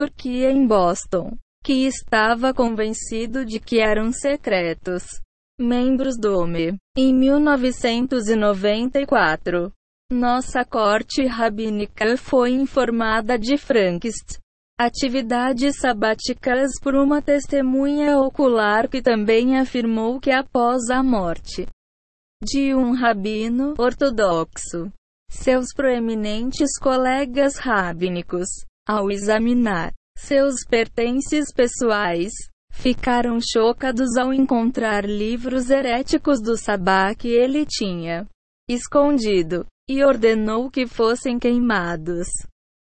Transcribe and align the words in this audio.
Turquia 0.00 0.50
em 0.50 0.66
Boston, 0.66 1.36
que 1.62 1.86
estava 1.86 2.54
convencido 2.54 3.44
de 3.44 3.60
que 3.60 3.80
eram 3.80 4.10
secretos. 4.10 5.20
Membros 5.60 6.18
do 6.18 6.38
OME. 6.38 6.78
Em 6.96 7.14
1994, 7.14 9.70
nossa 10.10 10.64
corte 10.64 11.26
rabínica 11.26 12.16
foi 12.16 12.52
informada 12.52 13.38
de 13.38 13.58
Frankst 13.58 14.40
atividades 14.80 15.78
sabáticas 15.78 16.70
por 16.82 16.94
uma 16.94 17.20
testemunha 17.20 18.18
ocular 18.18 18.88
que 18.88 19.02
também 19.02 19.58
afirmou 19.58 20.18
que 20.18 20.30
após 20.30 20.88
a 20.88 21.02
morte 21.02 21.66
de 22.42 22.74
um 22.74 22.94
rabino 22.94 23.74
ortodoxo, 23.76 24.90
seus 25.28 25.66
proeminentes 25.76 26.78
colegas 26.78 27.58
rabínicos, 27.58 28.48
ao 28.90 29.08
examinar 29.08 29.92
seus 30.18 30.64
pertences 30.68 31.52
pessoais, 31.54 32.32
ficaram 32.72 33.38
chocados 33.40 34.16
ao 34.16 34.34
encontrar 34.34 35.04
livros 35.04 35.70
heréticos 35.70 36.42
do 36.42 36.56
sabá 36.56 37.14
que 37.14 37.28
ele 37.28 37.64
tinha 37.64 38.26
escondido, 38.68 39.64
e 39.88 40.04
ordenou 40.04 40.70
que 40.70 40.86
fossem 40.86 41.38
queimados. 41.38 42.26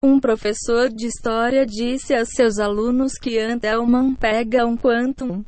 Um 0.03 0.19
professor 0.19 0.89
de 0.89 1.07
história 1.07 1.65
disse 1.65 2.13
a 2.13 2.25
seus 2.25 2.57
alunos 2.57 3.13
que 3.13 3.39
Antelman 3.39 4.15
pega 4.15 4.65
um 4.65 4.77
quantum 4.77 5.43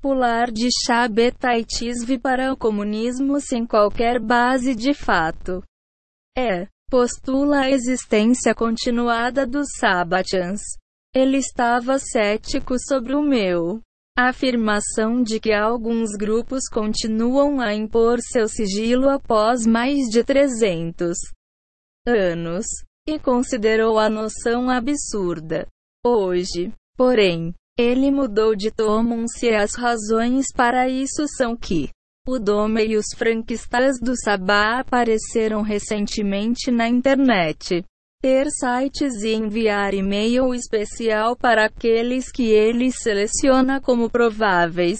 pular 0.00 0.50
de 0.50 0.68
Shabetaitisve 0.84 2.18
para 2.18 2.52
o 2.52 2.56
comunismo 2.56 3.40
sem 3.40 3.66
qualquer 3.66 4.18
base 4.20 4.74
de 4.74 4.94
fato. 4.94 5.62
É, 6.36 6.66
postula 6.90 7.60
a 7.60 7.70
existência 7.70 8.52
continuada 8.52 9.46
dos 9.46 9.68
Sabbatians. 9.78 10.60
Ele 11.14 11.38
estava 11.38 11.98
cético 12.00 12.74
sobre 12.78 13.14
o 13.14 13.22
meu. 13.22 13.80
A 14.18 14.30
afirmação 14.30 15.22
de 15.22 15.38
que 15.38 15.52
alguns 15.52 16.10
grupos 16.18 16.68
continuam 16.68 17.60
a 17.60 17.72
impor 17.72 18.18
seu 18.20 18.48
sigilo 18.48 19.08
após 19.08 19.64
mais 19.64 20.08
de 20.10 20.24
300 20.24 21.16
anos 22.06 22.66
e 23.08 23.18
considerou 23.20 23.98
a 23.98 24.10
noção 24.10 24.68
absurda. 24.68 25.68
Hoje, 26.04 26.72
porém, 26.96 27.54
ele 27.78 28.10
mudou 28.10 28.56
de 28.56 28.70
tom 28.72 29.26
se 29.28 29.48
as 29.50 29.74
razões 29.76 30.46
para 30.52 30.88
isso 30.88 31.26
são 31.36 31.56
que 31.56 31.88
o 32.30 32.38
Dome 32.38 32.86
e 32.86 32.96
os 32.96 33.06
franquistas 33.16 33.98
do 33.98 34.14
Sabá 34.16 34.78
apareceram 34.78 35.62
recentemente 35.62 36.70
na 36.70 36.88
internet. 36.88 37.84
Ter 38.22 38.46
sites 38.50 39.22
e 39.22 39.32
enviar 39.32 39.94
e-mail 39.94 40.54
especial 40.54 41.34
para 41.34 41.64
aqueles 41.64 42.30
que 42.30 42.44
ele 42.50 42.92
seleciona 42.92 43.80
como 43.80 44.10
prováveis 44.10 44.98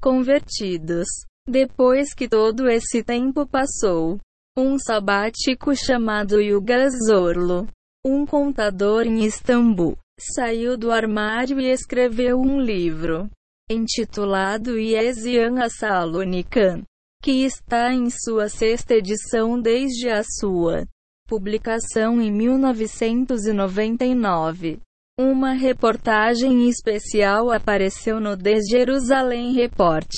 convertidos. 0.00 1.06
Depois 1.48 2.14
que 2.14 2.28
todo 2.28 2.68
esse 2.68 3.02
tempo 3.02 3.46
passou, 3.46 4.18
um 4.56 4.78
sabático 4.78 5.74
chamado 5.74 6.40
Yuga 6.40 6.90
Zorlo, 6.90 7.66
um 8.04 8.26
contador 8.26 9.06
em 9.06 9.24
Istambul, 9.24 9.96
saiu 10.34 10.76
do 10.76 10.92
armário 10.92 11.58
e 11.58 11.70
escreveu 11.70 12.38
um 12.38 12.60
livro 12.60 13.28
intitulado 13.68 14.78
Yesian 14.78 15.60
Asalonikan, 15.60 16.84
que 17.20 17.44
está 17.44 17.92
em 17.92 18.08
sua 18.10 18.48
sexta 18.48 18.94
edição 18.94 19.60
desde 19.60 20.08
a 20.08 20.22
sua 20.22 20.86
publicação 21.26 22.22
em 22.22 22.30
1999. 22.30 24.78
Uma 25.18 25.52
reportagem 25.52 26.68
especial 26.68 27.50
apareceu 27.50 28.20
no 28.20 28.36
The 28.36 28.60
Jerusalem 28.70 29.54
Report 29.54 30.12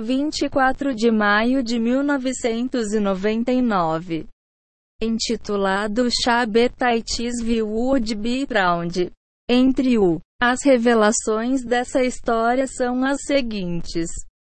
24 0.00 0.94
de 0.94 1.10
maio 1.10 1.62
de 1.62 1.78
1999. 1.78 4.26
Intitulado 5.00 6.08
Shabetaitis 6.22 7.40
Would 7.42 8.14
Be 8.16 8.46
Round. 8.50 9.10
Entre 9.48 9.98
o. 9.98 10.20
As 10.44 10.64
revelações 10.64 11.64
dessa 11.64 12.02
história 12.02 12.66
são 12.66 13.04
as 13.04 13.22
seguintes. 13.22 14.10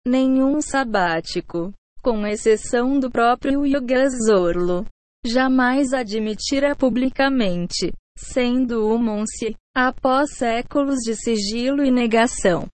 Nenhum 0.04 0.60
sabático, 0.60 1.72
com 2.02 2.26
exceção 2.26 3.00
do 3.00 3.12
próprio 3.12 3.64
Yoga 3.64 4.10
Zorlo, 4.10 4.84
jamais 5.24 5.94
admitira 5.94 6.76
publicamente, 6.76 7.94
sendo 8.18 8.88
o 8.88 8.98
Monse, 8.98 9.56
após 9.76 10.32
séculos 10.32 11.02
de 11.02 11.14
sigilo 11.14 11.86
e 11.86 11.92
negação, 11.92 12.66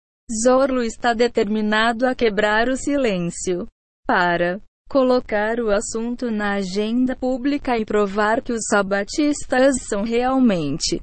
Zorlo 0.44 0.81
está 0.81 1.12
determinado 1.12 2.06
a 2.06 2.15
quebrar 2.15 2.69
o 2.69 2.77
silêncio 2.77 3.66
para 4.06 4.60
colocar 4.88 5.59
o 5.59 5.72
assunto 5.72 6.31
na 6.31 6.59
agenda 6.59 7.16
pública 7.16 7.77
e 7.77 7.84
provar 7.84 8.41
que 8.41 8.53
os 8.53 8.66
sabatistas 8.69 9.82
são 9.88 10.04
realmente 10.04 11.00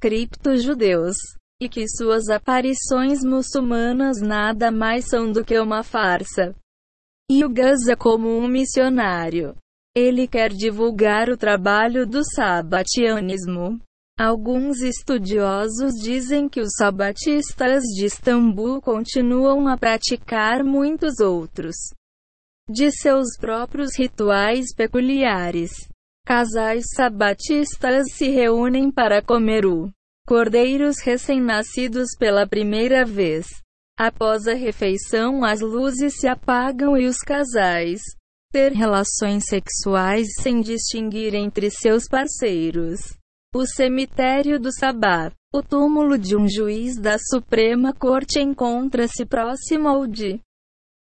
cripto-judeus 0.00 1.16
e 1.60 1.68
que 1.68 1.88
suas 1.88 2.28
aparições 2.28 3.24
muçulmanas 3.24 4.20
nada 4.20 4.70
mais 4.70 5.08
são 5.08 5.30
do 5.30 5.44
que 5.44 5.58
uma 5.58 5.82
farsa. 5.82 6.54
E 7.30 7.44
o 7.44 7.48
Gaza 7.48 7.96
como 7.96 8.28
um 8.28 8.46
missionário. 8.46 9.56
Ele 9.96 10.28
quer 10.28 10.50
divulgar 10.50 11.30
o 11.30 11.36
trabalho 11.36 12.06
do 12.06 12.22
sabatianismo 12.22 13.80
Alguns 14.18 14.80
estudiosos 14.80 15.92
dizem 16.02 16.48
que 16.48 16.58
os 16.58 16.70
sabatistas 16.78 17.82
de 17.82 18.06
Istambul 18.06 18.80
continuam 18.80 19.68
a 19.68 19.76
praticar 19.76 20.64
muitos 20.64 21.20
outros 21.20 21.76
de 22.66 22.90
seus 22.90 23.36
próprios 23.38 23.90
rituais 23.94 24.74
peculiares. 24.74 25.70
Casais 26.26 26.86
sabatistas 26.92 28.08
se 28.16 28.30
reúnem 28.30 28.90
para 28.90 29.22
comer 29.22 29.64
o 29.64 29.92
cordeiros 30.26 30.96
recém-nascidos 31.00 32.08
pela 32.18 32.44
primeira 32.44 33.04
vez. 33.04 33.46
Após 33.96 34.48
a 34.48 34.54
refeição, 34.54 35.44
as 35.44 35.60
luzes 35.60 36.18
se 36.18 36.26
apagam 36.26 36.98
e 36.98 37.06
os 37.06 37.18
casais 37.18 38.00
ter 38.50 38.72
relações 38.72 39.44
sexuais 39.46 40.26
sem 40.42 40.60
distinguir 40.60 41.32
entre 41.32 41.70
seus 41.70 42.08
parceiros. 42.08 42.98
O 43.54 43.64
cemitério 43.64 44.58
do 44.58 44.72
Sabá. 44.72 45.30
O 45.54 45.62
túmulo 45.62 46.18
de 46.18 46.36
um 46.36 46.48
juiz 46.48 46.96
da 46.98 47.18
Suprema 47.20 47.92
Corte 47.92 48.40
encontra-se 48.40 49.24
próximo 49.24 49.88
ao 49.88 50.08
de 50.08 50.40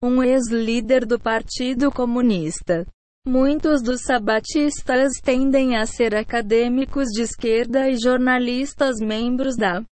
um 0.02 0.22
ex-líder 0.22 1.06
do 1.06 1.18
Partido 1.18 1.90
Comunista. 1.90 2.86
Muitos 3.28 3.82
dos 3.82 4.02
sabatistas 4.02 5.14
tendem 5.20 5.76
a 5.76 5.84
ser 5.84 6.14
acadêmicos 6.14 7.08
de 7.08 7.22
esquerda 7.22 7.90
e 7.90 7.96
jornalistas 7.96 9.00
membros 9.00 9.56
da 9.56 9.82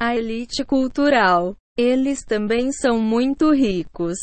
a 0.00 0.16
elite 0.16 0.64
cultural. 0.64 1.56
Eles 1.76 2.24
também 2.24 2.70
são 2.70 3.00
muito 3.00 3.52
ricos. 3.52 4.16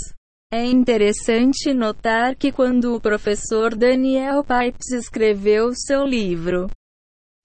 É 0.49 0.63
interessante 0.63 1.73
notar 1.73 2.37
que 2.37 2.53
quando 2.53 2.95
o 2.95 3.01
professor 3.01 3.75
Daniel 3.75 4.45
Pipes 4.45 4.93
escreveu 4.93 5.73
seu 5.75 6.05
livro 6.05 6.69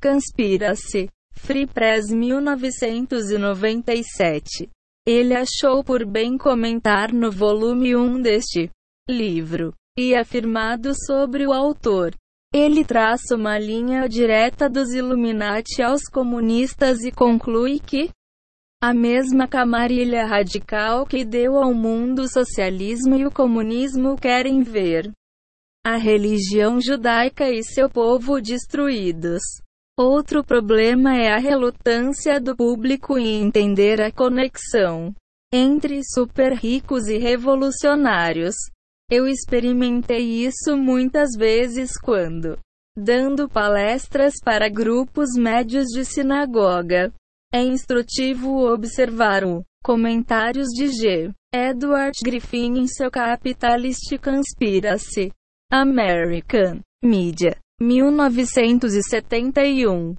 Conspiracy. 0.01 1.09
Free 1.35 1.67
Press 1.67 2.13
1997. 2.13 4.71
Ele 5.05 5.35
achou 5.35 5.83
por 5.83 6.07
bem 6.07 6.39
comentar 6.39 7.13
no 7.13 7.33
volume 7.33 7.97
1 7.97 8.23
deste 8.23 8.71
livro 9.11 9.75
e 9.99 10.15
afirmado 10.15 10.93
sobre 11.07 11.47
o 11.47 11.53
autor. 11.53 12.15
Ele 12.55 12.85
traça 12.85 13.35
uma 13.35 13.59
linha 13.59 14.09
direta 14.09 14.69
dos 14.69 14.93
Illuminati 14.93 15.83
aos 15.83 16.03
comunistas 16.03 17.03
e 17.03 17.11
conclui 17.11 17.79
que 17.79 18.11
a 18.83 18.93
mesma 18.93 19.47
camarilha 19.47 20.27
radical 20.27 21.07
que 21.07 21.25
deu 21.25 21.57
ao 21.57 21.73
mundo 21.73 22.23
o 22.23 22.29
socialismo 22.29 23.17
e 23.17 23.25
o 23.25 23.31
comunismo 23.31 24.17
querem 24.17 24.63
ver 24.63 25.13
a 25.85 25.97
religião 25.97 26.81
judaica 26.81 27.49
e 27.51 27.63
seu 27.63 27.89
povo 27.89 28.41
destruídos. 28.41 29.43
Outro 29.99 30.45
problema 30.45 31.17
é 31.17 31.33
a 31.33 31.39
relutância 31.39 32.41
do 32.41 32.57
público 32.57 33.19
em 33.19 33.43
entender 33.43 34.01
a 34.01 34.11
conexão 34.11 35.15
entre 35.53 36.01
super 36.05 36.55
ricos 36.55 37.09
e 37.09 37.19
revolucionários. 37.19 38.55
Eu 39.15 39.29
experimentei 39.29 40.47
isso 40.47 40.75
muitas 40.75 41.37
vezes 41.37 41.99
quando 42.01 42.59
dando 42.97 43.47
palestras 43.47 44.33
para 44.43 44.71
grupos 44.71 45.35
médios 45.37 45.89
de 45.89 46.03
sinagoga. 46.03 47.13
É 47.53 47.63
instrutivo 47.63 48.73
observar 48.73 49.45
o 49.45 49.63
comentários 49.85 50.69
de 50.69 50.89
G. 50.89 51.31
Edward 51.55 52.19
Griffin 52.25 52.79
em 52.79 52.87
seu 52.87 53.11
Capitalist 53.11 54.19
Conspiracy 54.19 55.31
American 55.71 56.81
Media 57.05 57.59
1971 57.83 60.17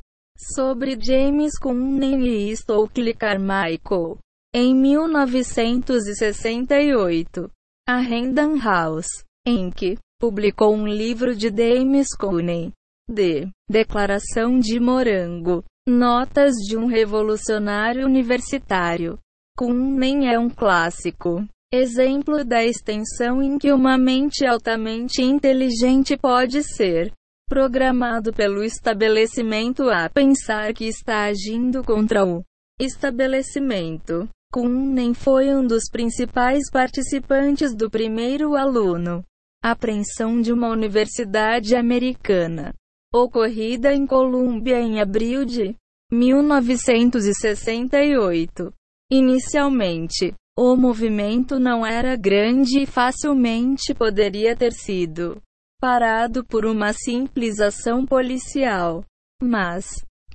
sobre 0.56 0.95
James 1.01 1.57
Cunning 1.57 2.28
e 2.28 2.56
Stokely 2.56 3.16
Carmichael. 3.16 4.19
Em 4.54 4.75
1968, 4.75 7.50
a 7.85 8.00
Random 8.00 8.57
House, 8.59 9.25
Inc., 9.45 9.97
publicou 10.18 10.74
um 10.74 10.88
livro 10.88 11.35
de 11.35 11.50
James 11.50 12.15
Cunning, 12.18 12.71
de 13.09 13.50
Declaração 13.69 14.57
de 14.57 14.80
Morango, 14.80 15.65
Notas 15.85 16.53
de 16.65 16.77
um 16.77 16.85
Revolucionário 16.85 18.06
Universitário. 18.06 19.19
Cunning 19.57 20.27
é 20.27 20.39
um 20.39 20.50
clássico 20.50 21.45
exemplo 21.74 22.45
da 22.45 22.63
extensão 22.63 23.44
em 23.44 23.57
que 23.57 23.74
uma 23.74 23.97
mente 23.97 24.45
altamente 24.45 25.21
inteligente 25.21 26.15
pode 26.15 26.63
ser 26.63 27.12
programado 27.50 28.31
pelo 28.31 28.63
estabelecimento 28.63 29.89
a 29.89 30.09
pensar 30.09 30.74
que 30.74 30.85
está 30.85 31.25
agindo 31.25 31.83
contra 31.83 32.25
o 32.25 32.44
estabelecimento. 32.80 34.30
Kuhn 34.53 35.13
foi 35.15 35.55
um 35.55 35.65
dos 35.65 35.85
principais 35.91 36.69
participantes 36.71 37.75
do 37.75 37.89
primeiro 37.89 38.55
aluno. 38.55 39.25
Apreensão 39.63 40.39
de 40.39 40.53
uma 40.53 40.69
universidade 40.69 41.75
americana. 41.75 42.71
Ocorrida 43.11 43.95
em 43.95 44.05
Colômbia 44.05 44.79
em 44.79 45.01
abril 45.01 45.44
de 45.44 45.75
1968. 46.11 48.71
Inicialmente, 49.11 50.35
o 50.56 50.75
movimento 50.75 51.59
não 51.59 51.83
era 51.83 52.15
grande 52.15 52.83
e 52.83 52.85
facilmente 52.85 53.91
poderia 53.95 54.56
ter 54.56 54.73
sido 54.73 55.41
parado 55.81 56.45
por 56.45 56.63
uma 56.63 56.94
simples 56.94 57.59
ação 57.59 58.06
policial. 58.06 59.03
Mas, 59.41 59.88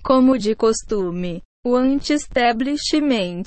como 0.03 0.37
de 0.37 0.56
costume, 0.56 1.41
o 1.64 1.76
anti-establishment 1.76 3.44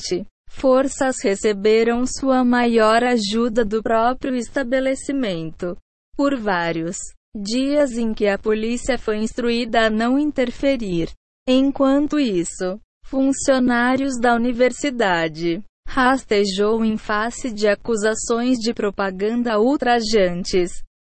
forças 0.51 1.15
receberam 1.23 2.05
sua 2.05 2.43
maior 2.43 3.03
ajuda 3.03 3.63
do 3.65 3.81
próprio 3.81 4.35
estabelecimento. 4.35 5.77
Por 6.15 6.37
vários 6.37 6.97
dias 7.35 7.97
em 7.97 8.13
que 8.13 8.27
a 8.27 8.37
polícia 8.37 8.97
foi 8.97 9.17
instruída 9.17 9.87
a 9.87 9.89
não 9.89 10.19
interferir. 10.19 11.09
Enquanto 11.47 12.19
isso, 12.19 12.79
funcionários 13.05 14.19
da 14.19 14.35
universidade 14.35 15.63
rastejou 15.87 16.85
em 16.85 16.97
face 16.97 17.51
de 17.51 17.67
acusações 17.67 18.57
de 18.59 18.73
propaganda 18.73 19.59
ultrajantes. 19.59 20.71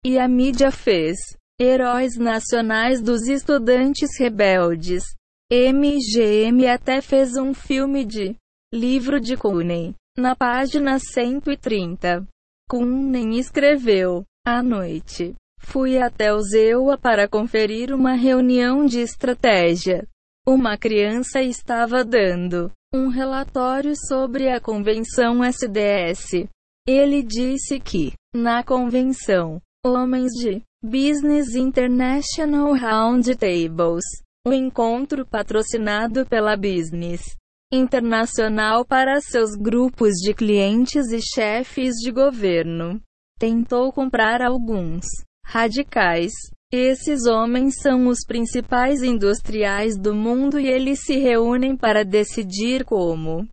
E 0.06 0.18
a 0.18 0.28
mídia 0.28 0.72
fez 0.72 1.18
heróis 1.60 2.18
nacionais 2.18 3.02
dos 3.02 3.28
estudantes 3.28 4.10
rebeldes. 4.18 5.04
MGM 5.52 6.68
até 6.68 7.02
fez 7.02 7.36
um 7.36 7.54
filme 7.54 8.06
de 8.06 8.36
livro 8.74 9.22
de 9.22 9.38
Cuney. 9.38 9.94
Na 10.18 10.36
página 10.36 10.98
130, 10.98 12.28
Cuney 12.68 13.38
escreveu: 13.38 14.24
À 14.44 14.64
noite, 14.64 15.36
fui 15.60 16.00
até 16.00 16.34
o 16.34 16.42
Zewa 16.42 16.98
para 16.98 17.28
conferir 17.28 17.94
uma 17.94 18.14
reunião 18.14 18.84
de 18.84 19.00
estratégia. 19.00 20.08
Uma 20.46 20.76
criança 20.76 21.40
estava 21.40 22.04
dando 22.04 22.72
um 22.92 23.10
relatório 23.10 23.94
sobre 23.96 24.50
a 24.50 24.60
convenção 24.60 25.44
SDS. 25.44 26.48
Ele 26.88 27.22
disse 27.22 27.80
que, 27.80 28.14
na 28.36 28.64
convenção, 28.64 29.62
homens 29.86 30.32
de 30.32 30.64
Business 30.84 31.56
International 31.56 32.76
Roundtables, 32.76 34.04
o 34.46 34.52
encontro 34.52 35.26
patrocinado 35.26 36.26
pela 36.26 36.58
Business 36.58 37.38
Internacional 37.74 38.86
para 38.86 39.20
seus 39.20 39.56
grupos 39.56 40.14
de 40.24 40.34
clientes 40.34 41.12
e 41.12 41.20
chefes 41.20 41.96
de 41.96 42.12
governo, 42.12 43.02
tentou 43.40 43.92
comprar 43.92 44.42
alguns 44.42 45.06
radicais 45.46 46.32
esses 46.76 47.28
homens 47.28 47.76
são 47.84 48.08
os 48.08 48.26
principais 48.26 49.04
industriais 49.04 49.96
do 49.96 50.12
mundo 50.12 50.60
e 50.60 50.66
eles 50.66 51.02
se 51.06 51.18
reúnem 51.18 51.78
para 51.78 52.04
decidir 52.04 52.84
como 52.84 53.48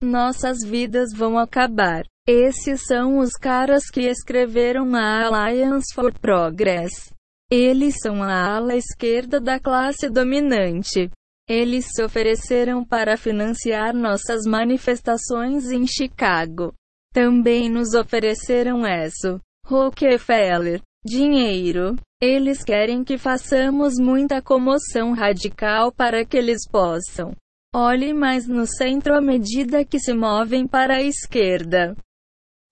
nossas 0.00 0.58
vidas 0.64 1.12
vão 1.12 1.36
acabar. 1.36 2.04
Esses 2.28 2.82
são 2.86 3.18
os 3.18 3.32
caras 3.32 3.90
que 3.90 4.02
escreveram 4.02 4.94
a 4.94 5.26
Alliance 5.26 5.92
for 5.92 6.16
Progress. 6.16 7.12
Eles 7.50 7.96
são 8.00 8.22
a 8.22 8.54
ala 8.54 8.76
esquerda 8.76 9.40
da 9.40 9.58
classe 9.58 10.08
dominante. 10.08 11.10
Eles 11.48 11.86
se 11.92 12.02
ofereceram 12.02 12.84
para 12.84 13.16
financiar 13.16 13.94
nossas 13.94 14.46
manifestações 14.46 15.70
em 15.70 15.86
Chicago. 15.86 16.72
Também 17.12 17.68
nos 17.68 17.94
ofereceram 17.94 18.86
isso. 18.86 19.38
Rockefeller, 19.66 20.80
dinheiro, 21.04 21.96
eles 22.20 22.64
querem 22.64 23.04
que 23.04 23.18
façamos 23.18 23.94
muita 23.98 24.40
comoção 24.40 25.12
radical 25.12 25.92
para 25.92 26.24
que 26.24 26.36
eles 26.36 26.66
possam. 26.66 27.32
Olhe 27.74 28.14
mais 28.14 28.48
no 28.48 28.66
centro 28.66 29.14
à 29.14 29.20
medida 29.20 29.84
que 29.84 29.98
se 29.98 30.14
movem 30.14 30.66
para 30.66 30.96
a 30.96 31.02
esquerda. 31.02 31.94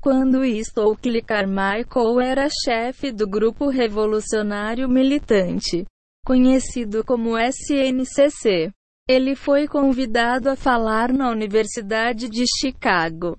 Quando 0.03 0.45
Stokely 0.45 1.23
Carmichael 1.23 2.21
era 2.21 2.49
chefe 2.65 3.13
do 3.13 3.29
grupo 3.29 3.69
revolucionário 3.69 4.89
militante, 4.89 5.85
conhecido 6.25 7.05
como 7.05 7.39
SNCC, 7.39 8.71
ele 9.09 9.35
foi 9.35 9.67
convidado 9.67 10.49
a 10.51 10.57
falar 10.57 11.13
na 11.13 11.31
Universidade 11.31 12.29
de 12.29 12.45
Chicago. 12.61 13.39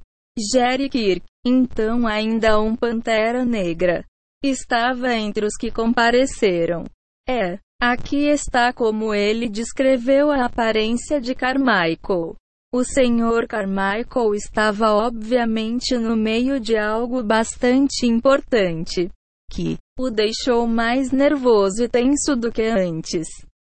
Jerry 0.51 0.89
Kirk, 0.89 1.25
então 1.45 2.07
ainda 2.07 2.59
um 2.59 2.75
pantera 2.75 3.45
negra, 3.45 4.03
Estava 4.43 5.13
entre 5.13 5.45
os 5.45 5.55
que 5.55 5.71
compareceram. 5.71 6.83
É, 7.29 7.59
aqui 7.81 8.25
está 8.25 8.73
como 8.73 9.13
ele 9.13 9.47
descreveu 9.47 10.29
a 10.29 10.43
aparência 10.43 11.21
de 11.21 11.33
Carmichael. 11.33 12.35
O 12.73 12.83
Sr. 12.83 13.47
Carmichael 13.47 14.35
estava 14.35 14.91
obviamente 14.91 15.97
no 15.97 16.17
meio 16.17 16.59
de 16.59 16.75
algo 16.75 17.23
bastante 17.23 18.05
importante, 18.05 19.09
que 19.51 19.77
o 19.99 20.09
deixou 20.09 20.67
mais 20.67 21.11
nervoso 21.11 21.83
e 21.83 21.89
tenso 21.89 22.35
do 22.35 22.51
que 22.51 22.63
antes. 22.63 23.27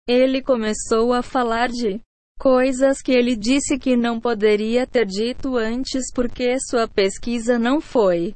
Ele 0.08 0.42
começou 0.42 1.14
a 1.14 1.22
falar 1.22 1.70
de 1.70 2.02
coisas 2.40 3.02
que 3.02 3.12
ele 3.12 3.36
disse 3.36 3.78
que 3.78 3.96
não 3.96 4.20
poderia 4.20 4.88
ter 4.88 5.06
dito 5.06 5.58
antes 5.58 6.12
porque 6.14 6.58
sua 6.60 6.88
pesquisa 6.88 7.60
não 7.60 7.80
foi 7.82 8.34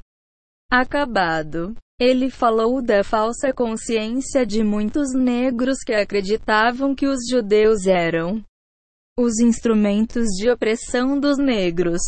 acabado. 0.70 1.74
Ele 1.98 2.28
falou 2.28 2.82
da 2.82 3.04
falsa 3.04 3.52
consciência 3.52 4.44
de 4.44 4.64
muitos 4.64 5.14
negros 5.14 5.78
que 5.84 5.94
acreditavam 5.94 6.94
que 6.94 7.06
os 7.06 7.20
judeus 7.28 7.86
eram 7.86 8.44
os 9.16 9.38
instrumentos 9.38 10.26
de 10.36 10.50
opressão 10.50 11.18
dos 11.18 11.38
negros. 11.38 12.00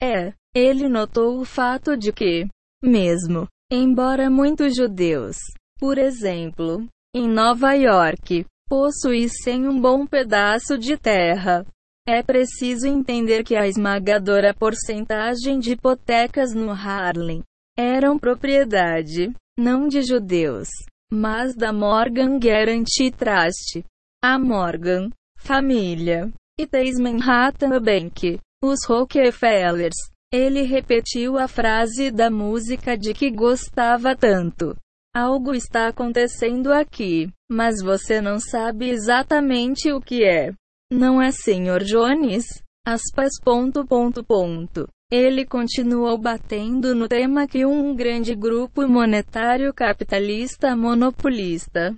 É, 0.00 0.32
ele 0.54 0.88
notou 0.88 1.40
o 1.40 1.44
fato 1.44 1.96
de 1.96 2.12
que, 2.12 2.46
mesmo, 2.82 3.48
embora 3.74 4.28
muitos 4.28 4.76
judeus, 4.76 5.36
por 5.78 5.96
exemplo, 5.96 6.86
em 7.14 7.26
Nova 7.26 7.72
York, 7.72 8.44
possuíssem 8.68 9.66
um 9.66 9.80
bom 9.80 10.06
pedaço 10.06 10.76
de 10.76 10.96
terra, 10.96 11.64
é 12.06 12.22
preciso 12.22 12.86
entender 12.86 13.44
que 13.44 13.56
a 13.56 13.66
esmagadora 13.66 14.52
porcentagem 14.52 15.58
de 15.58 15.72
hipotecas 15.72 16.52
no 16.52 16.70
Harlem 16.70 17.42
eram 17.78 18.18
propriedade, 18.18 19.32
não 19.58 19.88
de 19.88 20.02
judeus, 20.02 20.68
mas 21.10 21.54
da 21.54 21.72
Morgan 21.72 22.38
Guarantee 22.38 23.10
Trust. 23.10 23.84
A 24.24 24.38
Morgan, 24.38 25.10
família, 25.36 26.30
e 26.58 26.66
Thays 26.66 26.98
Manhattan 26.98 27.80
Bank, 27.80 28.38
os 28.62 28.84
Rockefellers. 28.86 29.96
Ele 30.32 30.62
repetiu 30.62 31.38
a 31.38 31.46
frase 31.46 32.10
da 32.10 32.30
música 32.30 32.96
de 32.96 33.12
que 33.12 33.30
gostava 33.30 34.16
tanto. 34.16 34.74
Algo 35.14 35.54
está 35.54 35.88
acontecendo 35.88 36.72
aqui, 36.72 37.28
mas 37.50 37.82
você 37.82 38.18
não 38.18 38.40
sabe 38.40 38.88
exatamente 38.88 39.92
o 39.92 40.00
que 40.00 40.24
é. 40.24 40.54
Não 40.90 41.20
é, 41.20 41.30
Sr. 41.30 41.84
Jones? 41.84 42.62
Aspas, 42.86 43.32
ponto, 43.44 43.86
ponto, 43.86 44.24
ponto. 44.24 44.88
Ele 45.10 45.44
continuou 45.44 46.16
batendo 46.16 46.94
no 46.94 47.06
tema 47.06 47.46
que 47.46 47.66
um 47.66 47.94
grande 47.94 48.34
grupo 48.34 48.88
monetário 48.88 49.72
capitalista 49.74 50.74
monopolista, 50.74 51.94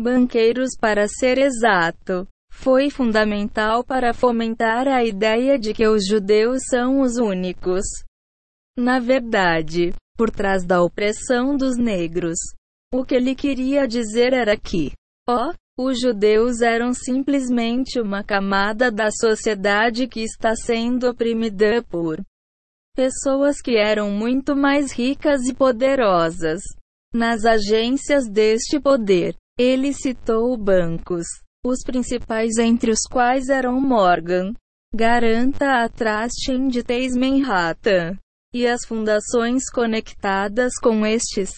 banqueiros 0.00 0.70
para 0.76 1.06
ser 1.06 1.38
exato, 1.38 2.26
foi 2.54 2.88
fundamental 2.88 3.84
para 3.84 4.14
fomentar 4.14 4.88
a 4.88 5.04
ideia 5.04 5.58
de 5.58 5.74
que 5.74 5.86
os 5.86 6.06
judeus 6.06 6.62
são 6.70 7.00
os 7.02 7.16
únicos. 7.16 7.84
Na 8.78 8.98
verdade, 8.98 9.92
por 10.16 10.30
trás 10.30 10.64
da 10.64 10.82
opressão 10.82 11.56
dos 11.56 11.76
negros, 11.76 12.38
o 12.92 13.04
que 13.04 13.14
ele 13.14 13.34
queria 13.34 13.86
dizer 13.86 14.32
era 14.32 14.56
que, 14.56 14.92
ó, 15.28 15.50
oh, 15.50 15.54
Os 15.76 16.00
judeus 16.00 16.60
eram 16.60 16.94
simplesmente 16.94 18.00
uma 18.00 18.22
camada 18.22 18.92
da 18.92 19.10
sociedade 19.10 20.06
que 20.06 20.20
está 20.20 20.54
sendo 20.54 21.08
oprimida 21.10 21.82
por 21.82 22.22
pessoas 22.94 23.60
que 23.60 23.76
eram 23.76 24.08
muito 24.08 24.54
mais 24.54 24.92
ricas 24.92 25.48
e 25.48 25.52
poderosas. 25.52 26.60
Nas 27.12 27.44
agências 27.44 28.28
deste 28.28 28.78
poder, 28.78 29.34
ele 29.58 29.92
citou 29.92 30.56
bancos, 30.56 31.26
os 31.64 31.82
principais 31.82 32.58
entre 32.58 32.90
os 32.90 33.00
quais 33.10 33.48
eram 33.48 33.80
Morgan, 33.80 34.52
Garanta 34.94 35.82
a 35.82 35.88
Trust 35.88 36.52
Inditex 36.52 37.16
Manhattan, 37.16 38.16
e 38.54 38.66
as 38.66 38.84
fundações 38.86 39.68
conectadas 39.68 40.74
com 40.80 41.04
estes 41.04 41.50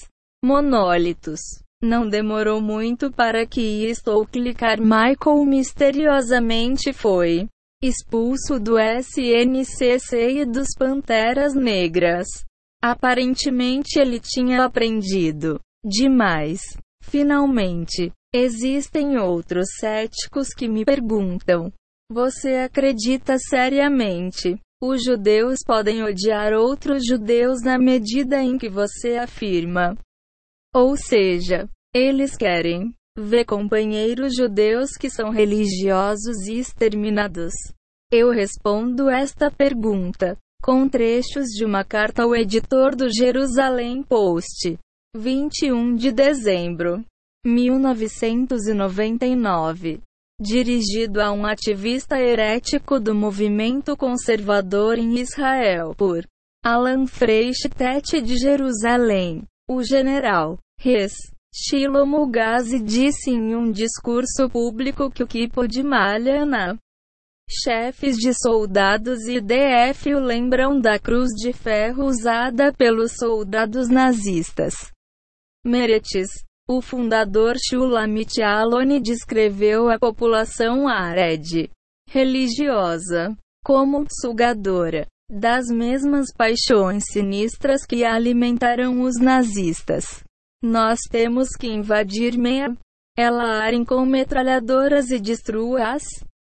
monólitos. 0.42 1.40
Não 1.82 2.08
demorou 2.08 2.62
muito 2.62 3.12
para 3.12 3.46
que 3.46 3.84
estou 3.84 4.25
clicar 4.25 4.80
Michael 4.80 5.44
misteriosamente 5.44 6.94
foi 6.94 7.46
expulso 7.82 8.58
do 8.58 8.78
SNCC 8.78 10.40
e 10.40 10.46
dos 10.46 10.68
Panteras 10.78 11.54
Negras. 11.54 12.26
Aparentemente 12.82 13.98
ele 13.98 14.18
tinha 14.18 14.64
aprendido 14.64 15.60
demais. 15.84 16.60
Finalmente, 17.02 18.10
existem 18.36 19.18
outros 19.18 19.66
céticos 19.78 20.48
que 20.48 20.68
me 20.68 20.84
perguntam: 20.84 21.72
Você 22.10 22.56
acredita 22.56 23.38
seriamente? 23.38 24.58
Os 24.82 25.02
judeus 25.02 25.60
podem 25.66 26.02
odiar 26.02 26.52
outros 26.52 27.04
judeus 27.06 27.62
na 27.62 27.78
medida 27.78 28.42
em 28.42 28.58
que 28.58 28.68
você 28.68 29.16
afirma. 29.16 29.96
Ou 30.74 30.96
seja, 30.96 31.66
eles 31.94 32.36
querem 32.36 32.92
ver 33.18 33.46
companheiros 33.46 34.34
judeus 34.36 34.90
que 34.92 35.08
são 35.08 35.30
religiosos 35.30 36.46
e 36.46 36.58
exterminados. 36.58 37.54
Eu 38.12 38.30
respondo 38.30 39.08
esta 39.08 39.50
pergunta 39.50 40.36
com 40.62 40.86
trechos 40.88 41.46
de 41.46 41.64
uma 41.64 41.82
carta 41.82 42.24
ao 42.24 42.36
editor 42.36 42.94
do 42.94 43.08
Jerusalém 43.10 44.02
Post, 44.02 44.78
21 45.16 45.94
de 45.94 46.12
dezembro 46.12 47.02
1999, 47.46 50.00
dirigido 50.40 51.20
a 51.22 51.30
um 51.32 51.46
ativista 51.46 52.20
herético 52.20 52.98
do 52.98 53.14
movimento 53.14 53.96
conservador 53.96 54.98
em 54.98 55.18
Israel 55.18 55.94
por 55.96 56.26
Alan 56.64 57.06
Freistedt 57.06 58.20
de 58.20 58.36
Jerusalém. 58.36 59.44
O 59.70 59.82
general 59.82 60.58
Res 60.78 61.14
Shlomo 61.54 62.26
Gazi 62.26 62.80
disse 62.80 63.30
em 63.30 63.56
um 63.56 63.70
discurso 63.70 64.50
público 64.50 65.10
que 65.10 65.22
o 65.22 65.26
Kipo 65.26 65.66
de 65.66 65.82
Malhana 65.82 66.78
Chefes 67.48 68.16
de 68.16 68.34
soldados 68.34 69.28
e 69.28 69.40
DF 69.40 70.12
o 70.12 70.18
lembram 70.18 70.80
da 70.80 70.98
cruz 70.98 71.30
de 71.30 71.52
ferro 71.52 72.04
usada 72.04 72.72
pelos 72.72 73.12
soldados 73.12 73.88
nazistas. 73.88 74.90
Meretz, 75.64 76.44
o 76.68 76.80
fundador 76.80 77.54
Shulamit 77.58 78.42
Aloni 78.42 79.00
descreveu 79.00 79.88
a 79.88 79.99
população 79.99 80.88
árabe 80.88 81.70
religiosa 82.08 83.37
como 83.64 84.04
sugadora 84.20 85.06
das 85.30 85.66
mesmas 85.66 86.32
paixões 86.37 87.04
sinistras 87.12 87.85
que 87.85 88.04
alimentaram 88.04 89.00
os 89.02 89.16
nazistas. 89.16 90.23
Nós 90.62 90.99
temos 91.11 91.50
que 91.50 91.68
invadir 91.68 92.37
Meia, 92.37 92.76
ela 93.16 93.62
arem 93.62 93.85
com 93.85 94.04
metralhadoras 94.04 95.11
e 95.11 95.18
destrua-as. 95.18 96.02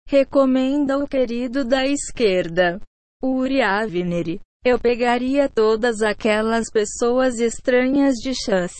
Recomenda 0.07 0.97
o 0.97 1.07
querido 1.07 1.63
da 1.63 1.85
esquerda, 1.85 2.79
Uri 3.23 3.61
Avner. 3.61 4.39
Eu 4.63 4.79
pegaria 4.79 5.49
todas 5.49 6.01
aquelas 6.01 6.69
pessoas 6.69 7.39
estranhas 7.39 8.15
de 8.15 8.33
chás, 8.35 8.73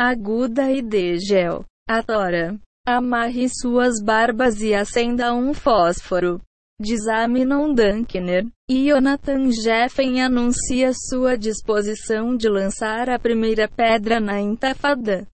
aguda 0.00 0.70
e 0.72 0.80
degel. 0.80 1.62
Atora. 1.86 2.58
Amarre 2.86 3.46
suas 3.50 4.02
barbas 4.02 4.62
e 4.62 4.72
acenda 4.72 5.34
um 5.34 5.52
fósforo. 5.52 6.40
Diz 6.80 7.06
Aminon 7.06 7.74
Dankner. 7.74 8.46
E 8.66 8.88
Jonathan 8.88 9.50
Jeffen 9.52 10.22
anuncia 10.22 10.92
sua 10.94 11.36
disposição 11.36 12.34
de 12.34 12.48
lançar 12.48 13.10
a 13.10 13.18
primeira 13.18 13.68
pedra 13.68 14.18
na 14.18 14.40
Intafada 14.40 15.28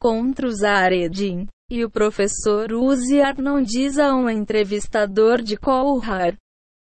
contra 0.00 0.48
os 0.48 0.64
Aredin. 0.64 1.46
E 1.70 1.84
o 1.84 1.90
professor 1.90 2.72
Uzi 2.72 3.20
Arnon 3.20 3.62
diz 3.62 3.96
a 3.96 4.12
um 4.12 4.28
entrevistador 4.28 5.40
de 5.40 5.56
Kolhar: 5.56 6.36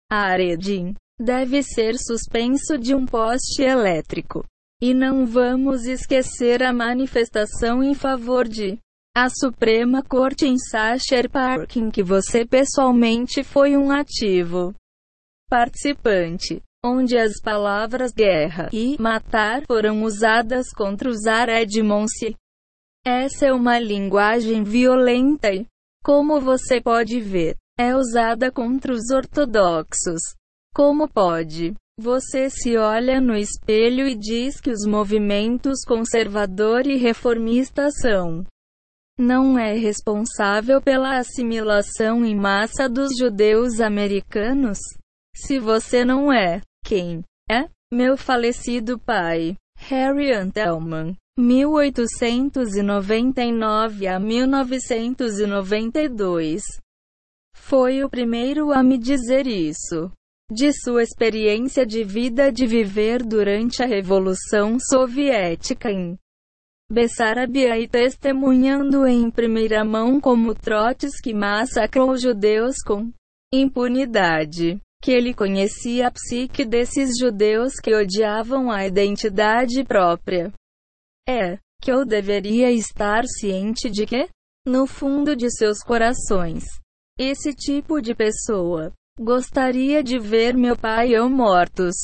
Aredin 0.10 0.96
deve 1.20 1.62
ser 1.62 1.96
suspenso 2.00 2.76
de 2.76 2.96
um 2.96 3.06
poste 3.06 3.62
elétrico. 3.62 4.44
E 4.80 4.94
não 4.94 5.26
vamos 5.26 5.86
esquecer 5.86 6.62
a 6.62 6.72
manifestação 6.72 7.84
em 7.84 7.96
favor 7.96 8.48
de 8.48 8.78
a 9.16 9.28
Suprema 9.28 10.04
Corte 10.04 10.46
em 10.46 10.60
Sacher 10.60 11.28
Park 11.28 11.78
em 11.78 11.90
que 11.90 12.04
você 12.04 12.46
pessoalmente 12.46 13.44
foi 13.44 13.76
um 13.76 13.90
ativo 13.90 14.76
participante, 15.50 16.62
onde 16.86 17.18
as 17.18 17.42
palavras 17.42 18.12
guerra 18.12 18.70
e 18.72 18.96
matar 19.02 19.64
foram 19.66 20.04
usadas 20.04 20.68
contra 20.72 21.10
os 21.10 21.26
Aredmonsi. 21.26 22.36
Essa 23.04 23.48
é 23.48 23.52
uma 23.52 23.80
linguagem 23.80 24.64
violenta 24.64 25.52
e, 25.52 25.66
como 26.04 26.40
você 26.40 26.80
pode 26.80 27.20
ver, 27.20 27.56
é 27.80 27.96
usada 27.96 28.52
contra 28.52 28.94
os 28.94 29.10
ortodoxos. 29.10 30.22
Como 30.76 31.08
pode? 31.10 31.74
Você 32.00 32.48
se 32.48 32.78
olha 32.78 33.20
no 33.20 33.36
espelho 33.36 34.08
e 34.08 34.14
diz 34.14 34.62
que 34.62 34.70
os 34.70 34.86
movimentos 34.86 35.84
conservador 35.84 36.86
e 36.86 36.96
reformista 36.96 37.90
são. 37.90 38.46
Não 39.20 39.58
é 39.58 39.74
responsável 39.74 40.80
pela 40.80 41.18
assimilação 41.18 42.24
em 42.24 42.36
massa 42.36 42.88
dos 42.88 43.18
judeus 43.18 43.82
americanos? 43.82 44.78
Se 45.36 45.58
você 45.58 46.06
não 46.06 46.32
é, 46.32 46.62
quem 46.86 47.24
é? 47.50 47.68
Meu 47.92 48.16
falecido 48.16 49.00
pai, 49.00 49.56
Harry 49.78 50.32
Antelman. 50.32 51.18
1899 51.40 54.08
a 54.08 54.20
1992. 54.20 56.62
Foi 57.56 58.04
o 58.04 58.10
primeiro 58.10 58.72
a 58.72 58.84
me 58.84 59.00
dizer 59.00 59.48
isso. 59.48 60.12
De 60.50 60.72
sua 60.72 61.04
experiência 61.04 61.86
de 61.86 62.06
vida 62.06 62.54
de 62.54 62.66
viver 62.66 63.22
durante 63.22 63.84
a 63.84 63.86
Revolução 63.86 64.78
Soviética 64.80 65.92
em 65.92 66.18
Bessarabia 66.90 67.78
e 67.78 67.86
testemunhando 67.86 69.06
em 69.06 69.30
primeira 69.30 69.84
mão 69.84 70.22
como 70.22 70.56
Trotsky 70.56 71.34
massacrou 71.34 72.16
judeus 72.16 72.78
com 72.86 73.12
impunidade. 73.54 74.80
Que 75.02 75.12
ele 75.12 75.34
conhecia 75.34 76.08
a 76.08 76.12
psique 76.12 76.64
desses 76.64 77.18
judeus 77.20 77.74
que 77.74 77.94
odiavam 77.94 78.72
a 78.72 78.88
identidade 78.88 79.84
própria. 79.84 80.54
É 81.28 81.58
que 81.82 81.92
eu 81.92 82.06
deveria 82.06 82.72
estar 82.72 83.26
ciente 83.26 83.90
de 83.90 84.06
que, 84.06 84.30
no 84.66 84.88
fundo 84.88 85.36
de 85.36 85.52
seus 85.52 85.84
corações, 85.84 86.64
esse 87.20 87.54
tipo 87.54 88.02
de 88.02 88.16
pessoa 88.16 88.94
gostaria 89.20 90.04
de 90.04 90.20
ver 90.20 90.56
meu 90.56 90.78
pai 90.78 91.18
ou 91.18 91.30
mortos. 91.30 91.96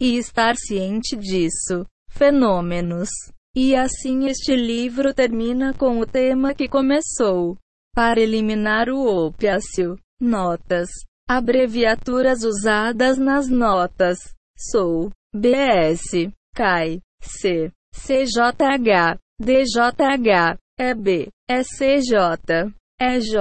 E 0.00 0.16
estar 0.16 0.56
ciente 0.56 1.16
disso. 1.16 1.86
Fenômenos. 2.10 3.08
E 3.56 3.74
assim 3.74 4.26
este 4.26 4.56
livro 4.56 5.14
termina 5.14 5.72
com 5.74 6.00
o 6.00 6.06
tema 6.06 6.54
que 6.54 6.68
começou. 6.68 7.56
Para 7.94 8.20
eliminar 8.20 8.88
o 8.88 9.26
opiáceo. 9.26 9.96
Notas. 10.20 10.88
Abreviaturas 11.28 12.42
usadas 12.42 13.18
nas 13.18 13.48
notas. 13.48 14.18
Sou. 14.56 15.10
BS. 15.34 16.32
CAI. 16.54 17.00
C. 17.20 17.70
CJH, 17.94 19.18
DJH, 19.40 20.58
EB, 20.78 21.28
ECJ, 21.48 22.74
EJ, 23.00 23.34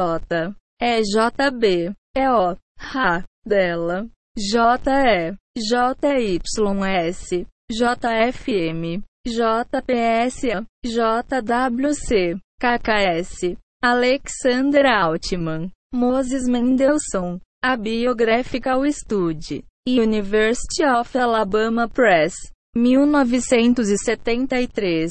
EJB, 0.80 1.96
EO, 2.16 2.58
RA, 2.94 3.24
dela, 3.46 4.08
JE, 4.38 5.38
JYS, 5.58 7.46
JFM, 7.72 9.04
JPS, 9.28 10.66
JWC, 10.86 12.40
KKS, 12.62 13.58
Alexander 13.82 14.86
Altman, 14.88 15.72
Moses 15.94 16.48
Mendelssohn, 16.48 17.42
A 17.64 17.78
Biographical 17.78 18.92
Study, 18.92 19.64
University 19.86 20.84
of 20.84 21.16
Alabama 21.16 21.88
Press, 21.88 22.36
1973. 22.76 25.10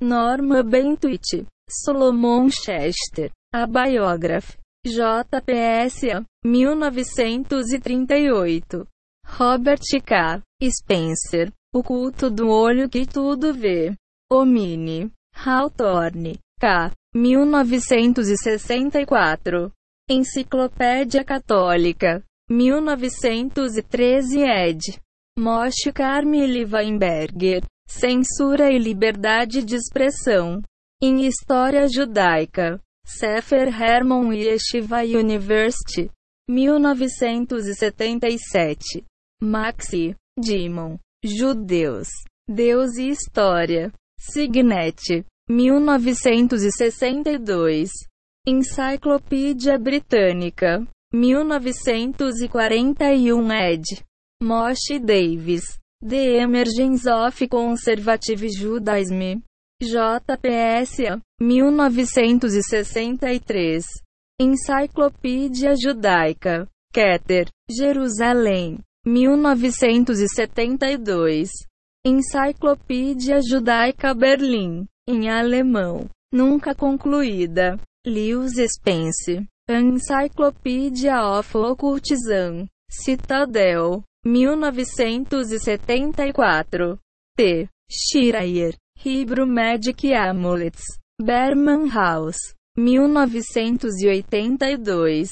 Norma 0.00 0.64
Bentuit. 0.64 1.46
Solomon 1.70 2.50
Chester. 2.50 3.30
A 3.54 3.66
Biography. 3.66 4.54
JPS. 4.86 6.24
1938. 6.44 8.86
Robert 9.26 9.82
K. 10.04 10.40
Spencer. 10.62 11.50
O 11.74 11.82
culto 11.82 12.30
do 12.30 12.48
olho 12.48 12.88
que 12.88 13.04
tudo 13.04 13.52
vê. 13.52 13.92
Omni. 14.32 15.10
Hawthorne. 15.34 16.38
K. 16.58 16.90
1964. 17.14 19.70
Enciclopédia 20.08 21.22
Católica. 21.24 22.22
1913 22.48 24.40
ed. 24.40 25.00
Moshe 25.36 25.92
Carmel 25.92 26.64
Weinberger. 26.72 27.64
Censura 27.88 28.72
e 28.72 28.78
liberdade 28.78 29.64
de 29.64 29.74
expressão. 29.74 30.62
Em 31.02 31.26
História 31.26 31.88
Judaica. 31.88 32.80
Sefer 33.08 33.70
Hermon 33.70 34.32
Yeshiva 34.32 35.06
University. 35.06 36.10
1977. 36.48 39.04
Maxi. 39.40 40.16
Dimon. 40.36 40.98
Judeus. 41.24 42.08
Deus 42.48 42.98
e 42.98 43.10
História. 43.10 43.92
Signet. 44.18 45.24
1962. 45.48 47.92
Enciclopédia 48.44 49.78
Britânica. 49.78 50.84
1941 51.14 53.52
ed. 53.52 53.84
Moshe 54.42 54.98
Davis. 54.98 55.78
The 56.02 56.40
Emergence 56.40 57.06
of 57.06 57.38
Conservative 57.48 58.48
Judaism. 58.48 59.44
JPS. 59.82 61.20
1963. 61.38 63.84
Enciclopédia 64.40 65.74
Judaica. 65.76 66.66
Keter. 66.90 67.50
Jerusalém. 67.70 68.78
1972. 69.06 71.50
Enciclopédia 72.06 73.42
Judaica 73.42 74.14
Berlim. 74.14 74.86
Em 75.06 75.28
alemão. 75.28 76.08
Nunca 76.32 76.74
concluída. 76.74 77.78
Lewis 78.06 78.54
Spence. 78.72 79.46
Encyclopedia 79.68 81.22
of 81.22 81.54
Occultism. 81.54 82.64
Citadel. 82.90 84.02
1974. 84.24 86.98
T. 87.36 87.68
Schreier. 87.90 88.74
Hebrew 88.98 89.44
Magic 89.44 90.06
Amulets. 90.06 90.82
Berman 91.18 91.88
House. 91.88 92.38
1982. 92.76 95.26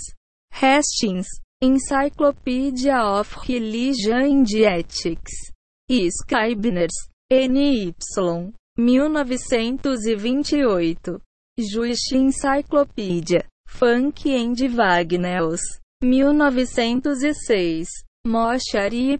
Hastings. 0.52 1.26
Encyclopedia 1.62 2.96
of 2.96 3.34
Religion 3.48 4.12
and 4.12 4.46
Ethics. 4.54 5.32
Scribners. 5.88 7.08
N.Y. 7.30 7.94
1928. 8.76 11.08
Jewish 11.58 12.12
Encyclopedia. 12.12 13.44
Funk 13.66 14.26
and 14.26 14.58
Wagners. 14.76 15.62
1906. 16.02 17.88
Moshe 18.26 18.74
Ari 18.74 19.18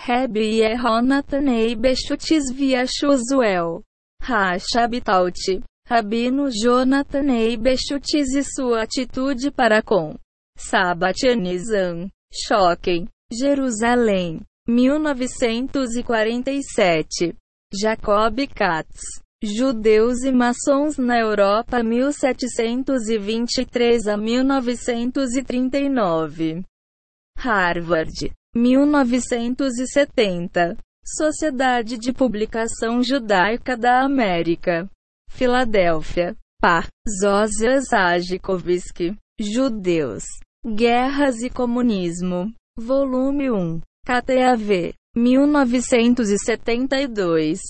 Rebbe 0.00 0.40
Yehonatan 0.40 1.48
Eibeshutis 1.48 2.52
via 2.54 2.86
Shuzuel. 2.86 3.82
Rashabitaut. 4.22 5.34
Rabino 5.88 6.48
Jonathan 6.50 7.28
Eibeshutis 7.28 8.32
e 8.32 8.44
sua 8.44 8.82
atitude 8.82 9.50
para 9.50 9.82
com 9.82 10.14
Sabatianizam. 10.56 12.08
Choquem. 12.32 13.08
Jerusalém. 13.32 14.40
1947. 14.68 17.34
Jacob 17.74 18.46
Katz. 18.54 19.00
Judeus 19.42 20.22
e 20.22 20.30
maçons 20.30 20.96
na 20.96 21.18
Europa 21.18 21.82
1723 21.82 24.06
a 24.06 24.16
1939. 24.16 26.62
Harvard. 27.36 28.37
1970. 28.58 30.76
Sociedade 31.06 31.96
de 31.96 32.12
Publicação 32.12 33.00
Judaica 33.02 33.74
da 33.76 34.04
América. 34.04 34.90
Filadélfia. 35.30 36.36
Par. 36.60 36.88
Zosias 37.22 37.92
Ajikovsky. 37.92 39.16
Judeus. 39.40 40.24
Guerras 40.66 41.40
e 41.40 41.48
Comunismo. 41.48 42.52
Volume 42.76 43.48
1. 43.50 43.80
KTAV. 44.04 44.92
1972. 45.16 47.60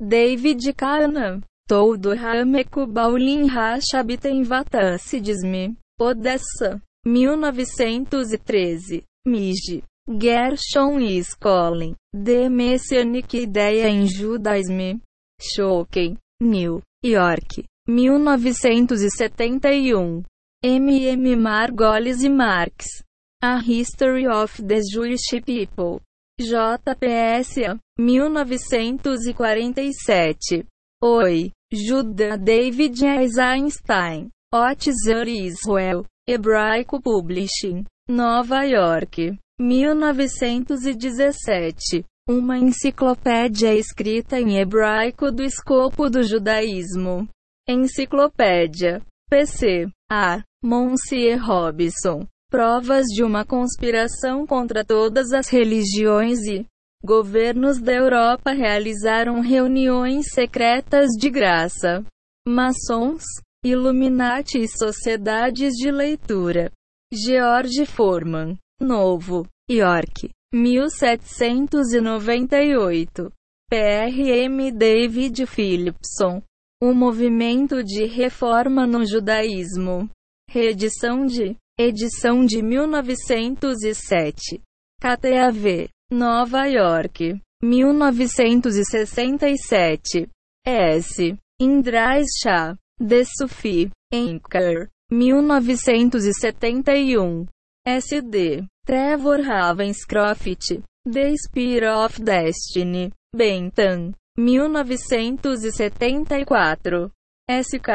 David 0.00 0.72
Kahneman. 0.76 1.40
Todo 1.68 2.12
Rameku 2.14 2.84
Baulin 2.86 3.46
Rashabiten 3.46 4.42
Vatassidisme. 4.42 5.76
Odessa. 6.00 6.82
1913. 7.06 9.04
Miji. 9.24 9.84
Gershon 10.18 11.00
e 11.00 11.22
Skolin. 11.24 11.94
The 12.12 12.48
Messianic 12.48 13.34
Ideia 13.34 13.88
em 13.88 14.06
Judaism. 14.06 15.00
Shoken. 15.40 16.16
New 16.40 16.80
York. 17.04 17.64
1971. 17.88 20.22
M. 20.64 20.88
M. 20.88 21.36
Margolis 21.36 22.22
e 22.22 22.28
Marx. 22.28 23.02
A 23.42 23.58
History 23.58 24.28
of 24.28 24.62
the 24.62 24.80
Jewish 24.80 25.28
People. 25.44 26.00
JPS. 26.40 27.56
1947. 27.98 30.64
Oi. 31.02 31.50
Judah 31.72 32.36
David 32.36 33.04
Eisenstein. 33.04 34.30
Otzer 34.52 35.26
Israel. 35.26 36.06
Hebraico 36.28 37.00
Publishing. 37.00 37.84
Nova 38.08 38.64
York. 38.64 39.16
1917. 39.62 42.04
Uma 42.28 42.58
enciclopédia 42.58 43.72
escrita 43.74 44.40
em 44.40 44.58
hebraico 44.58 45.30
do 45.30 45.44
escopo 45.44 46.10
do 46.10 46.24
judaísmo. 46.24 47.28
Enciclopédia. 47.68 49.00
PC. 49.30 49.86
A. 50.10 50.42
Monsieur 50.64 51.40
Robson. 51.40 52.26
Provas 52.50 53.06
de 53.06 53.22
uma 53.22 53.44
conspiração 53.44 54.44
contra 54.46 54.84
todas 54.84 55.32
as 55.32 55.48
religiões 55.48 56.40
e 56.40 56.66
governos 57.04 57.80
da 57.80 57.92
Europa 57.92 58.50
realizaram 58.50 59.40
reuniões 59.40 60.32
secretas 60.32 61.10
de 61.18 61.30
graça. 61.30 62.04
Maçons, 62.46 63.22
Illuminati 63.64 64.58
e 64.58 64.66
sociedades 64.66 65.74
de 65.74 65.92
leitura. 65.92 66.68
George 67.14 67.84
Foreman. 67.84 68.56
Novo 68.80 69.46
York. 69.70 70.30
1798. 70.54 73.30
PRM 73.70 74.72
David 74.74 75.46
Philipson. 75.46 76.42
O 76.82 76.94
movimento 76.94 77.84
de 77.84 78.06
reforma 78.06 78.86
no 78.86 79.04
judaísmo. 79.04 80.08
Reedição 80.48 81.26
de 81.26 81.54
edição 81.78 82.46
de 82.46 82.62
1907. 82.62 84.62
KTAV. 84.98 85.90
Nova 86.10 86.66
York. 86.66 87.38
1967. 87.62 90.30
S. 90.66 91.36
Indrais 91.60 92.28
Shah. 92.42 92.74
De 92.98 93.22
Sufi. 93.26 93.90
Anchor. 94.10 94.88
1971. 95.12 97.46
SD. 97.86 98.66
Trevor 98.86 99.42
Ravenscroft. 99.42 100.82
The 101.04 101.36
Spear 101.36 101.90
of 101.90 102.18
Destiny. 102.18 103.12
Bentham. 103.36 104.14
1974. 104.38 107.10
SK. 107.50 107.88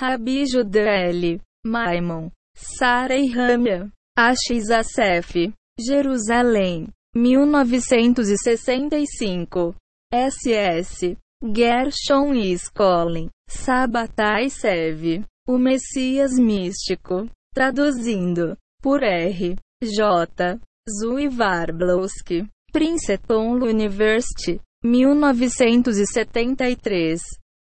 Rabi 0.00 0.44
Judel. 0.46 1.38
Maimon. 1.66 2.30
Sara 2.56 3.14
e 3.14 3.30
Ramia. 3.30 3.90
Axiz 4.16 4.70
Asef. 4.70 5.52
Jerusalém. 5.78 6.88
1965. 7.14 9.74
SS. 10.10 11.14
Gershon 11.42 12.34
e 12.34 12.58
Skolin. 12.58 13.28
Sabatai 13.50 14.48
Sev. 14.48 15.26
O 15.46 15.58
Messias 15.58 16.38
Místico. 16.38 17.28
Traduzindo. 17.54 18.56
Por 18.82 19.02
R. 19.02 19.56
J. 19.82 20.58
Zui 20.88 21.28
Warblowski. 21.28 22.48
Princeton 22.72 23.62
University. 23.62 24.58
1973. 24.82 27.20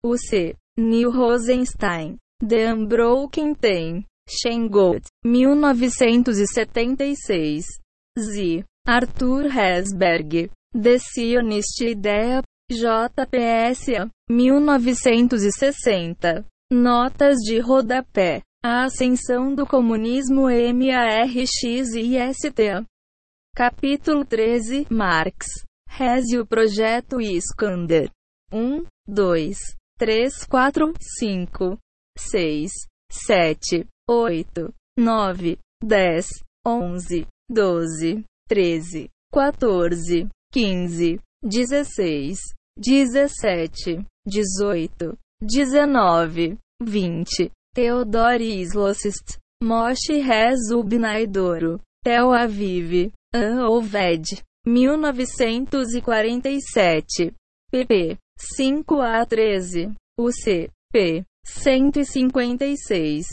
UC. 0.06 0.58
Neil 0.78 1.12
Rosenstein. 1.12 2.18
The 2.40 2.74
Unbroken 2.74 3.56
Ten. 3.56 4.06
Shengot, 4.30 5.08
1976. 5.24 7.66
Z. 8.18 8.64
Arthur 8.88 9.50
Hesberg. 9.50 10.50
The 10.74 11.00
Zionist 11.00 11.82
Idea. 11.82 12.44
JPS. 12.72 14.10
1960. 14.30 16.46
Notas 16.74 17.40
de 17.40 17.60
rodapé. 17.60 18.44
A 18.64 18.86
ascensão 18.86 19.54
do 19.54 19.68
comunismo 19.68 20.44
MARXIST. 20.74 21.98
Capítulo 23.54 24.24
13 24.24 24.88
Marx. 24.90 25.48
Reze 25.86 26.40
o 26.40 26.48
projeto 26.48 27.20
Iskander. 27.20 28.10
1, 28.54 28.86
2, 29.06 29.58
3, 29.98 30.46
4, 30.46 30.94
5, 31.20 31.78
6, 32.18 32.72
7, 33.12 33.86
8, 34.10 34.74
9, 34.98 35.58
10, 35.84 36.26
11, 36.66 37.28
12, 37.50 38.24
13, 38.48 39.10
14, 39.34 40.30
15, 40.54 41.20
16, 41.44 42.40
17, 42.78 44.06
18, 44.26 45.18
19, 45.42 46.60
20. 46.82 47.52
Theodore 47.74 48.40
Islosist, 48.40 49.38
Moshe 49.64 50.22
Rezubnaidoro, 50.22 51.80
Tel 52.04 52.32
Aviv, 52.32 53.14
An 53.34 53.60
Oved, 53.60 54.44
1947, 54.66 57.34
pp. 57.72 58.18
5 58.38 58.84
a 59.00 59.26
13, 59.26 59.96
UC, 60.20 60.70
p. 60.92 61.24
156. 61.46 63.26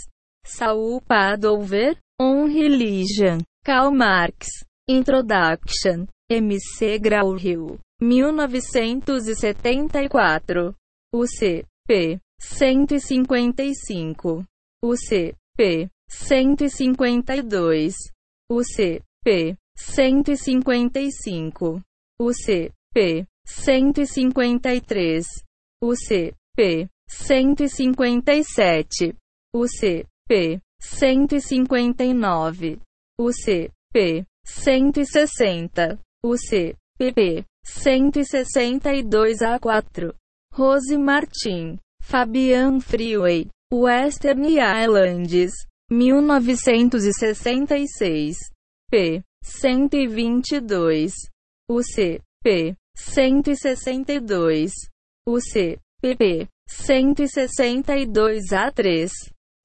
Saul 0.45 1.01
Padover, 1.01 1.97
On 2.21 2.47
Religion, 2.47 3.43
Karl 3.65 3.91
Marx, 3.93 4.49
Introduction, 4.89 6.09
MC 6.31 6.99
Grauhill, 6.99 7.79
1974. 8.01 10.75
UC, 11.15 11.65
p. 11.87 12.19
155. 12.41 14.47
UC, 14.85 15.35
p. 15.57 15.89
152. 16.09 17.95
UC, 18.51 19.03
p. 19.25 19.57
155. 19.77 21.83
UC, 22.21 22.73
p. 22.95 23.27
153. 23.47 25.23
UC, 25.83 26.35
p. 26.57 26.89
157. 27.09 29.17
UC, 29.55 30.05
p. 30.29 30.61
159. 30.81 32.81
UC, 33.21 33.71
p. 33.93 34.25
160. 34.45 35.99
UC, 36.25 36.77
pp. 36.99 37.45
162 37.65 39.43
a 39.43 39.59
4. 39.59 40.15
Rose 40.57 40.97
Martin. 40.99 41.79
Fabian 42.09 42.81
Freeway. 42.81 43.45
Western 43.71 44.47
Islands. 44.59 45.53
1966. 45.91 48.39
P. 48.91 49.23
122. 49.43 51.11
UC. 51.71 52.21
P. 52.43 52.75
162. 52.97 54.71
UC. 55.29 55.79
pp. 56.03 56.49
162 56.67 58.57
a 58.57 58.73
3. 58.73 59.11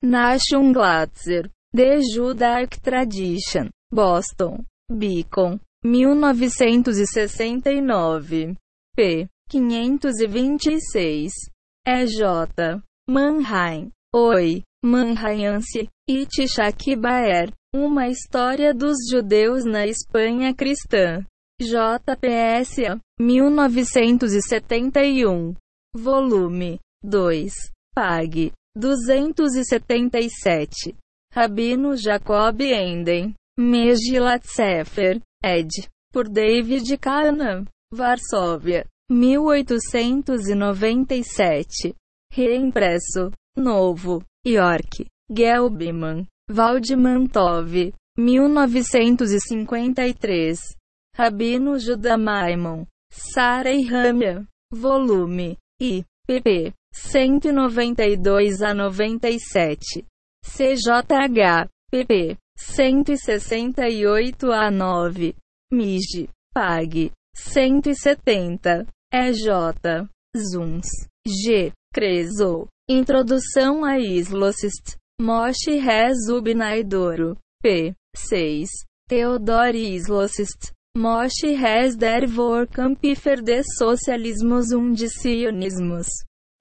Nashon 0.04 0.74
Glatzer. 0.74 1.50
The 1.72 2.02
Judaic 2.14 2.82
Tradition. 2.84 3.72
Boston. 3.90 4.66
Beacon. 4.90 5.62
1969. 5.82 8.58
P. 8.98 9.28
526. 9.50 11.53
EJ. 11.86 12.82
Mannheim. 13.10 13.92
Oi. 14.16 14.64
Mannheimense. 14.86 15.90
Itishak 16.10 16.96
Baer. 16.96 17.52
Uma 17.76 18.08
história 18.08 18.74
dos 18.74 18.96
judeus 19.12 19.66
na 19.66 19.86
Espanha 19.86 20.54
cristã. 20.54 21.26
JPS. 21.62 22.78
1971. 23.20 25.54
Volume 25.94 26.80
2. 27.04 27.52
Pag. 27.94 28.54
277. 28.78 30.96
Rabino 31.34 31.98
Jacob 31.98 32.62
Enden. 32.62 33.34
Megilat 33.60 34.46
Sefer. 34.46 35.20
Ed. 35.44 35.68
Por 36.14 36.30
David 36.30 36.98
Kahneman. 36.98 37.68
Varsóvia. 37.94 38.86
1897. 39.10 41.96
Reimpresso. 42.32 43.32
Novo. 43.58 44.24
York. 44.46 45.06
Gelbman. 45.30 46.28
Valdemantov. 46.50 47.94
1953. 48.18 50.76
Rabino 51.16 51.78
Judah 51.78 52.18
Maimon. 52.18 52.88
Sara 53.12 53.72
e 53.72 53.88
Ramia. 53.88 54.44
Volume. 54.72 55.58
I. 55.80 56.04
pp. 56.28 56.74
192 56.92 58.64
a 58.64 58.74
97. 58.74 60.04
CJH. 60.46 61.70
pp. 61.92 62.38
168 62.56 64.52
a 64.52 64.70
9. 64.70 65.34
MIG. 65.72 66.30
PAG. 66.54 67.12
170. 67.36 68.88
EJ. 69.12 70.08
Zuns. 70.36 70.88
G. 71.28 71.72
Creso. 71.94 72.68
Introdução 72.90 73.86
a 73.86 74.00
Islocist. 74.00 74.98
Moshe 75.22 75.80
Rezubnaidoro. 75.80 77.38
P. 77.62 77.94
6. 78.16 78.68
Theodore 79.08 79.78
Islocist. 79.78 80.74
Moshe 80.96 81.56
Rez 81.56 81.96
der 81.96 82.28
Vorkämpfer 82.28 83.42
des 83.42 83.66
Sozialismus 83.78 84.74
und 84.74 84.96
des 84.96 85.14
Sionismus. 85.22 86.08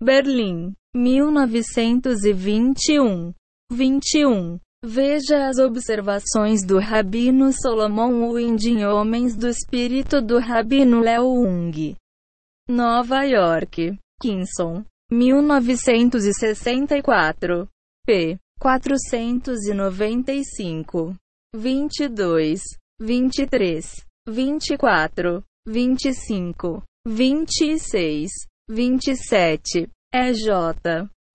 Berlim. 0.01 0.75
1921. 0.95 3.35
21. 3.71 4.61
Veja 4.85 5.47
as 5.47 5.59
observações 5.59 6.67
do 6.67 6.81
Rabino 6.81 7.53
Solomon 7.53 8.33
Wind 8.33 8.65
em 8.65 8.85
Homens 8.85 9.37
do 9.37 9.47
Espírito 9.47 10.21
do 10.21 10.41
Rabino 10.41 10.99
Leo 10.99 11.25
Ung. 11.25 11.95
Nova 12.69 13.23
York. 13.23 13.97
Kinson. 14.21 14.85
1964. 15.09 17.69
P. 18.05 18.37
495. 18.59 21.15
22. 21.55 22.61
23. 23.01 24.05
24. 24.29 25.45
25. 25.65 26.83
26. 27.07 28.31
27. 28.69 29.89
EJ. 30.13 30.49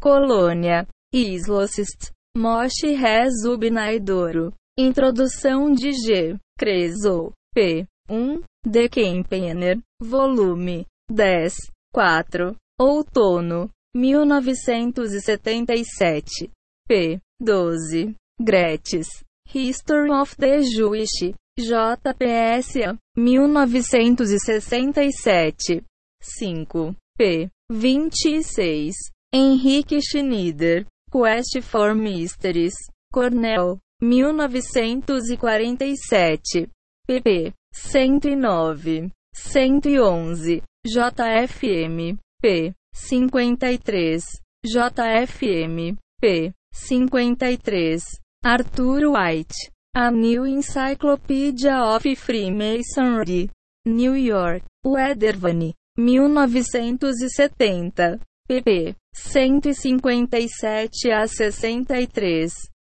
Colônia. 0.02 0.86
Islocist. 1.14 2.12
Moshe 2.38 2.94
Rezubnaidoro. 2.94 4.54
Introdução 4.78 5.74
de 5.74 5.92
G. 5.92 6.38
Creso. 6.56 7.34
P. 7.52 7.88
1. 8.08 8.44
De 8.64 8.88
Kempener. 8.88 9.80
Volume 10.00 10.86
10. 11.10 11.56
4. 11.92 12.56
Outono. 12.80 13.72
1977. 13.96 16.52
P. 16.88 17.20
12. 17.42 18.14
Gretz. 18.40 19.24
History 19.48 20.12
of 20.12 20.36
the 20.38 20.62
Jewish. 20.62 21.34
JPS. 21.60 23.00
1967. 23.18 25.84
5. 26.22 26.96
P. 27.18 27.50
26. 27.72 28.94
Henrique 29.34 30.00
Schneider. 30.04 30.86
Quest 31.10 31.62
for 31.62 31.96
Mysteries. 31.96 32.76
Cornell. 33.14 33.80
1947. 34.00 36.70
pp. 37.10 37.54
109. 37.72 39.12
111. 39.34 40.62
JFM. 40.86 42.20
P. 42.42 42.74
53. 42.94 44.20
JFM. 44.66 45.98
P. 46.22 46.52
53. 46.74 48.00
Arthur 48.44 49.10
White. 49.10 49.56
A 49.96 50.12
New 50.12 50.44
Encyclopedia 50.44 51.76
of 51.76 52.04
Freemasonry. 52.18 53.50
New 53.86 54.12
York. 54.14 54.64
Weathervane. 54.86 55.74
1970. 55.96 58.20
pp. 58.50 58.96
157 59.26 61.12
a 61.12 61.28
63, 61.28 62.48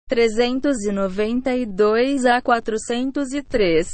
392 0.09 2.27
a 2.27 2.41
403, 2.41 3.87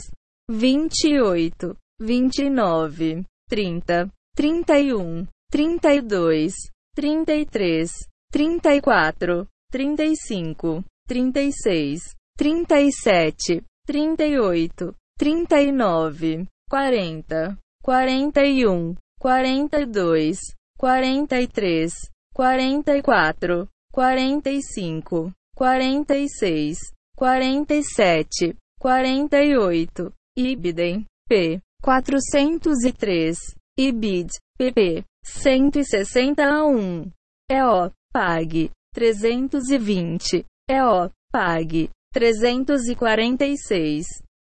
28, 0.49 1.77
29, 1.99 3.27
30, 3.49 4.11
31, 4.35 5.29
32, 5.51 6.53
33, 6.95 7.91
34, 8.33 9.47
35, 9.71 10.83
36, 11.07 12.15
37, 12.37 13.65
38, 13.87 14.95
39, 15.19 16.49
40, 16.69 17.57
41, 17.83 18.97
42, 19.21 20.39
43, 20.79 22.14
44, 22.35 23.69
45, 23.93 25.33
46, 25.57 26.79
47, 27.17 28.57
48, 28.81 30.13
Ibidem, 30.37 31.05
p. 31.29 31.61
403, 31.83 33.35
Ibid, 33.79 34.31
pp. 34.59 35.05
161, 35.25 37.13
EO, 37.51 37.91
PAG, 38.13 38.71
320, 38.95 40.45
EO, 40.71 41.11
PAG, 41.33 41.91
346, 42.13 44.07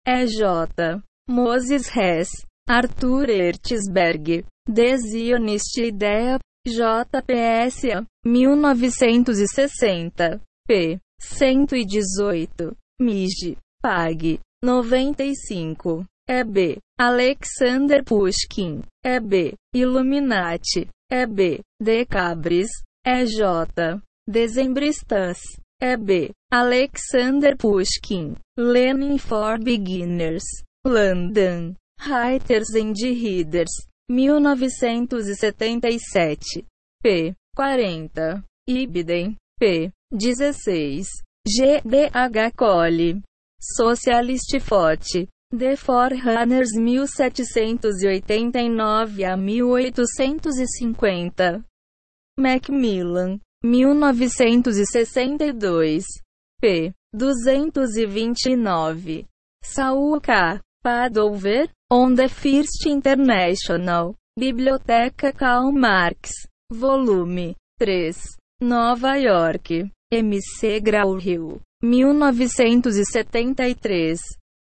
EJ, 0.07 1.03
Moses 1.29 1.89
Hess, 1.89 2.31
Arthur 2.69 3.27
Ertzberg, 3.27 4.45
The 4.67 4.97
Zionist 4.99 5.79
Idea, 5.79 6.39
JPS, 6.67 8.07
1960, 8.23 10.41
p. 10.69 11.01
118, 11.19 12.77
MIG, 13.01 13.57
PAG, 13.83 14.41
95, 14.63 16.07
EB, 16.29 16.79
Alexander 16.99 18.03
Pushkin, 18.03 18.85
EB, 19.03 19.55
Illuminati, 19.73 20.87
EB, 21.11 21.63
Decabris, 21.83 22.69
EJ, 23.07 24.03
Dezembristas, 24.29 25.39
EB, 25.81 26.31
Alexander 26.53 27.57
Pushkin, 27.57 28.37
Lenin 28.59 29.17
for 29.19 29.57
Beginners, 29.57 30.45
London, 30.85 31.79
Writers 32.07 32.75
and 32.75 32.95
Readers, 33.03 33.73
1977, 34.11 36.67
p. 37.01 37.33
40, 37.55 38.43
Ibidem, 38.69 39.37
p. 39.57 39.93
16, 40.13 41.07
GBH 41.47 42.57
Cole, 42.57 43.23
Socialist 43.61 44.59
Fote, 44.61 45.29
The 45.53 45.77
Forerunners 45.77 46.73
1789 46.75 49.23
a 49.23 49.37
1850, 49.37 51.63
Macmillan, 52.37 53.41
1962, 53.63 56.03
p. 56.61 56.93
229, 57.17 59.29
Saul 59.63 60.21
K. 60.21 60.59
Padover, 60.85 61.69
On 61.93 62.15
the 62.15 62.29
First 62.29 62.87
International, 62.87 64.15
Biblioteca 64.39 65.33
Karl 65.33 65.73
Marx, 65.73 66.31
volume 66.73 67.57
3, 67.81 68.13
Nova 68.61 69.17
York, 69.17 69.91
MC 70.13 70.81
Grau 70.81 71.15
Rio, 71.15 71.61
1973. 71.83 74.21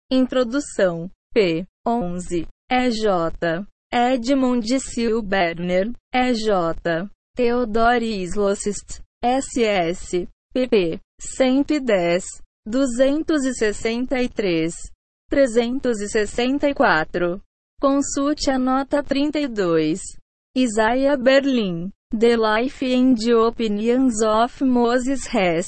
Introdução, 0.09 1.11
p. 1.35 1.67
11, 1.85 2.47
EJ, 2.71 3.67
Edmund 3.93 4.79
Silberner, 4.79 5.93
EJ, 6.15 7.11
Theodore 7.35 8.05
Islosist, 8.05 9.03
SS, 9.21 10.29
pp. 10.55 11.01
110, 11.21 12.23
263. 12.71 14.71
364. 15.31 17.41
Consulte 17.81 18.51
a 18.51 18.59
nota 18.59 19.03
32. 19.03 19.97
Isaiah 20.57 21.17
Berlin. 21.17 21.93
The 22.11 22.37
Life 22.37 22.83
and 22.83 23.19
Opinions 23.29 24.23
of 24.23 24.61
Moses 24.63 25.27
Hess. 25.27 25.67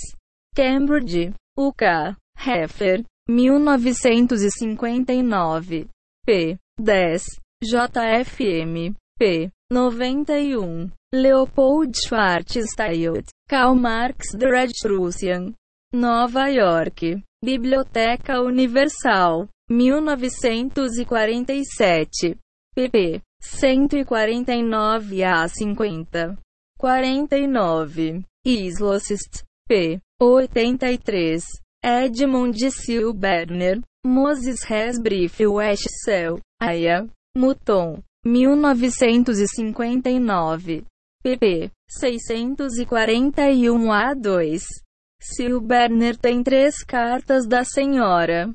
Cambridge. 0.54 1.32
UK. 1.58 2.14
Heffer. 2.38 3.04
1959. 3.26 5.88
p. 6.24 6.56
10. 6.78 7.18
JFM. 7.64 8.94
p. 9.18 9.50
91. 9.70 10.92
Leopold 11.12 11.94
Schwarzschild. 11.94 13.28
Karl 13.48 13.74
Marx 13.74 14.32
The 14.32 14.48
Red 14.48 14.70
Russian. 14.84 15.56
Nova 15.92 16.48
York. 16.50 17.02
Biblioteca 17.40 18.40
Universal, 18.40 19.48
1947. 19.70 22.36
pp. 22.74 23.22
149 23.40 25.22
a 25.22 25.48
50. 25.48 26.36
49. 26.80 28.24
Islosist, 28.44 29.44
p. 29.68 30.00
83. 30.20 31.60
Edmund 31.80 32.56
Silberner, 32.72 33.84
Moses 34.04 34.64
Hesbrief 34.64 35.38
Westcell, 35.38 36.40
Aya, 36.60 37.06
Muton, 37.36 38.02
1959. 38.24 40.84
pp. 41.22 41.70
641 41.88 43.92
a 43.92 44.12
2. 44.16 44.87
Silberner 45.20 46.16
tem 46.16 46.42
três 46.42 46.82
cartas 46.82 47.46
da 47.46 47.64
senhora 47.64 48.52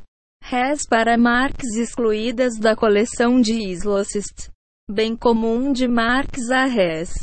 Hess 0.51 0.85
para 0.85 1.17
Marx 1.17 1.63
excluídas 1.77 2.59
da 2.59 2.75
coleção 2.75 3.39
de 3.39 3.53
Islosist, 3.53 4.49
bem 4.91 5.15
comum 5.15 5.71
de 5.71 5.87
Marx 5.87 6.51
a 6.51 6.67
Hess. 6.67 7.13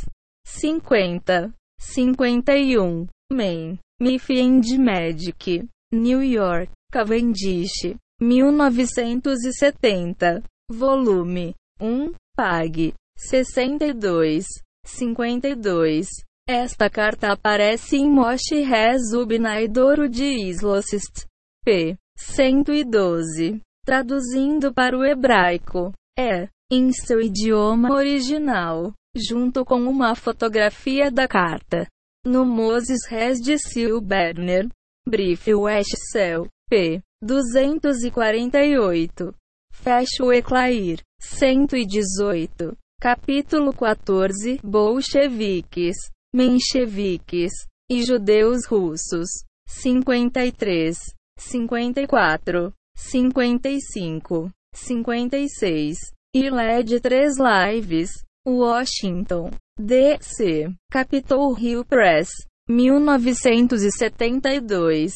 50. 0.47 1.53
51. 1.79 3.05
Main. 3.31 3.77
Miffy 4.01 4.41
and 4.41 4.63
Magic. 4.79 5.69
New 5.93 6.23
York. 6.23 6.71
Cavendish. 6.91 7.95
1970. 8.19 10.41
Volume 10.71 11.53
1. 11.79 12.11
Pag. 12.35 12.95
62. 13.17 14.47
52. 14.83 16.07
Esta 16.53 16.89
carta 16.89 17.31
aparece 17.31 17.95
em 17.95 18.11
Moshe 18.11 18.59
Rezubnaidoro 18.59 20.09
de 20.09 20.49
Islosist. 20.49 21.25
p. 21.63 21.95
112. 22.17 23.61
Traduzindo 23.85 24.73
para 24.73 24.97
o 24.97 25.05
hebraico. 25.05 25.93
É, 26.19 26.49
em 26.69 26.91
seu 26.91 27.21
idioma 27.21 27.93
original, 27.93 28.91
junto 29.15 29.63
com 29.63 29.79
uma 29.83 30.13
fotografia 30.13 31.09
da 31.09 31.25
carta. 31.25 31.87
No 32.25 32.45
Moses 32.45 33.07
Rez 33.07 33.39
de 33.39 33.57
Silberner. 33.57 34.67
Brief 35.07 35.53
West 35.53 35.95
Cell. 36.11 36.49
p. 36.69 37.01
248. 37.21 39.33
Fecha 39.71 40.21
o 40.21 40.33
Eclair. 40.33 40.99
118. 41.17 42.75
Capítulo 42.99 43.71
14 43.71 44.59
Bolcheviques 44.61 45.95
mencheviques 46.33 47.51
e 47.89 48.03
judeus 48.03 48.67
russos. 48.67 49.29
53, 49.67 50.97
54, 51.37 52.73
55, 52.95 54.49
56. 54.73 55.97
E 56.33 56.49
LED 56.49 57.01
3 57.01 57.37
Lives. 57.37 58.23
Washington, 58.47 59.51
D.C. 59.79 60.67
Capitol 60.91 61.53
Hill 61.53 61.85
Press. 61.85 62.31
1972. 62.67 65.13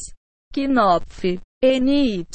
Knopf. 0.54 1.23
N.Y. 1.63 2.28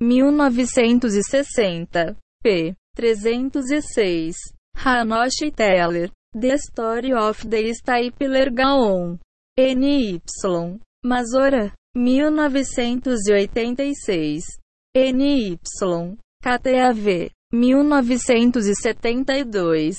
1960. 0.00 2.16
P. 2.42 2.74
306. 2.94 4.36
Hanoshi 4.76 5.50
Teller. 5.54 6.10
The 6.38 6.58
Story 6.58 7.14
of 7.14 7.48
the 7.48 7.72
Stapler 7.72 8.50
Gaon. 8.50 9.18
N.Y. 9.56 10.20
Mazora. 11.02 11.72
1986. 11.94 14.44
N.Y. 14.94 15.56
KTAV. 16.44 17.30
1972. 17.50 19.96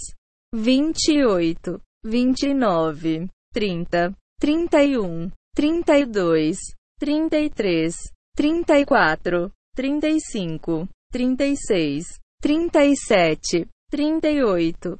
28. 0.54 1.80
29, 2.06 3.30
30, 3.54 4.14
31, 4.40 5.34
32, 5.56 6.56
33, 7.00 7.92
34, 8.38 9.52
35, 9.76 10.88
36, 11.12 12.20
37, 12.40 13.66
38, 13.92 15.00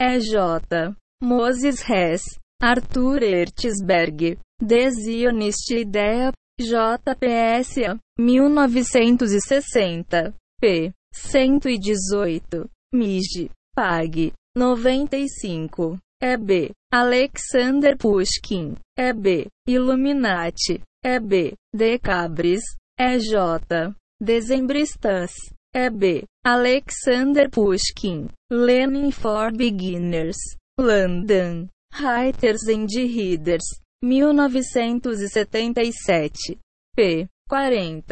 EJ, 0.00 0.94
Moses 1.22 1.82
Hess, 1.82 2.22
Arthur 2.60 3.20
Ertzberg, 3.20 4.38
Desionist 4.60 5.72
Ideia, 5.72 6.32
JPS, 6.60 7.98
1960, 8.18 10.34
p. 10.60 10.92
118, 11.14 12.68
MIG, 12.92 13.50
PAG, 13.76 14.32
95, 14.54 15.98
EB, 16.22 16.72
Alexander 16.92 17.96
Pushkin, 17.96 18.78
EB, 18.96 19.48
Illuminati, 19.66 20.82
EB, 21.04 21.54
Decabris, 21.74 22.62
EJ, 22.98 23.94
Dezembristas, 24.22 25.32
EB, 25.74 26.26
Alexander 26.44 27.48
Pushkin, 27.48 28.30
Lenin 28.50 29.10
for 29.10 29.50
Beginners, 29.50 30.36
London, 30.76 31.70
Writers 31.98 32.64
and 32.68 32.90
Readers, 32.94 33.64
1977, 34.02 36.60
p. 36.94 37.26
40, 37.48 38.02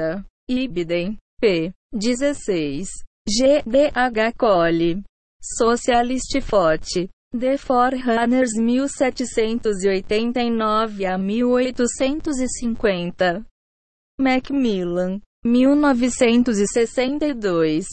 Ibidem, 0.51 1.19
p. 1.39 1.71
16, 1.93 2.87
GBH 3.29 4.39
Cole, 4.39 5.03
Socialist 5.43 6.41
Forte, 6.41 7.09
The 7.33 7.59
Forerunners 7.59 8.55
1789 8.57 10.63
a 11.05 11.19
1850, 11.19 13.45
Macmillan, 14.19 15.23
1962, 15.45 17.85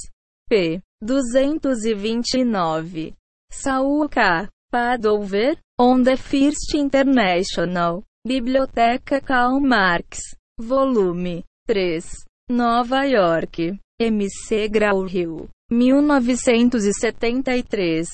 p. 0.49 0.81
229, 1.01 3.15
Saul 3.51 4.09
K. 4.09 4.47
Padover, 4.73 5.55
On 5.79 6.01
the 6.03 6.17
First 6.17 6.73
International, 6.75 8.03
Biblioteca 8.25 9.21
Karl 9.21 9.59
Marx, 9.61 10.19
volume 10.59 11.43
3, 11.67 12.01
Nova 12.49 13.05
York, 13.05 13.77
MC 13.99 14.67
Grau-Hill, 14.67 15.47
1973. 15.71 18.07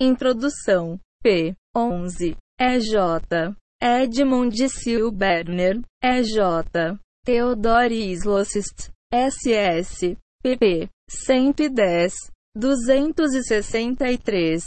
Introdução, 0.00 0.98
p. 1.22 1.54
11, 1.74 2.36
EJ, 2.60 3.54
Edmund 3.80 4.68
Silberner, 4.68 5.80
EJ, 6.02 6.98
Theodore 7.24 7.88
Islosist, 7.88 8.90
SS, 9.10 10.16
pp. 10.44 10.90
110, 11.08 12.10
263, 12.54 14.60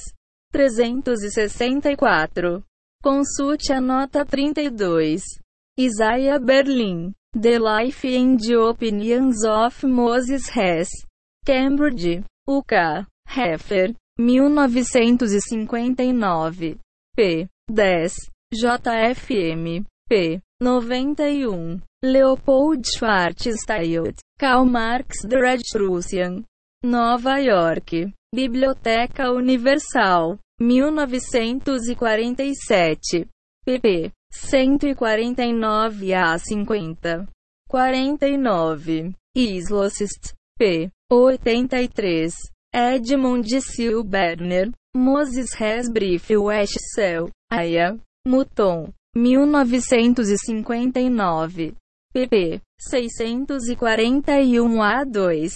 364. 0.51 2.63
Consulte 3.03 3.73
a 3.73 3.79
nota 3.79 4.25
32. 4.25 5.21
Isaiah 5.79 6.39
Berlin, 6.39 7.13
The 7.33 7.59
Life 7.59 8.03
and 8.05 8.41
Opinions 8.51 9.45
of 9.45 9.83
Moses 9.83 10.49
Hess, 10.49 10.89
Cambridge, 11.45 12.23
UK, 12.47 13.05
Heffer, 13.29 13.93
1959, 14.17 16.79
p. 17.15 17.47
10, 17.67 18.09
JFM, 18.51 19.85
p. 20.09 20.41
91. 20.59 21.83
Leopold 22.03 22.83
Schwarzschild, 22.83 24.17
Karl 24.39 24.65
Marx 24.65 25.23
Red 25.25 25.61
Russian, 25.75 26.45
Nova 26.83 27.39
York, 27.39 28.11
Biblioteca 28.33 29.31
Universal, 29.31 30.39
1947, 30.59 33.29
pp. 33.65 34.11
149 34.31 36.13
a 36.13 36.37
50. 36.39 37.27
49. 37.69 39.15
Islosist, 39.35 40.33
p. 40.57 40.89
83. 41.11 42.33
Edmund 42.73 43.45
Silberner, 43.45 44.73
Moses 44.95 45.53
Hesbrief 45.55 46.29
Westcell, 46.29 47.29
Aya, 47.51 47.97
Muton, 48.27 48.93
1959, 49.17 51.73
pp. 52.13 52.61
641 52.79 54.83
a 54.83 55.03
2. 55.03 55.53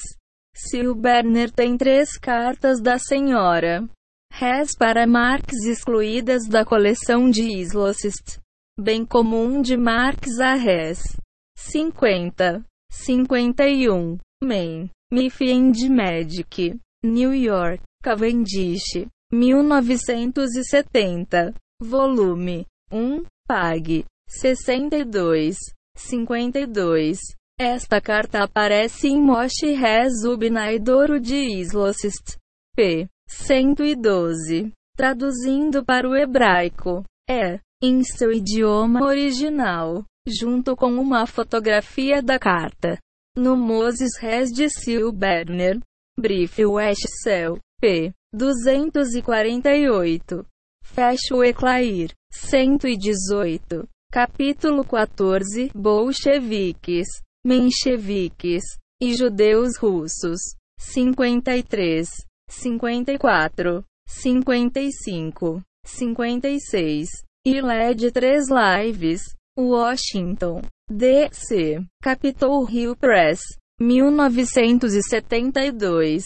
Silberner 0.56 1.52
tem 1.52 1.78
três 1.78 2.18
cartas 2.18 2.82
da 2.82 2.98
senhora. 2.98 3.88
Hess 4.34 4.76
para 4.76 5.06
Marx 5.06 5.64
excluídas 5.66 6.48
da 6.48 6.66
coleção 6.66 7.30
de 7.30 7.44
Islosist, 7.44 8.40
bem 8.80 9.06
comum 9.06 9.62
de 9.62 9.78
Marx 9.78 10.40
a 10.40 10.58
Hess. 10.58 11.16
50, 11.56 12.66
51, 12.92 14.18
Main, 14.44 14.90
Miffy 15.12 15.52
and 15.52 15.74
Magic, 15.90 16.80
New 17.04 17.32
York, 17.34 17.84
Cavendish, 18.02 19.06
1970, 19.32 21.54
volume 21.80 22.66
1, 22.92 23.24
Pag, 23.52 24.06
62, 24.30 25.58
52. 25.98 27.20
Esta 27.60 28.00
carta 28.00 28.46
aparece 28.46 29.10
em 29.10 29.22
Moshe 29.22 29.74
Rezubnaidoro 29.74 31.20
de 31.20 31.60
Islosist, 31.60 32.38
p. 32.74 33.10
112. 33.28 34.72
Traduzindo 34.96 35.84
para 35.84 36.08
o 36.08 36.16
hebraico, 36.16 37.04
é, 37.30 37.60
em 37.84 38.02
seu 38.06 38.32
idioma 38.32 39.04
original, 39.04 40.06
junto 40.26 40.74
com 40.74 40.94
uma 40.94 41.28
fotografia 41.28 42.22
da 42.22 42.40
carta. 42.40 42.98
No 43.36 43.58
Moses 43.58 44.18
Res 44.18 44.50
de 44.50 44.70
Silberner, 44.70 45.78
Brief 46.18 46.66
West 46.66 47.06
Cell, 47.22 47.60
p. 47.82 48.14
248. 48.34 50.46
Fecha 50.94 51.34
o 51.34 51.42
Eclair, 51.42 52.12
118. 52.34 53.88
Capítulo 54.12 54.84
14 54.84 55.72
Bolcheviques, 55.74 57.08
Mencheviques 57.46 58.62
e 59.02 59.16
Judeus 59.16 59.78
Russos. 59.78 60.42
53, 60.78 62.10
54, 62.50 63.86
55, 64.06 65.62
56. 65.86 67.10
E 67.44 67.60
LED 67.62 68.12
3 68.12 68.50
Lives, 68.50 69.34
Washington, 69.58 70.62
D.C. 70.90 71.80
Capitol 72.04 72.68
Hill 72.70 72.98
Press, 72.98 73.40
1972. 73.80 76.26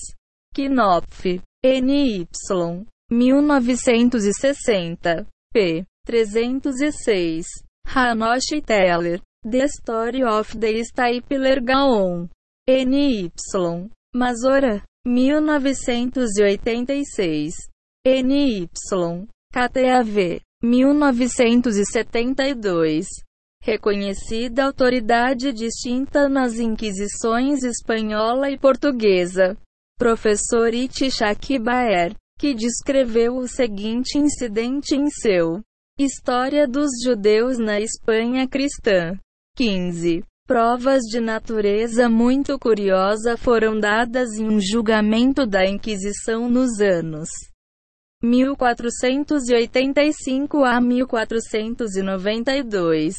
Knopf, 0.55 1.23
N.Y. 1.63 2.27
1960. 3.09 5.25
p. 5.53 5.85
306. 6.05 7.45
Hanoshi 7.87 8.61
Teller, 8.65 9.21
The 9.43 9.67
Story 9.67 10.23
of 10.23 10.59
the 10.59 10.83
Stapler 10.83 11.61
Gaon. 11.61 12.29
N.Y. 12.67 13.29
Mazora, 14.15 14.81
1986. 15.05 17.53
N.Y. 18.05 18.67
KTAV, 19.53 20.41
1972. 20.63 23.05
Reconhecida 23.61 24.65
autoridade 24.65 25.53
distinta 25.53 26.27
nas 26.27 26.59
Inquisições 26.59 27.61
espanhola 27.63 28.49
e 28.49 28.57
portuguesa. 28.57 29.55
Professor 29.97 30.73
Itishak 30.73 31.57
Baer, 31.57 32.13
que 32.37 32.53
descreveu 32.53 33.37
o 33.37 33.47
seguinte 33.47 34.17
incidente 34.17 34.95
em 34.95 35.09
seu 35.09 35.63
História 35.97 36.67
dos 36.67 36.91
judeus 37.01 37.57
na 37.57 37.79
Espanha 37.79 38.45
cristã. 38.45 39.17
15. 39.55 40.25
Provas 40.45 41.03
de 41.03 41.21
natureza 41.21 42.09
muito 42.09 42.59
curiosa 42.59 43.37
foram 43.37 43.79
dadas 43.79 44.33
em 44.33 44.45
um 44.45 44.59
julgamento 44.59 45.47
da 45.47 45.65
Inquisição 45.65 46.49
nos 46.49 46.81
anos 46.81 47.29
1485 48.21 50.65
a 50.65 50.81
1492. 50.81 53.15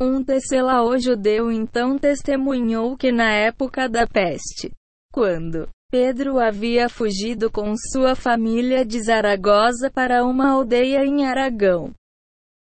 Um 0.00 0.22
tecelao 0.22 0.96
judeu 0.96 1.50
então 1.50 1.98
testemunhou 1.98 2.96
que 2.96 3.10
na 3.10 3.32
época 3.32 3.88
da 3.88 4.06
peste, 4.06 4.70
quando 5.12 5.68
Pedro 5.90 6.38
havia 6.38 6.88
fugido 6.88 7.50
com 7.50 7.74
sua 7.76 8.14
família 8.14 8.84
de 8.84 9.02
Zaragoza 9.02 9.90
para 9.90 10.24
uma 10.24 10.52
aldeia 10.52 11.04
em 11.04 11.26
Aragão, 11.26 11.92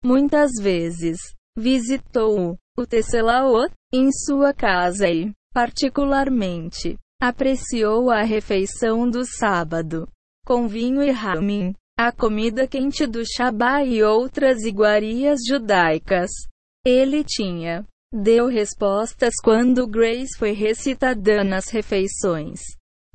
muitas 0.02 0.52
vezes 0.60 1.18
visitou 1.56 2.56
o 2.78 2.86
tecelao 2.86 3.68
em 3.92 4.10
sua 4.12 4.54
casa 4.54 5.08
e, 5.08 5.32
particularmente, 5.52 6.96
apreciou 7.20 8.10
a 8.10 8.22
refeição 8.22 9.10
do 9.10 9.24
sábado 9.26 10.08
com 10.46 10.66
vinho 10.66 11.02
e 11.02 11.10
ramin, 11.10 11.74
a 11.98 12.10
comida 12.10 12.66
quente 12.66 13.06
do 13.06 13.22
Shabá 13.26 13.84
e 13.84 14.02
outras 14.02 14.62
iguarias 14.62 15.40
judaicas. 15.46 16.30
Ele 16.86 17.22
tinha 17.22 17.84
deu 18.10 18.46
respostas 18.46 19.34
quando 19.44 19.86
Grace 19.86 20.38
foi 20.38 20.52
recitada 20.52 21.44
nas 21.44 21.68
refeições, 21.68 22.60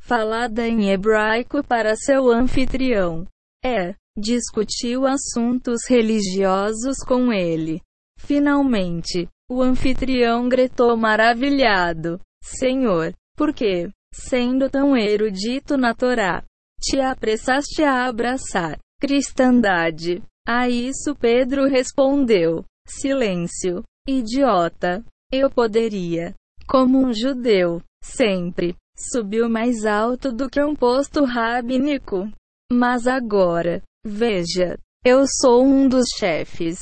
falada 0.04 0.68
em 0.68 0.89
hebraico 0.89 1.64
para 1.64 1.95
seu 1.95 2.30
anfitrião. 2.30 3.26
É, 3.64 3.95
discutiu 4.18 5.08
assuntos 5.08 5.82
religiosos 5.88 6.97
com 7.08 7.32
ele. 7.32 7.82
Finalmente, 8.20 9.30
o 9.49 9.62
anfitrião 9.62 10.49
gritou 10.49 10.95
maravilhado: 10.97 12.20
Senhor, 12.43 13.14
por 13.36 13.54
que, 13.54 13.89
sendo 14.14 14.70
tão 14.70 14.95
erudito 14.95 15.78
na 15.78 15.93
Torá, 15.93 16.43
te 16.82 16.99
apressaste 16.99 17.82
a 17.82 18.06
abraçar 18.06 18.78
cristandade. 18.99 20.22
A 20.45 20.68
isso 20.68 21.16
Pedro 21.16 21.66
respondeu: 21.68 22.66
Silêncio, 22.86 23.84
idiota. 24.08 25.04
Eu 25.32 25.49
poderia, 25.49 26.36
como 26.68 26.99
um 26.99 27.12
judeu, 27.12 27.82
sempre 28.04 28.76
subiu 28.97 29.49
mais 29.49 29.85
alto 29.85 30.31
do 30.31 30.49
que 30.49 30.63
um 30.63 30.75
posto 30.75 31.23
rabínico. 31.23 32.29
Mas 32.71 33.07
agora, 33.07 33.81
veja, 34.05 34.77
eu 35.05 35.25
sou 35.41 35.63
um 35.65 35.87
dos 35.87 36.05
chefes, 36.17 36.79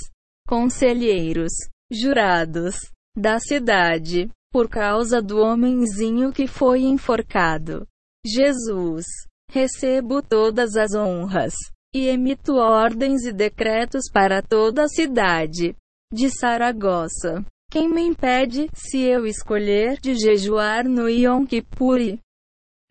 conselheiros, 0.47 1.51
jurados 1.91 2.76
da 3.18 3.39
cidade, 3.39 4.30
por 4.51 4.70
causa 4.70 5.22
do 5.22 5.39
homenzinho 5.39 6.32
que 6.32 6.47
foi 6.47 6.82
enforcado. 6.82 7.86
Jesus 8.26 9.05
recebo 9.49 10.22
todas 10.22 10.76
as 10.76 10.93
honras, 10.93 11.53
e 11.93 12.07
emito 12.07 12.55
ordens 12.55 13.26
e 13.26 13.34
decretos 13.34 14.09
para 14.12 14.41
toda 14.41 14.84
a 14.84 14.88
cidade 14.88 15.76
de 16.14 16.30
Saragossa. 16.30 17.43
Quem 17.72 17.88
me 17.88 18.02
impede, 18.02 18.68
se 18.74 19.02
eu 19.02 19.26
escolher, 19.26 19.98
de 20.02 20.14
jejuar 20.14 20.84
no 20.84 21.08
Yom 21.08 21.46
Kippur, 21.46 22.20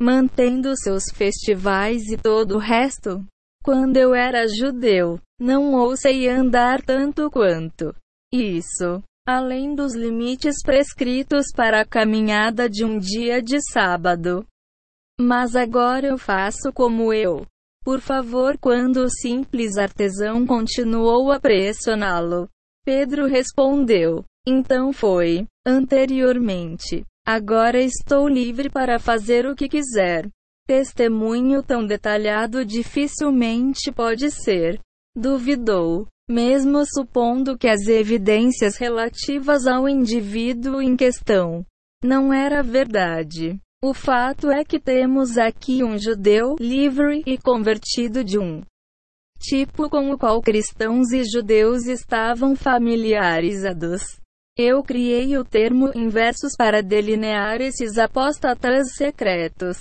mantendo 0.01 0.75
seus 0.75 1.05
festivais 1.13 2.09
e 2.11 2.17
todo 2.17 2.55
o 2.55 2.59
resto? 2.59 3.23
Quando 3.63 3.99
eu 3.99 4.15
era 4.15 4.49
judeu, 4.49 5.21
não 5.39 5.75
ousei 5.75 6.27
andar 6.27 6.81
tanto 6.81 7.31
quanto 7.31 7.95
isso, 8.33 9.03
além 9.29 9.75
dos 9.75 9.95
limites 9.95 10.63
prescritos 10.65 11.49
para 11.55 11.83
a 11.83 11.87
caminhada 11.87 12.67
de 12.67 12.83
um 12.83 12.99
dia 12.99 13.43
de 13.43 13.59
sábado. 13.71 14.47
Mas 15.21 15.55
agora 15.55 16.07
eu 16.07 16.17
faço 16.17 16.73
como 16.73 17.13
eu. 17.13 17.45
Por 17.85 18.01
favor, 18.01 18.57
quando 18.57 19.05
o 19.05 19.11
simples 19.11 19.77
artesão 19.77 20.47
continuou 20.47 21.31
a 21.31 21.39
pressioná-lo, 21.39 22.49
Pedro 22.83 23.27
respondeu: 23.27 24.25
Então 24.47 24.93
foi. 24.93 25.47
Anteriormente. 25.67 27.05
Agora 27.27 27.81
estou 27.81 28.27
livre 28.27 28.71
para 28.71 28.99
fazer 28.99 29.47
o 29.47 29.55
que 29.55 29.69
quiser. 29.69 30.29
Testemunho 30.67 31.63
tão 31.63 31.87
detalhado 31.87 32.65
dificilmente 32.65 33.93
pode 33.93 34.31
ser. 34.31 34.81
Duvidou, 35.17 36.07
mesmo 36.31 36.85
supondo 36.87 37.59
que 37.59 37.69
as 37.69 37.87
evidências 37.89 38.77
relativas 38.77 39.67
ao 39.67 39.89
indivíduo 39.89 40.81
em 40.81 40.97
questão 40.97 41.67
não 42.03 42.33
era 42.33 42.63
verdade. 42.63 43.61
O 43.83 43.93
fato 43.93 44.51
é 44.51 44.65
que 44.65 44.79
temos 44.79 45.37
aqui 45.37 45.83
um 45.83 45.99
judeu 45.99 46.55
livre 46.59 47.23
e 47.27 47.37
convertido 47.37 48.23
de 48.23 48.39
um 48.39 48.63
tipo 49.39 49.89
com 49.89 50.11
o 50.11 50.19
qual 50.19 50.41
cristãos 50.41 51.13
e 51.13 51.25
judeus 51.25 51.87
estavam 51.87 52.55
familiarizados. 52.55 54.03
Eu 54.63 54.83
criei 54.83 55.39
o 55.39 55.43
termo 55.43 55.91
inversos 55.95 56.53
para 56.55 56.83
delinear 56.83 57.63
esses 57.63 57.97
apóstatas 57.97 58.95
secretos. 58.95 59.79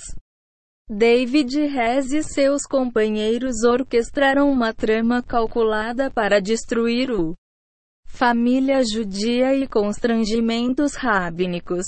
David 0.89 1.65
Rez 1.67 2.13
e 2.13 2.23
seus 2.23 2.61
companheiros 2.63 3.65
orquestraram 3.65 4.49
uma 4.49 4.73
trama 4.73 5.21
calculada 5.21 6.09
para 6.09 6.39
destruir 6.39 7.11
o 7.11 7.36
família 8.07 8.82
judia 8.82 9.53
e 9.53 9.67
constrangimentos 9.67 10.95
rabínicos 10.95 11.86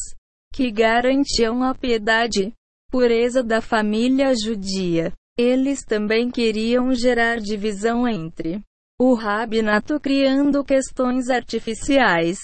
que 0.54 0.70
garantiam 0.70 1.64
a 1.64 1.74
piedade, 1.74 2.52
pureza 2.92 3.42
da 3.42 3.62
família 3.62 4.34
judia. 4.36 5.14
Eles 5.38 5.86
também 5.86 6.30
queriam 6.30 6.94
gerar 6.94 7.38
divisão 7.40 8.06
entre 8.06 8.62
o 9.00 9.14
rabinato 9.14 9.98
criando 9.98 10.62
questões 10.62 11.30
artificiais. 11.30 12.38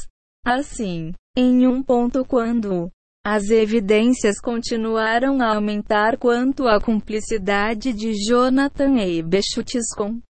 Assim, 0.49 1.11
em 1.37 1.67
um 1.67 1.83
ponto 1.83 2.23
quando 2.23 2.89
as 3.21 3.49
evidências 3.49 4.39
continuaram 4.39 5.41
a 5.41 5.53
aumentar 5.53 6.17
quanto 6.17 6.69
à 6.69 6.79
cumplicidade 6.79 7.91
de 7.91 8.13
Jonathan 8.13 8.97
Eibeschutz 8.97 9.93
com 9.93 10.21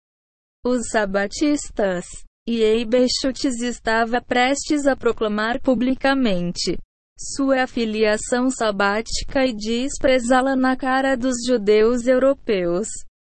os 0.65 0.89
sabatistas, 0.89 2.07
e 2.49 2.63
Eibeschutz 2.63 3.61
estava 3.61 4.19
prestes 4.23 4.87
a 4.87 4.97
proclamar 4.97 5.61
publicamente 5.61 6.79
sua 7.19 7.65
afiliação 7.65 8.49
sabática 8.49 9.45
e 9.45 9.55
desprezá-la 9.55 10.57
na 10.57 10.77
cara 10.77 11.15
dos 11.15 11.45
judeus 11.47 12.07
europeus. 12.07 12.89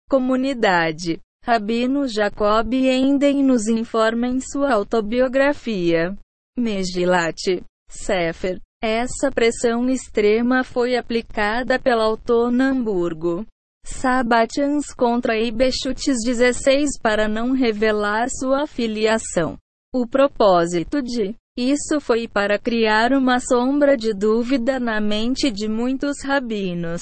Comunidade. 0.10 1.20
Rabino 1.46 2.08
Jacob 2.08 2.74
Enden 2.74 3.44
nos 3.44 3.68
informa 3.68 4.26
em 4.26 4.40
sua 4.40 4.74
autobiografia. 4.74 6.18
Megilat. 6.58 7.64
Sefer. 7.90 8.60
Essa 8.82 9.30
pressão 9.32 9.90
extrema 9.90 10.64
foi 10.64 10.96
aplicada 10.96 11.78
pela 11.78 12.04
autor 12.04 12.52
Hamburgo. 12.52 13.46
Sabatians 13.86 14.94
contra 14.94 15.38
Ibechutes 15.38 16.18
16 16.24 17.00
para 17.02 17.28
não 17.28 17.52
revelar 17.52 18.28
sua 18.30 18.64
afiliação. 18.64 19.58
O 19.94 20.08
propósito 20.08 21.02
de 21.02 21.36
isso 21.58 22.00
foi 22.00 22.28
para 22.28 22.58
criar 22.58 23.12
uma 23.12 23.40
sombra 23.40 23.98
de 23.98 24.14
dúvida 24.14 24.80
na 24.80 25.02
mente 25.02 25.52
de 25.52 25.68
muitos 25.68 26.24
rabinos, 26.24 27.02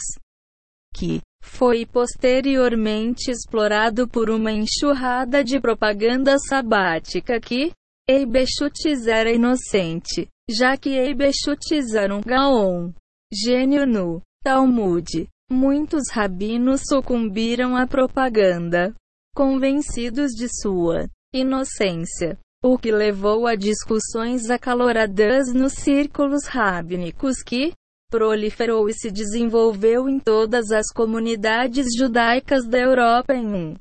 que 0.93 1.22
foi 1.41 1.86
posteriormente 1.86 3.30
explorado 3.30 4.08
por 4.08 4.30
uma 4.30 4.52
enxurrada 4.52 5.43
de 5.43 5.60
propaganda 5.60 6.38
sabática 6.39 7.39
que 7.39 7.72
Eibeschutz 8.12 9.05
era 9.05 9.32
inocente, 9.32 10.28
já 10.49 10.76
que 10.76 10.89
Eibeschutz 10.97 11.93
era 11.93 12.16
um 12.16 12.22
gaon, 12.22 12.91
gênio 13.32 13.86
no 13.86 14.20
Talmud. 14.43 15.30
Muitos 15.51 16.10
rabinos 16.10 16.82
sucumbiram 16.89 17.76
à 17.76 17.86
propaganda, 17.86 18.95
convencidos 19.36 20.32
de 20.32 20.47
sua 20.49 21.07
inocência 21.32 22.36
o 22.64 22.80
que 22.80 22.91
levou 22.91 23.45
a 23.45 23.53
discussões 23.53 24.49
acaloradas 24.49 25.53
nos 25.53 25.74
círculos 25.74 26.45
rabínicos 26.45 27.43
que 27.43 27.74
proliferou 28.10 28.89
e 28.89 28.93
se 28.93 29.12
desenvolveu 29.12 30.10
em 30.10 30.20
todas 30.20 30.72
as 30.72 30.91
comunidades 30.91 31.86
judaicas 31.95 32.68
da 32.68 32.80
Europa 32.80 33.36
em 33.36 33.45
um 33.45 33.76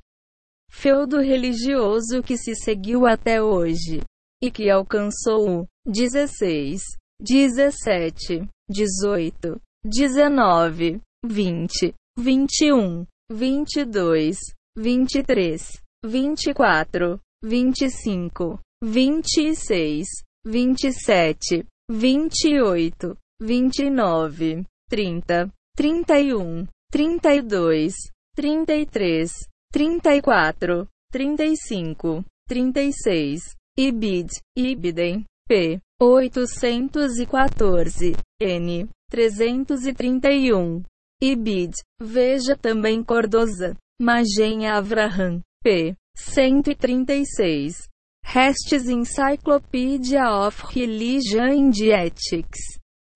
feudo 0.71 1.19
religioso 1.19 2.23
que 2.23 2.37
se 2.37 2.55
seguiu 2.55 3.07
até 3.07 3.43
hoje 3.43 4.03
e 4.43 4.51
que 4.51 4.71
alcançou 4.71 5.63
o 5.63 5.67
16, 5.87 6.83
17, 7.21 8.49
18, 8.71 9.61
19, 9.85 11.01
20, 11.25 11.95
21, 12.19 13.07
22, 13.31 14.39
23, 14.77 15.83
24, 16.05 17.21
25, 17.43 18.61
26, 18.83 20.07
27, 20.47 21.67
28, 21.91 23.17
29, 23.41 24.65
30, 24.89 25.53
31, 25.77 26.67
32, 26.91 27.95
33, 28.35 29.33
34, 29.73 30.89
35, 31.11 32.25
36, 32.47 33.58
IBID, 33.79 34.29
IBIDEM, 34.57 35.25
P, 35.49 35.81
814, 36.01 38.17
N, 38.41 38.89
331, 39.09 40.83
IBID, 41.23 41.75
veja 42.01 42.57
também 42.57 43.05
Cordoza, 43.05 43.77
Magen 44.01 44.67
Avraham, 44.67 45.41
P, 45.63 45.95
136. 46.17 47.87
Restes 48.25 48.89
Encyclopedia 48.89 50.29
of 50.29 50.61
Religion 50.75 51.49
and 51.49 51.81
Ethics. 51.81 52.59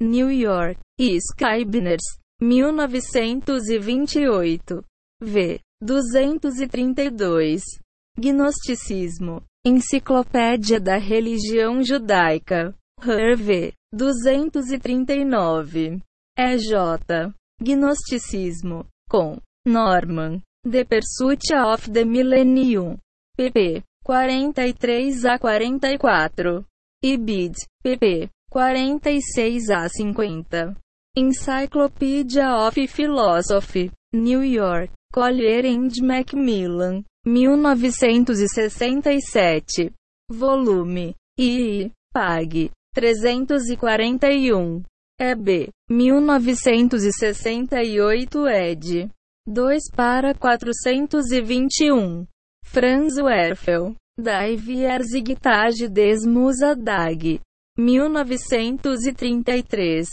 New 0.00 0.30
York. 0.30 0.78
Scribners. 1.20 2.04
1928. 2.40 4.80
V. 5.20 5.58
232. 5.84 7.62
Gnosticismo. 8.16 9.42
Enciclopédia 9.64 10.80
da 10.80 10.98
Religião 10.98 11.84
Judaica. 11.84 12.74
Hervé. 13.00 13.72
239. 13.94 16.02
EJ. 16.36 17.32
Gnosticismo. 17.60 18.84
Com. 19.08 19.36
Norman. 19.64 20.42
The 20.64 20.84
Pursuit 20.84 21.54
of 21.54 21.92
the 21.92 22.04
Millennium. 22.04 22.98
pp. 23.38 23.84
43 24.04 25.26
a 25.26 25.38
44. 25.38 26.64
IBID. 27.04 27.54
pp. 27.84 28.28
46 28.50 29.70
a 29.70 29.88
50. 29.88 30.74
Encyclopedia 31.16 32.48
of 32.48 32.74
Philosophy. 32.88 33.92
New 34.12 34.42
York. 34.42 34.90
Collier 35.12 35.64
and 35.66 35.92
Macmillan. 36.02 37.04
1967. 37.24 39.92
Volume. 40.28 41.14
II. 41.38 41.92
Pag. 42.12 42.72
341. 42.94 44.82
EB. 45.20 45.68
1968 45.88 48.48
ed. 48.48 49.08
2 49.46 49.90
para 49.94 50.34
421. 50.34 52.26
Franz 52.64 53.16
Werfel. 53.16 53.94
Die 54.18 54.84
Erzigtage 54.84 55.88
des 55.88 56.26
Musadag. 56.26 57.40
1933. 57.78 60.08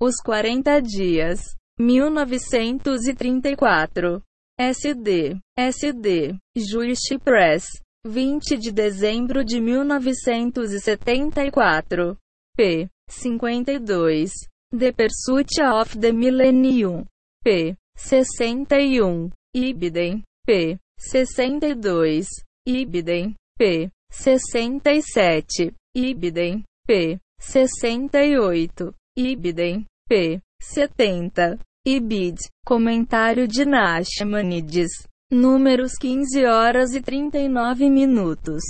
Os 0.00 0.14
40 0.24 0.80
Dias. 0.82 1.56
1934. 1.78 4.22
SD. 4.60 5.40
SD. 5.58 6.38
Juice 6.54 7.16
Press. 7.24 7.64
20 8.04 8.58
de 8.58 8.70
dezembro 8.70 9.42
de 9.42 9.58
1974. 9.58 12.18
P. 12.54 12.86
52. 13.08 14.32
The 14.70 14.92
Pursuit 14.92 15.62
of 15.62 15.98
the 15.98 16.12
Millennium. 16.12 17.06
P. 17.42 17.74
61. 17.96 19.32
Ibidem. 19.56 20.22
P. 20.46 20.76
62. 20.98 22.26
Ibidem. 22.68 23.34
P. 23.58 23.88
67. 24.12 25.72
Ibidem. 25.96 26.62
P. 26.86 27.18
68. 27.40 28.92
Ibidem. 29.16 29.86
P. 30.06 30.38
70. 30.60 31.58
Ibid. 31.86 32.36
Comentário 32.66 33.48
de 33.48 33.64
Nachmanides. 33.64 34.90
Números 35.32 35.92
15 35.98 36.44
horas 36.44 36.94
e 36.94 37.00
39 37.00 37.88
minutos. 37.88 38.62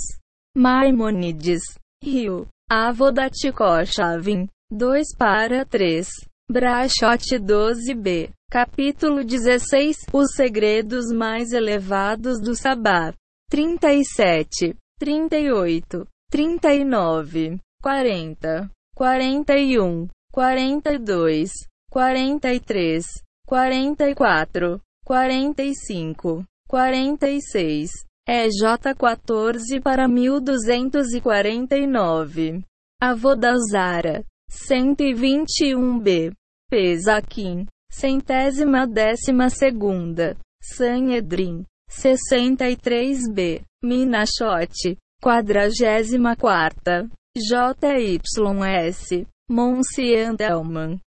Maimonides. 0.55 1.61
Rio. 2.01 2.47
Avodatikoshavin. 2.69 4.47
2 4.71 5.15
para 5.17 5.65
3. 5.65 6.07
Brachot 6.49 7.37
12b. 7.37 8.31
Capítulo 8.49 9.25
16 9.25 10.05
Os 10.13 10.33
segredos 10.33 11.11
mais 11.11 11.51
elevados 11.51 12.39
do 12.41 12.55
Sabá. 12.55 13.13
37, 13.49 14.77
38, 14.97 16.07
39, 16.29 17.59
40, 17.81 18.71
41, 18.95 20.07
42, 20.31 21.51
43, 21.91 23.05
44, 23.45 24.81
45, 25.05 26.45
46. 26.69 27.91
EJ 28.25 28.93
14 28.97 29.81
para 29.81 30.07
1249. 30.07 32.63
Avodazara. 33.01 34.23
121b. 34.49 36.31
Pesaquim. 36.69 37.65
Centésima 37.91 38.87
décima 38.87 39.49
segunda. 39.49 40.37
Sanhedrin. 40.63 41.65
63b. 41.89 43.65
Minachote. 43.83 44.97
Quadragésima 45.21 46.37
quarta. 46.37 47.05
JYS. 47.35 49.25
Monsian 49.49 50.37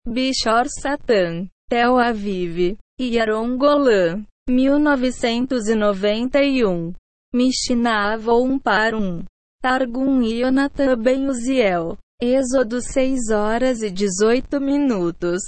Bichor 0.08 0.68
Satan. 0.70 1.49
Tel 1.68 1.97
Aviv. 1.97 2.78
Yaron 2.99 3.58
Golan. 3.58 4.28
1991. 4.47 6.93
Mishnah 7.34 8.14
Avon 8.14 8.60
par 8.60 8.93
1. 8.93 9.26
Targum 9.62 10.22
Yonatan 10.22 10.95
Ben 11.01 11.28
Uziel. 11.28 11.97
Êxodo 12.22 12.82
6 12.82 13.32
horas 13.32 13.82
e 13.82 13.89
18 13.89 14.62
minutos. 14.62 15.41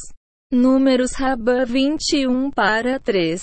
Números 0.51 1.13
Rabã 1.13 1.63
21 1.65 2.49
para 2.51 2.99
3. 2.99 3.41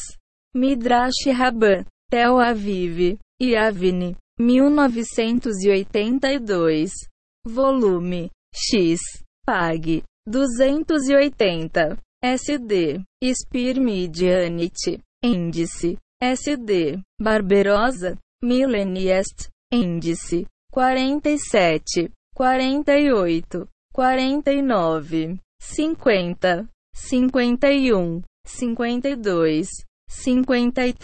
Midrash 0.54 1.26
Rabã, 1.26 1.84
Tel 2.10 2.38
Aviv, 2.38 3.18
Yavne, 3.42 4.14
1982. 4.38 6.92
Volume 7.44 8.30
X, 8.54 9.00
Pag, 9.44 10.04
280. 10.26 11.98
SD, 12.24 13.04
Spir 13.22 13.78
Midianite, 13.78 14.98
Índice, 15.22 15.98
SD, 16.22 17.02
Barberosa, 17.20 18.16
Millenniest, 18.42 19.50
Índice, 19.70 20.46
47, 20.72 22.10
48, 22.34 23.68
49, 23.92 25.38
50 25.60 26.68
cinquenta. 26.94 27.72
e 27.72 27.92
um, 27.92 28.22
cinquenta 28.46 29.08
e 29.08 29.16
dois, 29.16 29.68
cinquenta 30.08 30.86
e 30.86 30.94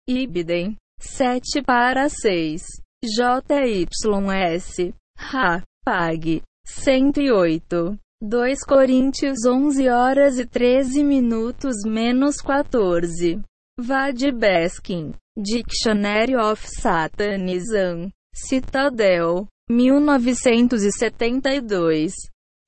Ibidem 0.07 0.77
7 0.99 1.61
para 1.61 2.07
6. 2.09 2.63
JYS. 3.03 4.93
Ra. 5.17 5.61
Pag. 5.85 6.41
108. 6.65 7.99
2 8.21 8.63
Coríntios 8.65 9.45
11 9.45 9.89
horas 9.89 10.39
e 10.39 10.45
13 10.45 11.03
minutos 11.03 11.83
menos 11.85 12.37
14. 12.41 13.41
Vad 13.77 14.31
Beskin. 14.33 15.13
Dictionary 15.35 16.35
of 16.35 16.65
Satanism. 16.65 18.09
Citadel. 18.33 19.45
1972. 19.69 22.13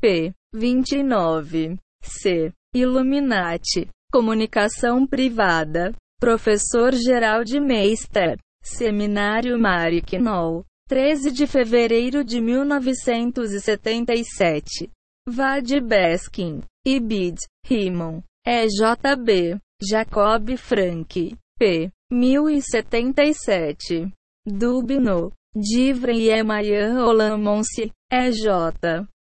P. 0.01 0.33
29. 0.53 1.79
C. 2.01 2.51
Illuminati. 2.73 3.87
Comunicação 4.11 5.07
privada. 5.07 5.93
Professor 6.19 6.93
Gerald 6.93 7.57
Meister. 7.59 8.37
Seminário 8.61 9.57
Mariknol. 9.59 10.65
13 10.87 11.31
de 11.31 11.47
fevereiro 11.47 12.23
de 12.23 12.39
1977. 12.39 14.91
Vad 15.27 15.81
Beskin. 15.81 16.61
Ibid. 16.85 17.39
Rimon. 17.67 18.21
EJB. 18.45 19.59
Jacob 19.81 20.55
Frank. 20.57 21.15
P. 21.57 21.89
1077. 22.11 24.11
Dubno. 24.45 25.31
Divre 25.55 26.13
e 26.13 26.29
Emayan 26.29 26.99
Olamonsi. 26.99 27.91
EJ. 28.11 28.45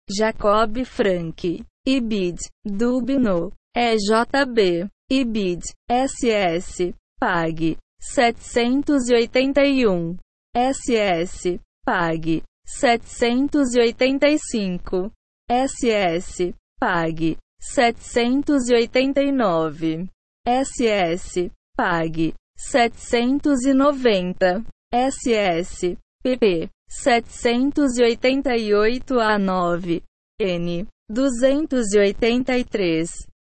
Jacob 0.08 0.82
Frank. 0.86 1.44
Ibid. 1.86 2.38
Dubno. 2.64 3.52
EJB. 3.76 4.88
Ibid. 5.10 5.60
SS. 5.90 6.94
Pag. 7.20 7.76
781. 8.00 10.16
SS. 10.54 11.58
Pag. 11.86 12.42
785. 12.66 15.10
SS. 15.48 16.52
Pag. 16.80 17.36
789. 17.60 20.08
SS. 20.46 21.50
Pag. 21.76 22.34
790. 22.56 24.64
SS. 24.92 25.96
pp. 26.24 26.68
788 26.88 29.20
a 29.20 29.38
9. 29.38 30.00
N. 30.40 30.88
283. 31.12 33.06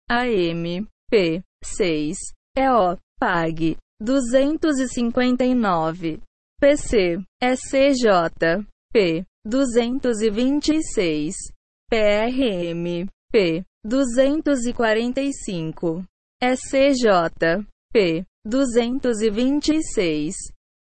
AM. 0.09 0.87
P. 1.09 1.41
6. 1.63 2.17
EO. 2.57 2.97
PAG. 3.19 3.77
259. 4.03 6.21
PC. 6.63 7.19
SCJ. 7.43 8.63
P. 8.93 9.25
226. 9.45 11.35
PRM. 11.91 13.09
P. 13.33 13.63
245. 13.85 16.05
SCJ. 16.41 17.65
P. 17.93 18.23
226. 18.49 20.35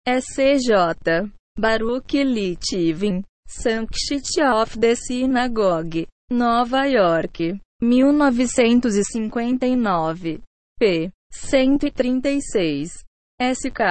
SCJ. 0.06 1.32
Baruch 1.58 2.26
Litivin. 2.26 3.24
Sanctity 3.48 4.42
of 4.42 4.78
the 4.82 4.96
Synagogue. 4.96 6.06
Nova 6.30 6.90
York. 6.90 7.40
1959. 7.80 10.42
P. 10.78 11.10
136. 11.32 13.04
SK. 13.40 13.82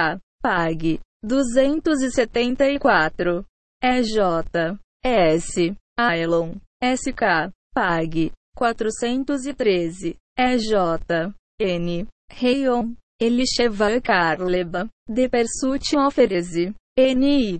PAG. 0.43 0.99
274. 1.21 3.45
EJ. 3.83 4.77
S. 5.03 5.75
Ailon. 5.97 6.61
SK. 6.81 7.51
PAG. 7.75 8.31
413. 8.57 10.15
EJ. 10.37 11.33
N. 11.59 12.07
Reion. 12.29 12.95
Elisheva 13.21 13.99
Carleba. 14.01 14.89
De 15.07 15.27
Persut 15.27 15.81
Ofereze. 15.97 16.73
NY. 16.97 17.59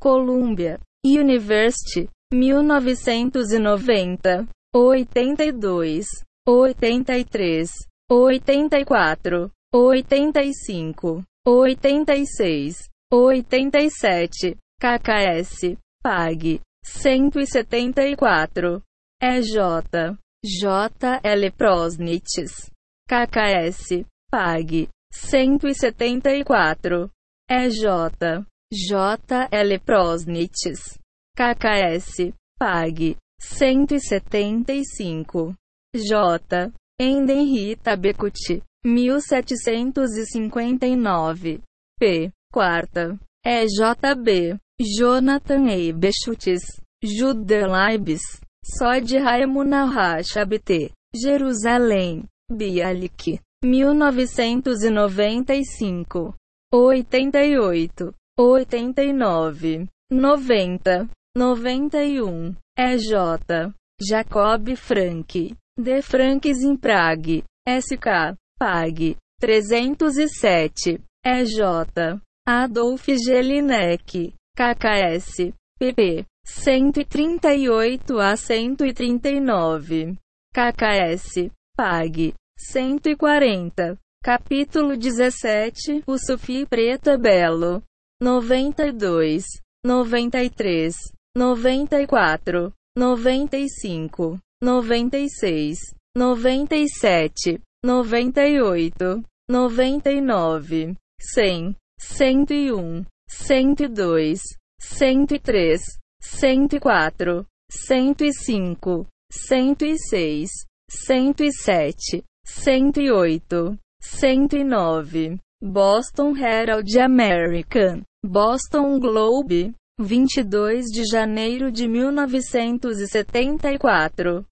Columbia. 0.00 0.80
University. 1.04 2.08
1990. 2.32 4.48
82. 4.72 6.06
83. 6.46 7.68
84. 8.10 9.50
85. 9.72 11.24
86. 11.46 12.88
87. 13.12 14.58
KKS. 14.80 15.76
PAG. 16.02 16.60
174. 16.82 18.80
EJ. 19.22 20.16
JL 20.44 21.50
Prosnits. 21.52 22.70
KKS. 23.10 24.04
PAG. 24.30 24.88
174. 25.12 27.10
EJ. 27.50 28.44
JL 28.72 29.78
Prosnits. 29.84 30.98
KKS. 31.38 32.32
PAG. 32.58 33.16
175. 33.38 35.54
J. 35.94 36.72
Endenrita 37.00 37.96
Becuti. 37.96 38.62
1759. 38.84 41.62
P. 41.98 42.30
Quarta. 42.52 43.18
EJB. 43.44 44.58
Jonathan 44.78 45.68
Ebeschutes. 45.68 46.62
Judelibes. 47.02 48.20
Sod 48.64 49.10
Raimunahach 49.10 50.46
BT. 50.46 50.92
Jerusalém. 51.14 52.28
Bialik. 52.50 53.40
1995. 53.64 56.34
88. 56.72 58.12
89. 58.36 59.88
90. 60.10 61.08
91. 61.36 62.56
EJ. 62.76 63.72
Jacob 64.00 64.76
Frank. 64.76 65.54
De 65.78 66.02
Franks 66.02 66.62
em 66.62 66.76
Prague. 66.76 67.44
SK. 67.66 68.36
PAG. 68.58 69.16
307. 69.40 71.02
EJ. 71.24 72.20
Adolf 72.46 73.06
Gelinek. 73.06 74.34
KKS. 74.56 75.52
PP. 75.78 76.26
138 76.46 78.20
a 78.20 78.36
139. 78.36 80.16
KKS. 80.52 81.50
PAG. 81.76 82.34
140. 82.56 83.98
Capítulo 84.22 84.96
17. 84.96 86.02
O 86.06 86.16
Sufi 86.18 86.64
Preto 86.66 87.10
é 87.10 87.18
Belo. 87.18 87.82
92. 88.22 89.44
93. 89.84 90.94
94. 91.36 92.72
95. 92.96 94.38
96. 94.62 95.78
97. 96.16 97.60
98. 97.84 99.22
99. 99.50 100.96
100. 101.20 101.76
101. 102.00 103.06
102. 103.28 104.40
103. 104.80 105.78
104. 106.22 107.44
105. 107.68 109.06
106. 109.30 110.66
107. 110.88 112.24
108. 112.46 113.78
109. 114.00 115.38
Boston 115.60 116.34
Herald 116.36 116.96
American. 116.96 118.02
Boston 118.22 118.98
Globe. 118.98 119.74
22 119.98 120.90
de 120.90 121.04
janeiro 121.04 121.70
de 121.70 121.86
1974. 121.86 124.46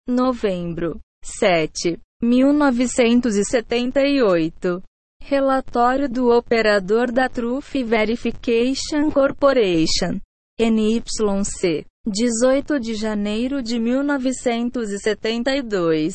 Novembro 0.05 0.99
7. 1.23 1.97
1978. 2.21 4.83
Relatório 5.21 6.09
do 6.09 6.29
operador 6.29 7.09
da 7.09 7.29
Truth 7.29 7.85
Verification 7.85 9.09
Corporation. 9.09 10.19
NYC. 10.59 11.85
18 12.05 12.79
de 12.79 12.95
janeiro 12.95 13.63
de 13.63 13.79
1972. 13.79 16.13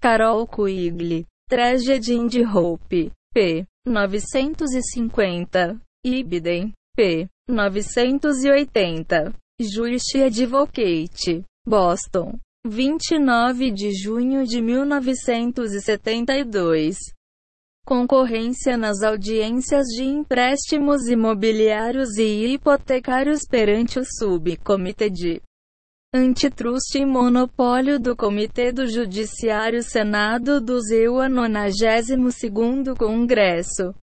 Carol 0.00 0.46
Quigley. 0.46 1.26
Tragedy 1.48 2.28
de 2.28 2.44
Hope. 2.44 3.10
P. 3.32 3.66
950. 3.84 5.80
Ibden. 6.04 6.72
P. 6.96 7.28
980. 7.48 9.34
Juice 9.60 10.22
Advocate. 10.22 11.44
Boston. 11.66 12.38
29 12.64 13.72
de 13.72 13.90
junho 13.92 14.46
de 14.46 14.62
1972. 14.62 17.12
Concorrência 17.86 18.78
nas 18.78 19.02
audiências 19.02 19.84
de 19.88 20.04
empréstimos 20.04 21.06
imobiliários 21.06 22.16
e 22.16 22.54
hipotecários 22.54 23.40
perante 23.46 23.98
o 23.98 24.04
Subcomitê 24.04 25.10
de 25.10 25.42
Antitrust 26.14 26.94
e 26.94 27.04
Monopólio 27.04 28.00
do 28.00 28.16
Comitê 28.16 28.72
do 28.72 28.86
Judiciário 28.86 29.82
Senado 29.82 30.62
do 30.62 30.80
ZEUA 30.80 31.28
92º 31.28 32.96
Congresso. 32.96 33.94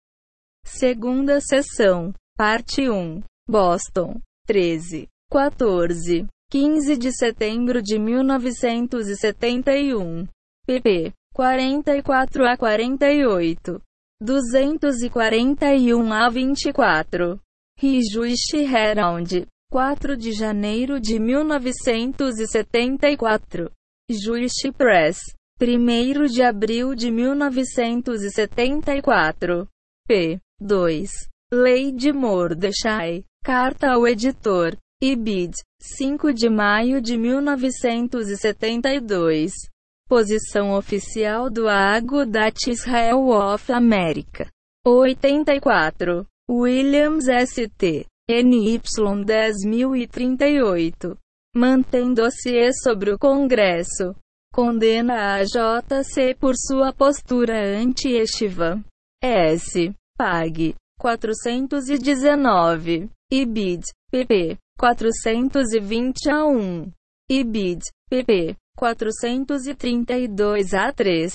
Segunda 0.64 1.42
sessão. 1.42 2.14
Parte 2.38 2.88
1. 2.88 3.24
Boston. 3.50 4.22
13. 4.46 5.08
14. 5.32 6.28
15 6.52 6.98
de 6.98 7.12
setembro 7.12 7.82
de 7.82 7.98
1971. 7.98 10.28
pp. 10.68 11.12
44 11.34 12.46
a 12.46 12.58
48. 12.58 13.82
241 14.22 16.14
a 16.14 16.30
24. 16.30 17.40
Rijuichi 17.80 18.66
Herald. 18.66 19.48
4 19.72 20.18
de 20.18 20.34
janeiro 20.34 21.00
de 21.00 21.18
1974. 21.18 23.72
Juichi 24.10 24.70
Press. 24.72 25.20
1 25.60 26.28
de 26.28 26.44
abril 26.44 26.94
de 26.94 27.10
1974. 27.10 29.68
p. 30.08 30.40
2. 30.60 31.12
Lei 31.54 31.92
de 31.92 32.12
Mordechai. 32.12 33.24
Carta 33.44 33.94
ao 33.94 34.06
editor. 34.06 34.78
IBID. 35.02 35.54
5 35.82 36.34
de 36.34 36.50
maio 36.50 37.02
de 37.02 37.18
1972. 37.18 39.70
Posição 40.12 40.74
oficial 40.74 41.49
do 41.49 41.70
Agudat 41.70 42.70
Israel 42.70 43.30
of 43.30 43.72
America. 43.72 44.45
84. 44.86 46.28
Williams 46.49 47.28
ST. 47.28 48.05
NY 48.30 48.80
10038. 48.80 51.18
Mantém 51.55 52.14
dossiê 52.14 52.74
sobre 52.74 53.14
o 53.14 53.18
Congresso. 53.18 54.14
Condena 54.53 55.36
a 55.36 55.45
JC 55.45 56.36
por 56.38 56.55
sua 56.57 56.91
postura 56.91 57.80
anti-estiva. 57.80 58.84
S. 59.24 59.93
PAG. 60.18 60.76
419. 60.99 63.09
IBID. 63.32 63.86
PP. 64.12 64.57
420 64.78 66.30
a 66.30 66.45
1. 66.47 66.91
IBID, 67.32 67.80
pp. 68.09 68.57
432 68.78 70.74
a 70.74 70.93
3. 70.93 71.28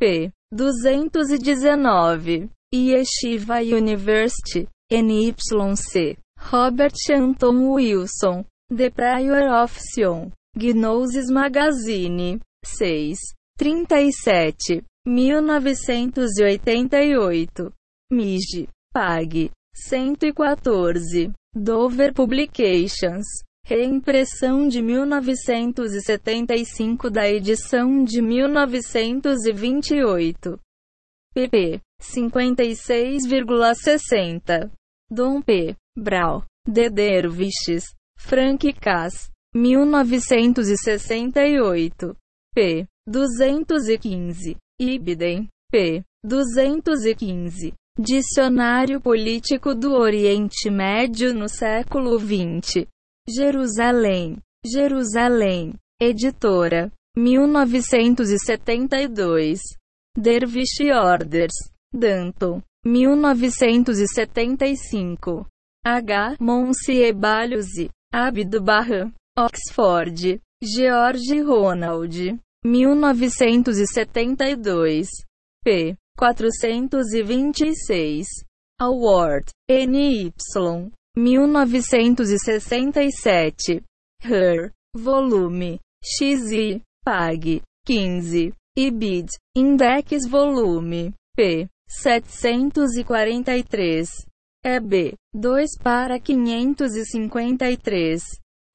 p. 0.00 0.32
219. 0.56 2.50
Yeshiva 2.74 3.64
University, 3.64 4.66
NYC. 4.90 6.16
Robert 6.52 6.96
Anton 7.08 7.68
Wilson, 7.70 8.44
The 8.68 8.90
Prior 8.90 9.48
of 9.48 9.78
Sion. 9.94 10.32
Gnosis 10.56 11.30
Magazine. 11.30 12.42
6. 12.64 13.20
37. 13.58 14.82
1988. 15.06 17.72
MIG. 18.10 18.68
PAG. 18.92 19.50
114. 19.74 21.32
Dover 21.54 22.14
Publications. 22.14 23.26
Reimpressão 23.64 24.66
de 24.68 24.82
1975 24.82 27.08
da 27.10 27.28
edição 27.28 28.04
de 28.04 28.20
1928. 28.20 30.58
pp. 31.32 31.80
56,60. 32.00 34.70
Dom 35.10 35.40
P. 35.40 35.74
Brau. 35.96 36.44
De 36.66 36.90
Derviches. 36.90 37.94
Frank 38.18 38.72
Cass. 38.74 39.30
1968. 39.54 42.16
P. 42.54 42.86
215. 43.06 44.56
Ibidem. 44.80 45.48
P. 45.70 46.02
215. 46.24 47.74
Dicionário 47.98 48.98
Político 49.00 49.74
do 49.74 49.92
Oriente 49.94 50.70
Médio 50.70 51.34
no 51.34 51.48
século 51.48 52.16
XX. 52.18 52.86
Jerusalém. 53.28 54.38
Jerusalém. 54.64 55.74
Editora. 56.00 56.92
1972. 57.16 59.60
Dervish 60.16 60.80
Orders. 60.94 61.52
Danton. 61.92 62.62
1975. 62.84 65.44
H. 65.84 66.36
Monsiebalhosi. 66.40 67.90
Abdu'l-Bahá, 68.14 69.10
Oxford, 69.38 70.38
George 70.62 71.40
Ronald, 71.40 72.38
1972, 72.64 75.08
p. 75.64 75.96
426, 76.16 78.26
Award, 78.80 79.50
NY, 79.68 80.32
1967, 81.16 83.82
Her, 84.22 84.72
volume, 84.94 85.78
XI, 86.04 86.82
Pag, 87.04 87.62
15, 87.84 88.52
IBID, 88.76 89.28
Index 89.54 90.26
volume, 90.28 91.14
p. 91.36 91.68
743, 91.88 94.08
EB, 94.64 95.16
2 95.34 95.66
para 95.82 96.20
553, 96.20 98.22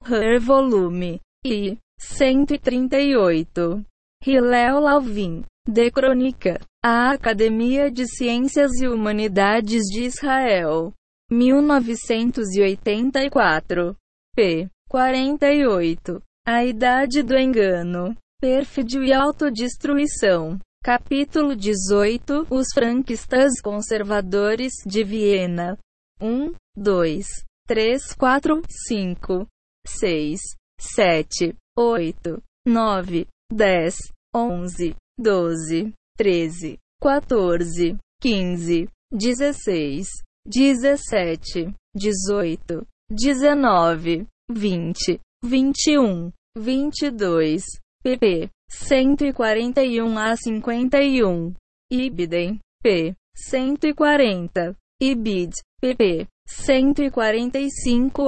Her. 0.06 0.40
Volume, 0.40 1.20
I, 1.46 1.78
138. 2.00 3.84
Hillel 4.26 4.80
Lavin, 4.80 5.43
De 5.68 5.91
Crônica, 5.91 6.60
a 6.84 7.12
Academia 7.12 7.91
de 7.91 8.08
Ciências 8.08 8.72
e 8.82 8.88
Humanidades 8.88 9.84
de 9.84 10.02
Israel, 10.04 10.91
1984, 11.30 13.95
p. 14.36 14.68
48. 14.89 16.24
A 16.45 16.64
Idade 16.64 17.22
do 17.22 17.38
Engano, 17.38 18.16
Pérfidio 18.39 19.04
e 19.04 19.12
Autodestruição. 19.12 20.58
Capítulo 20.82 21.54
18 21.56 22.48
Os 22.50 22.68
franquistas 22.74 23.60
conservadores 23.62 24.72
de 24.86 25.04
Viena. 25.04 25.78
1, 26.22 26.54
2, 26.78 27.28
3, 27.68 28.14
4, 28.14 28.62
5, 28.88 29.45
6, 29.86 30.39
7, 30.80 31.54
8, 31.78 32.42
9, 32.66 33.26
10, 33.54 33.94
11, 34.34 34.96
12, 35.22 35.94
13, 36.18 36.78
14, 37.00 37.98
15, 38.20 38.88
16, 39.12 40.24
17, 40.50 41.76
18, 41.96 42.86
19, 43.10 44.28
20, 44.50 45.20
21, 45.44 46.34
22, 46.56 47.62
pp. 48.04 48.50
141 48.70 50.18
a 50.18 50.36
51, 50.36 51.56
Ibidem, 51.92 52.60
p. 52.84 53.16
140, 53.36 54.76
Ibid, 55.02 55.54
pp. 55.82 56.28
145 56.48 57.52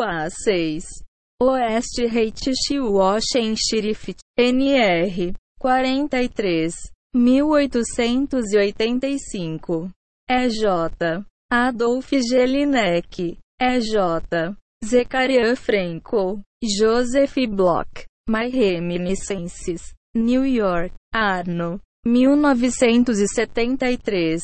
a 0.03 0.29
6, 0.29 1.08
Oeste 1.41 2.09
Reitish 2.09 2.77
Washen 2.81 3.55
Shrift, 3.55 4.21
NR, 4.37 5.33
43, 5.61 6.73
1885, 7.13 9.93
EJ, 10.29 11.25
Adolf 11.49 12.11
Jelinek, 12.11 13.37
EJ, 13.57 14.57
Zecaria 14.83 15.55
Franco, 15.55 16.43
Joseph 16.61 17.47
Bloch, 17.47 18.05
My 18.27 18.49
Reminiscences, 18.49 19.93
New 20.15 20.43
York, 20.43 20.91
Arno, 21.13 21.79
1973, 22.05 24.41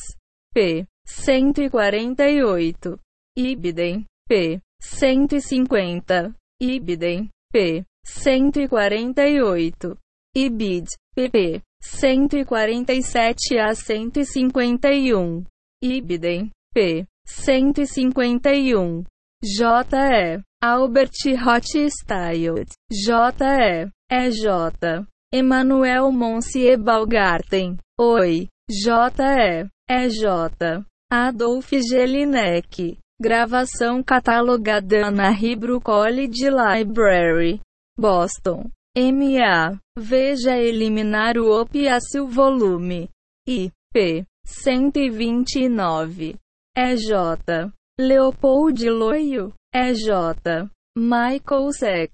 p. 0.53 0.85
148, 1.05 2.97
Ibidem, 3.37 4.05
p. 4.29 4.61
150, 4.81 6.33
Ibidem, 6.61 7.29
p. 7.51 7.83
148, 8.05 9.97
Ibid, 10.35 10.87
pp. 11.15 11.61
147 11.81 13.59
a 13.59 13.73
151, 13.75 15.45
Ibidem, 15.83 16.49
p. 16.73 17.05
151, 17.25 19.05
J.E. 19.43 20.41
Albert 20.61 21.13
Rothschild, 21.25 22.71
J.E. 22.91 23.91
E.J. 24.11 25.05
Emanuel 25.31 26.11
Monsieur 26.11 26.77
Balgarten, 26.77 27.77
Oi, 27.99 28.47
J.E. 28.69 29.69
E.J. 29.89 30.85
Adolf 31.11 31.69
Gelinek, 31.69 32.97
gravação 33.19 34.01
catalogada 34.03 35.11
na 35.11 35.31
Hebrew 35.31 35.81
College 35.81 36.49
Library, 36.49 37.59
Boston, 37.97 38.69
M.A. 38.95 39.79
Veja 39.97 40.57
eliminar 40.57 41.37
o 41.37 41.61
opiáceo 41.61 42.27
volume, 42.27 43.09
I. 43.47 43.71
P. 43.93 44.25
129, 44.45 46.35
E.J. 46.77 47.71
Leopold 47.99 48.89
Loio, 48.89 49.53
EJ. 49.73 50.69
Michael 50.97 51.71
Sex. 51.71 52.11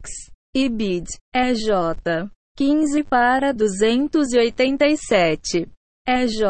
Ibid, 0.55 1.07
EJ. 1.35 2.29
15 2.55 3.03
para 3.03 3.51
287. 3.51 5.67
EJ. 6.07 6.43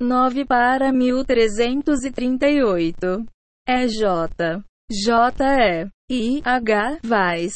9 0.00 0.44
para 0.44 0.92
1338. 0.92 3.26
EJ. 3.68 4.64
JE. 4.90 5.90
I.H. 6.10 6.98
Weiss. 7.04 7.52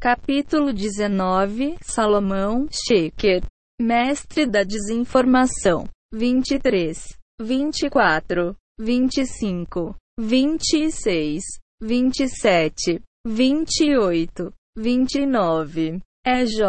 Capítulo 0.00 0.72
19 0.72 1.76
Salomão 1.82 2.66
Shaker. 2.70 3.42
Mestre 3.80 4.46
da 4.46 4.62
Desinformação. 4.62 5.88
23, 6.12 7.16
24, 7.40 8.54
25 8.78 9.96
26, 10.18 11.42
27, 11.82 13.02
28, 13.26 14.52
29, 14.78 16.00
EJ, 16.26 16.60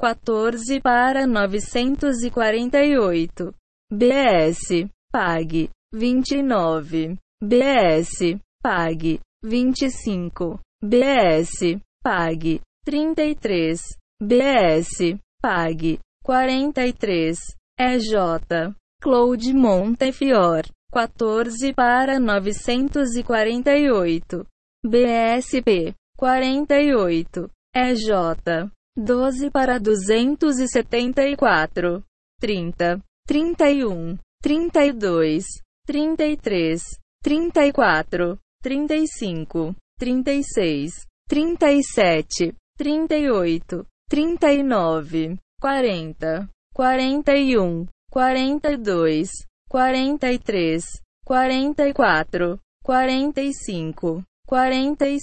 14 0.00 0.80
para 0.80 1.26
948, 1.26 3.52
BS, 3.92 4.88
PAG, 5.12 5.68
29, 5.94 7.18
BS, 7.42 8.38
PAG, 8.62 9.20
25, 9.44 10.60
BS, 10.82 11.78
PAG, 12.02 12.62
33, 12.84 13.98
BS, 14.22 15.18
PAG, 15.42 15.98
43, 16.24 17.38
EJ, 17.78 18.74
Claude 19.00 19.52
Montefiore. 19.52 20.70
14 20.90 21.74
para 21.74 22.18
948. 22.18 24.46
BSP 24.82 25.94
48. 26.16 27.50
EJ 27.74 28.70
12 28.96 29.50
para 29.50 29.78
274. 29.78 32.02
30, 32.40 33.04
31, 33.26 34.18
32, 34.42 35.44
33, 35.86 36.98
34, 37.26 38.38
35, 38.62 39.74
36, 39.98 40.92
37, 41.28 42.54
38, 42.78 43.84
39, 44.08 45.36
40, 45.60 46.48
41, 46.72 47.86
42, 48.12 49.28
quarenta 49.68 50.30
e 50.30 50.38
três, 50.38 50.84
quarenta 51.24 51.88
e 51.88 51.92
quatro, 51.92 52.60
quarenta 52.84 53.40
e 53.40 53.52
cinco, 53.52 54.22
quarenta 54.46 55.08
e 55.08 55.18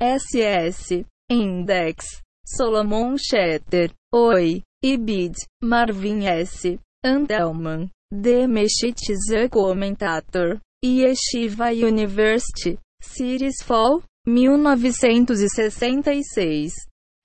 SS, 0.00 1.04
Index, 1.28 2.06
Solomon 2.46 3.18
Schetter, 3.18 3.90
Oi, 4.14 4.62
Ibid, 4.84 5.34
Marvin 5.60 6.22
S. 6.22 6.66
Antelman, 7.04 7.90
D. 8.10 8.46
Meshitz 8.46 9.50
Commentator, 9.50 10.60
Yeshiva 10.84 11.74
University, 11.74 12.78
Cities 13.00 13.62
Fall, 13.62 14.02
1966. 14.28 16.74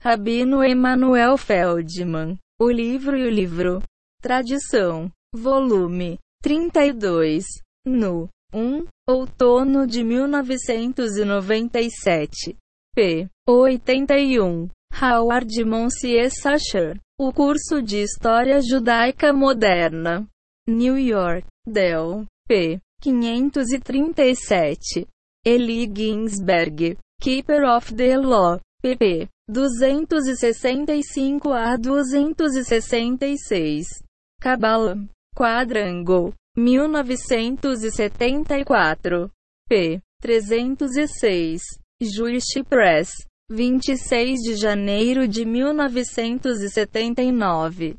Rabino 0.01 0.63
Emanuel 0.63 1.37
Feldman, 1.37 2.39
O 2.59 2.71
Livro 2.71 3.15
e 3.17 3.27
o 3.27 3.29
Livro. 3.29 3.83
Tradição. 4.21 5.11
Volume 5.35 6.17
32. 6.41 7.43
No 7.85 8.29
1. 8.53 8.85
Outono 9.07 9.85
de 9.85 10.03
1997. 10.03 12.57
P. 12.95 13.27
81. 13.47 14.69
Howard 15.01 15.65
Monsieur 15.65 16.29
Sacher. 16.31 16.99
O 17.19 17.33
curso 17.33 17.81
de 17.81 18.03
História 18.03 18.61
Judaica 18.61 19.33
Moderna. 19.33 20.25
New 20.65 20.97
York. 20.97 21.45
Dell. 21.67 22.25
P. 22.47 22.79
537. 23.01 25.05
Eli 25.45 25.87
Ginsberg. 25.87 26.97
Keeper 27.21 27.65
of 27.65 27.93
the 27.97 28.15
Law. 28.17 28.59
pp. 28.81 29.27
265 29.51 31.51
a 31.51 31.77
266. 31.77 34.01
Kabbalah. 34.41 34.95
Quadrangle. 35.35 36.33
1974. 36.55 39.29
p. 39.67 39.99
306. 40.21 41.61
Jewish 42.01 42.63
Press. 42.69 43.11
26 43.49 44.43
de 44.43 44.55
janeiro 44.55 45.27
de 45.27 45.43
1979. 45.43 47.97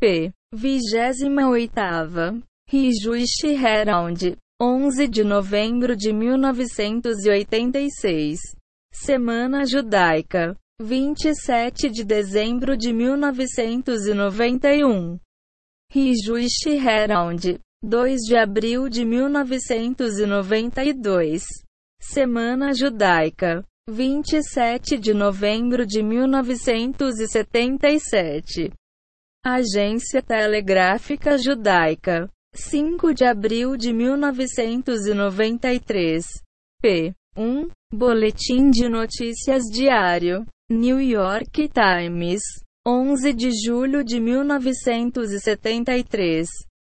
p. 0.00 0.32
28. 0.54 2.42
Jewish 3.02 3.44
Herald. 3.44 4.38
11 4.64 5.08
de 5.08 5.24
novembro 5.24 5.96
de 5.96 6.12
1986. 6.12 8.38
Semana 8.92 9.64
Judaica. 9.66 10.56
27 10.80 11.90
de 11.90 12.04
dezembro 12.04 12.76
de 12.76 12.92
1991. 12.92 15.18
Rijuish 15.90 16.64
Herald. 16.66 17.58
2 17.82 18.20
de 18.20 18.36
abril 18.36 18.88
de 18.88 19.04
1992. 19.04 21.42
Semana 22.00 22.72
Judaica. 22.72 23.64
27 23.90 24.96
de 24.96 25.12
novembro 25.12 25.84
de 25.84 26.04
1977. 26.04 28.70
Agência 29.44 30.22
Telegráfica 30.22 31.36
Judaica. 31.36 32.30
5 32.54 33.14
de 33.14 33.24
abril 33.24 33.76
de 33.76 33.92
1993. 33.92 36.24
P. 36.80 37.12
1. 37.36 37.68
Boletim 37.92 38.70
de 38.70 38.88
Notícias 38.88 39.64
Diário. 39.72 40.46
New 40.70 41.00
York 41.00 41.68
Times, 41.68 42.40
11 42.86 43.34
de 43.34 43.50
julho 43.50 44.02
de 44.02 44.18
1973. 44.20 46.48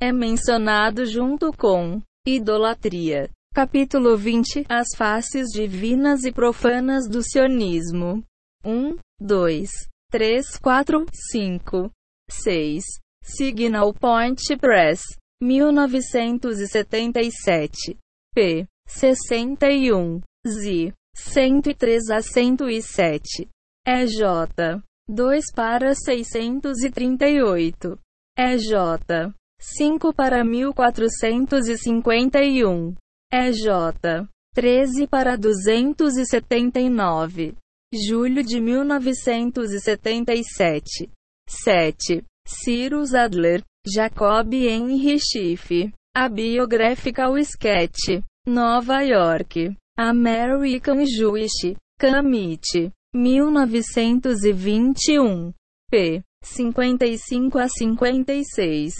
é 0.00 0.12
mencionado 0.12 1.04
junto 1.04 1.52
com 1.52 2.00
idolatria. 2.24 3.28
Capítulo 3.52 4.16
20 4.16 4.66
As 4.68 4.86
faces 4.96 5.48
divinas 5.52 6.22
e 6.22 6.30
profanas 6.30 7.08
do 7.08 7.24
sionismo. 7.24 8.22
1, 8.64 8.96
2, 9.18 9.68
3, 10.08 10.58
4, 10.58 11.06
5, 11.32 11.90
6. 12.30 12.84
Signal 13.24 13.92
Point 13.92 14.56
Press. 14.58 15.02
1977. 15.42 17.98
P. 18.32 18.64
61. 18.86 20.20
Z. 20.46 20.94
103 21.16 22.10
a 22.10 22.20
107. 22.20 23.48
EJ. 23.86 24.82
2 25.08 25.44
para 25.54 25.94
638. 25.94 27.98
EJ. 28.38 29.32
5 29.58 30.12
para 30.12 30.44
1451. 30.44 32.94
EJ. 33.32 34.28
13 34.54 35.06
para 35.06 35.36
279. 35.36 37.54
Julho 37.92 38.42
de 38.42 38.60
1977. 38.60 41.08
7. 41.48 42.24
Cyrus 42.46 43.14
Adler, 43.14 43.64
Jacob 43.86 44.52
Henry 44.52 45.18
Schiff. 45.18 45.70
A 46.14 46.28
Biographical 46.28 47.42
Sketch. 47.44 48.20
Nova 48.46 49.00
York. 49.02 49.74
American 49.98 51.06
Jewish. 51.06 51.74
Commit. 51.98 52.92
1921. 53.12 55.54
p. 55.90 56.22
55 56.42 57.56
a 57.56 57.68
56. 57.68 58.94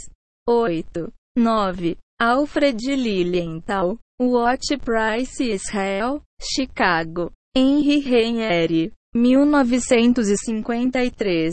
8. 0.49 0.87
9. 1.37 1.97
Alfred 2.19 2.81
Lilienthal. 2.81 3.99
What 4.19 4.63
Price 4.83 5.39
Israel, 5.41 6.23
Chicago. 6.41 7.31
Henry 7.55 8.03
Renieri. 8.03 8.91
1953. 9.15 11.53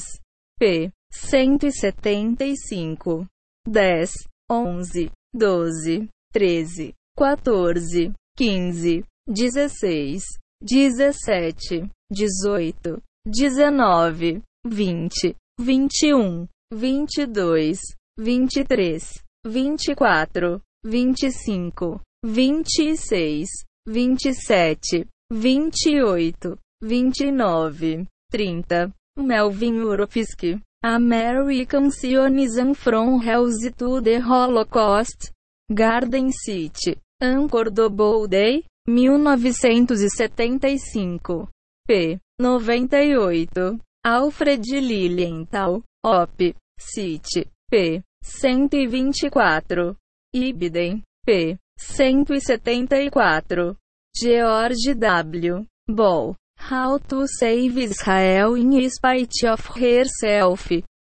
p. 0.57 0.89
175. 1.11 3.27
10, 3.65 4.07
11, 4.49 5.11
12, 5.37 6.09
13, 6.33 6.93
14, 7.15 8.13
15, 8.37 9.03
16, 9.28 10.19
17, 10.65 11.89
18, 12.11 13.01
19, 13.26 14.43
20, 14.67 15.36
21, 15.57 16.47
22, 16.71 17.78
23, 18.19 19.01
24, 19.45 20.61
25, 20.84 21.99
26, 22.26 23.47
27, 23.86 25.09
28, 25.32 26.36
29, 26.82 28.07
30. 28.32 28.93
Melvin 29.15 29.76
Uropsky. 29.84 30.61
American 30.84 31.91
Zionism 31.91 32.74
from 32.74 33.21
Hells 33.21 33.69
to 33.78 34.01
the 34.01 34.19
Holocaust. 34.19 35.32
Garden 35.74 36.32
City. 36.32 36.97
Anchor 37.21 37.65
Double 37.65 38.28
Day. 38.28 38.63
1975. 38.86 41.47
p. 41.88 42.19
98. 42.38 43.79
Alfred 44.05 44.65
Lilienthal. 44.65 45.81
Op. 46.03 46.53
City 46.77 47.45
p. 47.71 48.03
124. 48.21 49.95
Ibden, 50.34 51.03
p. 51.25 51.57
174. 51.77 53.77
George 54.15 54.93
W. 54.95 55.65
Ball. 55.88 56.36
How 56.57 56.97
to 56.97 57.27
Save 57.27 57.77
Israel 57.77 58.55
in 58.55 58.89
Spite 58.89 59.45
of 59.45 59.65
Herself. 59.75 60.69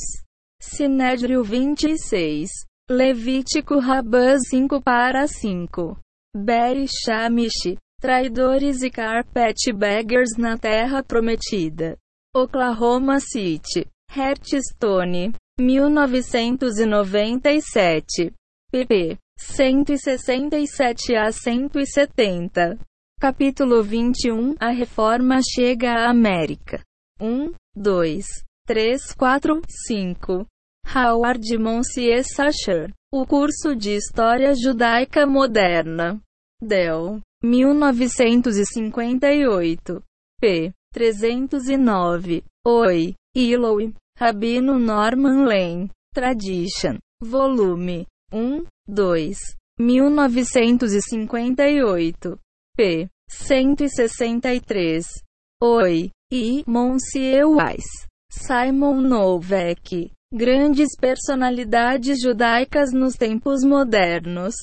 Sinédrio 0.62 1.45
26. 1.45 2.49
Levítico 2.89 3.79
Rabã 3.79 4.39
5 4.39 4.81
para 4.81 5.27
5. 5.27 5.99
Beri 6.35 6.87
Shamish. 6.89 7.77
Traidores 8.01 8.81
e 8.83 8.89
carpetbaggers 8.89 10.39
na 10.39 10.57
Terra 10.57 11.03
Prometida. 11.03 11.99
Oklahoma 12.35 13.21
City. 13.21 13.87
Hertstone. 14.11 15.35
1997. 15.61 18.33
pp. 18.73 19.19
167 19.39 21.15
a 21.15 21.31
170. 21.31 22.79
Capítulo 23.25 23.81
21 23.83 24.55
A 24.61 24.68
Reforma 24.68 25.41
chega 25.43 25.95
à 25.95 26.11
América. 26.11 26.85
1, 27.18 27.55
2, 27.75 28.27
3, 28.66 29.14
4, 29.14 29.62
5. 29.89 30.47
Howard 30.95 31.57
Monsieur 31.57 32.22
Sacher. 32.22 32.93
O 33.11 33.25
curso 33.25 33.75
de 33.75 33.97
História 33.97 34.53
Judaica 34.55 35.27
Moderna. 35.27 36.20
Dell. 36.61 37.22
1958. 37.43 40.03
p. 40.39 40.70
309. 40.93 42.45
Oi. 42.66 43.14
Illoy. 43.35 43.95
Rabino 44.18 44.79
Norman 44.79 45.47
Lane. 45.47 45.89
Tradition. 46.12 46.99
Volume 47.22 48.05
1, 48.31 48.66
2. 48.87 49.57
1958. 49.81 52.39
p. 52.77 53.09
163. 53.29 55.07
Oi. 55.62 56.11
E. 56.33 56.64
Monsieur 56.66 57.47
Weiss. 57.47 57.85
Simon 58.31 59.03
Novak. 59.03 60.11
Grandes 60.33 60.97
personalidades 60.97 62.25
judaicas 62.25 62.93
nos 62.93 63.14
tempos 63.14 63.62
modernos. 63.62 64.55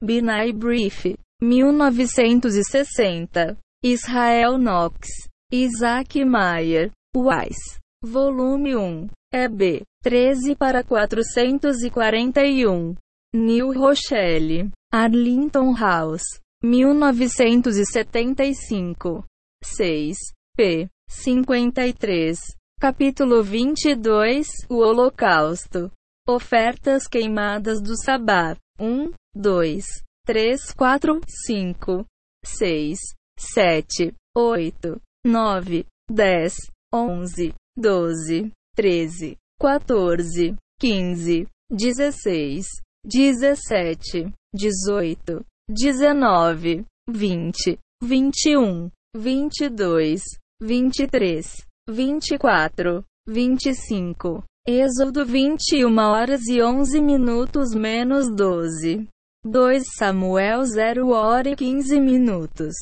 Binai 0.00 0.52
Brief, 0.52 1.16
1960. 1.42 3.56
Israel 3.82 4.58
Knox. 4.58 5.08
Isaac 5.52 6.24
Mayer. 6.24 6.92
Weiss. 7.14 7.80
Volume 8.04 8.76
1. 8.76 9.08
EB. 9.32 9.82
13 10.02 10.54
para 10.54 10.84
441. 10.84 12.94
New 13.34 13.72
Rochelle. 13.72 14.70
Arlington 14.92 15.74
House. 15.74 16.40
1975. 16.66 19.24
6. 19.62 20.18
p. 20.56 20.88
53. 21.08 22.40
Capítulo 22.80 23.42
22 23.42 24.48
O 24.68 24.78
Holocausto. 24.78 25.92
Ofertas 26.28 27.06
queimadas 27.06 27.80
do 27.80 27.96
Sabá. 27.96 28.56
1, 28.78 29.12
2, 29.34 29.84
3, 30.26 30.74
4, 30.74 31.18
5, 31.46 32.04
6, 32.44 32.98
7, 33.38 34.12
8, 34.36 35.00
9, 35.24 35.86
10, 36.10 36.54
11, 36.92 37.54
12, 37.78 38.52
13, 38.74 39.38
14, 39.58 40.54
15, 40.78 41.46
16, 41.70 42.66
17, 43.04 44.32
18, 44.52 45.46
19, 45.68 46.84
20, 47.10 47.76
21, 48.00 48.88
22, 49.16 50.22
23, 50.62 51.66
24, 51.88 53.04
25. 53.28 54.44
Êxodo 54.68 55.26
21 55.26 55.98
horas 55.98 56.46
e 56.46 56.62
11 56.62 57.00
minutos 57.00 57.74
menos 57.74 58.32
12. 58.32 59.08
2 59.44 59.82
Samuel 59.96 60.64
0 60.64 61.08
hora 61.10 61.50
e 61.50 61.56
15 61.56 62.00
minutos. 62.00 62.76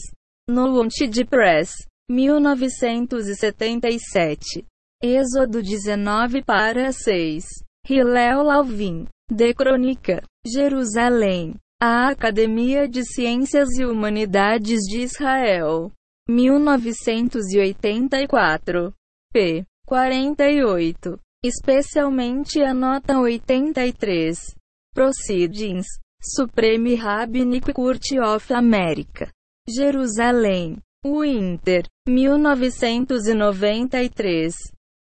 No 0.46 0.86
de 0.88 1.24
Press, 1.24 1.70
1977. 2.10 4.66
Êxodo 5.02 5.62
19 5.62 6.42
para 6.42 6.92
6. 6.92 7.46
Hillel 7.88 8.42
Lalvin. 8.42 9.06
De 9.30 9.54
Crônica. 9.54 10.22
Jerusalém. 10.46 11.54
A 11.80 12.08
Academia 12.08 12.88
de 12.88 13.04
Ciências 13.04 13.68
e 13.78 13.84
Humanidades 13.84 14.80
de 14.82 15.00
Israel. 15.00 15.92
1984. 16.28 18.92
p. 19.32 19.64
48. 19.86 21.20
Especialmente 21.44 22.62
a 22.62 22.72
nota 22.72 23.18
83. 23.18 24.54
Proceedings. 24.94 25.86
Supreme 26.22 26.94
Rabbinic 26.94 27.74
Court 27.74 28.12
of 28.24 28.54
America. 28.54 29.30
Jerusalém. 29.68 30.78
Winter. 31.04 31.86
1993. 32.08 34.54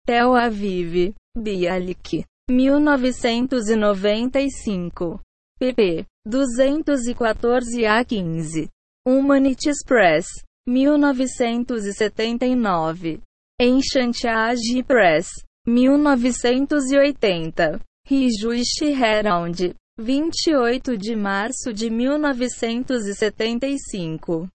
Tel 0.04 0.36
Aviv. 0.36 1.14
Bialik. 1.38 2.26
1995. 2.50 5.20
Pp. 5.62 6.06
214 6.26 7.86
a 7.86 8.04
15. 8.04 8.68
Humanities 9.06 9.84
Press. 9.86 10.26
1979. 10.68 13.22
Enchantage 13.60 14.82
Press. 14.88 15.30
1980. 15.68 17.80
Rijuiche 18.08 18.92
Herald. 18.92 19.76
28 20.00 20.98
de 20.98 21.16
março 21.16 21.72
de 21.72 21.92
1975. 21.92 24.50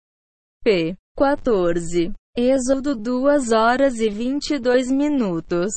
p. 0.63 0.95
14. 1.17 2.13
Êxodo 2.37 2.95
2 2.95 3.51
horas 3.51 3.99
e 3.99 4.09
22 4.09 4.89
minutos. 4.89 5.73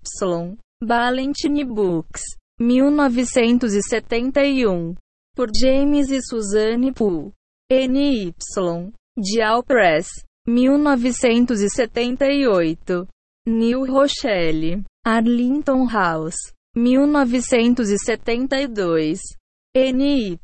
Ballantine 0.85 1.65
Books. 1.65 2.20
1971. 2.60 4.94
Por 5.35 5.48
James 5.59 6.10
e 6.10 6.20
Suzanne 6.20 6.93
Poole. 6.93 7.32
N.Y. 7.70 8.35
Dial 9.16 9.62
Press. 9.62 10.23
1978. 10.47 13.09
New 13.47 13.86
Rochelle. 13.86 14.85
Arlington 15.06 15.86
House. 15.86 16.52
1972. 16.77 19.23
N.Y. 19.74 20.39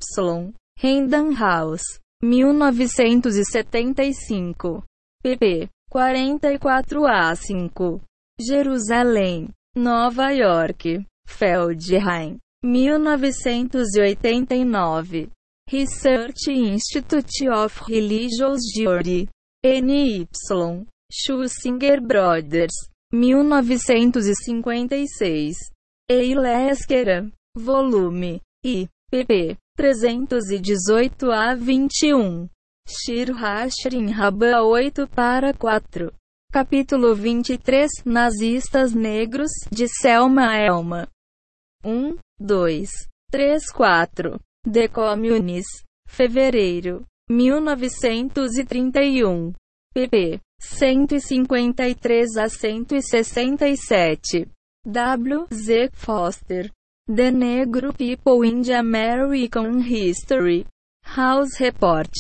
Random 0.83 1.35
House. 1.35 2.01
1975. 2.23 4.83
pp. 5.23 5.74
44A5. 5.95 8.01
Jerusalém. 8.41 9.51
Nova 9.77 10.33
York. 10.33 11.07
Feldheim. 11.25 12.39
1989. 12.65 15.31
Research 15.71 16.49
Institute 16.49 17.49
of 17.49 17.81
Religious 17.89 18.61
Jury. 18.75 19.29
N.Y. 19.65 20.27
Schussinger 21.13 22.01
Brothers. 22.01 22.75
1956. 23.13 25.57
Eileskera. 26.11 27.31
Volume. 27.57 28.41
I. 28.65 28.89
pp. 29.13 29.57
318 29.77 31.31
a 31.31 31.55
21. 31.55 32.49
Shir 32.87 33.33
Hashrin 33.33 34.13
Rabba 34.13 34.63
8 34.63 35.07
para 35.07 35.55
4. 35.55 36.13
Capítulo 36.53 37.15
23 37.15 38.05
Nazistas 38.05 38.93
Negros 38.95 39.51
de 39.71 39.89
Selma 39.89 40.55
Elma. 40.57 41.09
1, 41.83 42.19
2, 42.39 42.91
3, 43.31 43.71
4. 43.73 44.39
The 44.71 44.89
Communis. 44.89 45.65
Fevereiro. 46.07 47.07
1931. 47.31 49.55
pp. 49.95 50.41
153 50.61 52.39
a 52.39 52.49
167. 52.49 54.51
W. 54.87 55.47
Z. 55.53 55.91
Foster. 55.95 56.71
The 57.07 57.31
Negro 57.31 57.93
People 57.93 58.43
in 58.45 58.63
American 58.73 59.81
History. 59.81 60.67
House 61.03 61.61
Report. 61.61 62.11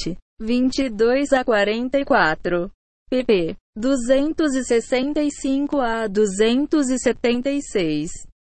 22 0.40 1.32
a 1.32 1.44
44. 1.44 2.70
pp. 3.08 3.56
265 3.76 5.80
a 5.80 6.06
276. 6.06 8.12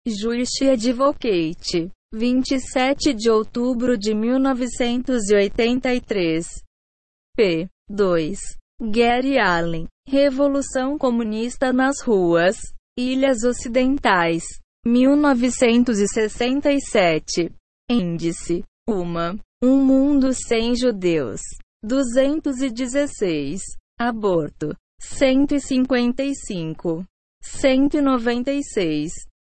Juice 0.07 0.69
Advocate. 0.69 1.89
27 2.13 3.13
de 3.13 3.29
outubro 3.29 3.97
de 3.97 4.15
1983. 4.15 6.47
p. 7.35 7.67
2. 7.89 8.39
Gary 8.81 9.37
Allen. 9.37 9.87
Revolução 10.07 10.97
Comunista 10.97 11.73
nas 11.73 12.01
Ruas. 12.01 12.55
Ilhas 12.97 13.43
Ocidentais. 13.43 14.45
1967. 14.85 17.51
Índice. 17.89 18.63
Uma. 18.89 19.37
Um 19.61 19.83
mundo 19.83 20.33
sem 20.33 20.73
judeus. 20.75 21.41
216. 21.87 23.77
Aborto. 23.97 24.75
155. 24.99 27.05
196. 27.41 29.13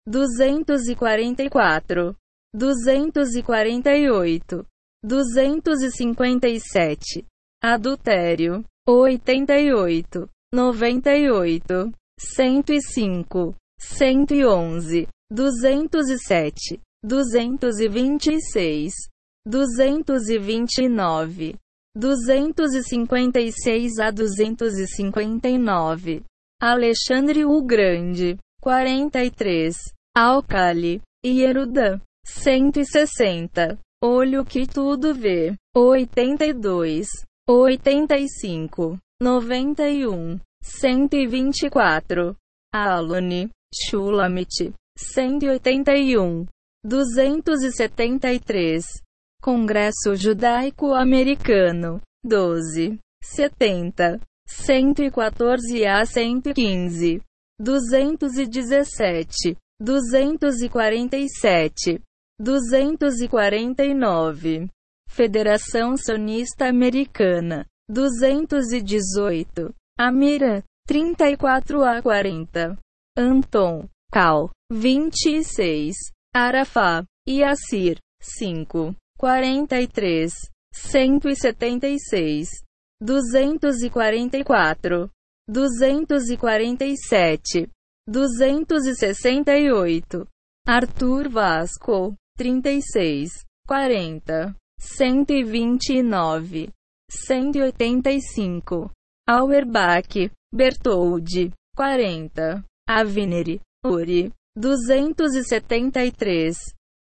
244. 0.06 2.14
248. 2.54 4.66
257. 5.02 7.24
Adultério. 7.62 8.62
88. 8.86 10.28
98. 10.52 11.92
105. 12.18 13.54
111. 13.80 15.08
207. 15.30 16.78
226. 17.02 18.92
229. 19.46 21.56
256 21.98 23.98
a 23.98 24.12
259. 24.12 26.22
Alexandre 26.62 27.44
o 27.44 27.60
Grande. 27.60 28.38
43. 28.62 29.74
Alcali. 30.16 31.02
Ierudã. 31.24 32.00
160. 32.24 33.76
Olho 34.00 34.44
que 34.44 34.64
tudo 34.64 35.12
vê. 35.12 35.56
82. 35.76 37.08
85. 37.48 38.96
91. 39.20 40.38
124. 40.62 42.36
Alone. 42.72 43.50
Shulamit. 43.74 44.72
181. 44.96 46.46
273. 46.84 48.84
Congresso 49.40 50.16
Judaico-Americano. 50.16 52.00
12. 52.24 52.98
70. 53.22 54.18
114 54.46 55.86
a 55.86 56.04
115. 56.04 57.20
217. 57.60 59.56
247. 59.80 62.02
249. 62.40 64.68
Federação 65.08 65.96
Sonista 65.96 66.66
Americana. 66.66 67.64
218. 67.88 69.72
Amira. 69.98 70.62
34 70.86 71.82
a 71.84 72.02
40. 72.02 72.76
Anton. 73.16 73.88
Cal. 74.12 74.50
26. 74.70 75.96
Arafá. 76.34 77.04
Yassir. 77.28 77.98
5. 78.20 78.94
43, 79.18 80.50
176, 80.72 82.62
244, 83.02 85.10
247, 85.50 87.70
268. 88.06 90.26
Arthur 90.66 91.28
Vasco, 91.30 92.14
36, 92.36 93.44
40, 93.66 94.54
129, 94.78 96.70
185. 97.10 98.90
Auerbach, 99.26 100.30
Bertoldi, 100.54 101.52
40. 101.74 102.62
Avineri, 102.88 103.60
Uri, 103.84 104.30
273. 104.56 106.56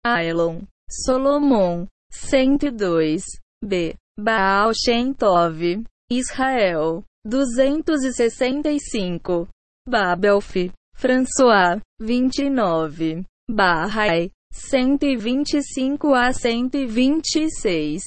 Ailon, 0.05 0.67
Solomon, 0.91 1.87
102. 2.11 3.23
B. 3.65 3.95
Baal 4.19 4.73
Shem 4.75 5.15
Tov. 5.15 5.85
Israel. 6.11 7.05
265. 7.25 9.49
Babelf. 9.89 10.55
François. 10.95 11.81
29. 12.01 13.25
Bahá'í. 13.51 14.31
125 14.53 16.15
a 16.15 16.33
126. 16.33 18.03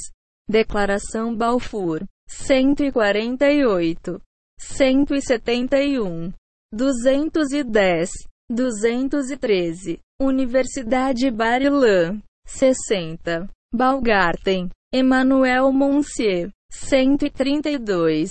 Declaração 0.50 1.36
Balfour. 1.36 2.06
148. 2.28 4.20
171. 4.60 6.34
210. 6.72 8.12
213. 8.50 10.00
Universidade 10.20 11.32
Bar-Ilan. 11.32 12.22
60. 12.46 13.50
Balgarten, 13.76 14.70
Emmanuel 14.94 15.72
Monsier, 15.72 16.52
132, 16.72 18.30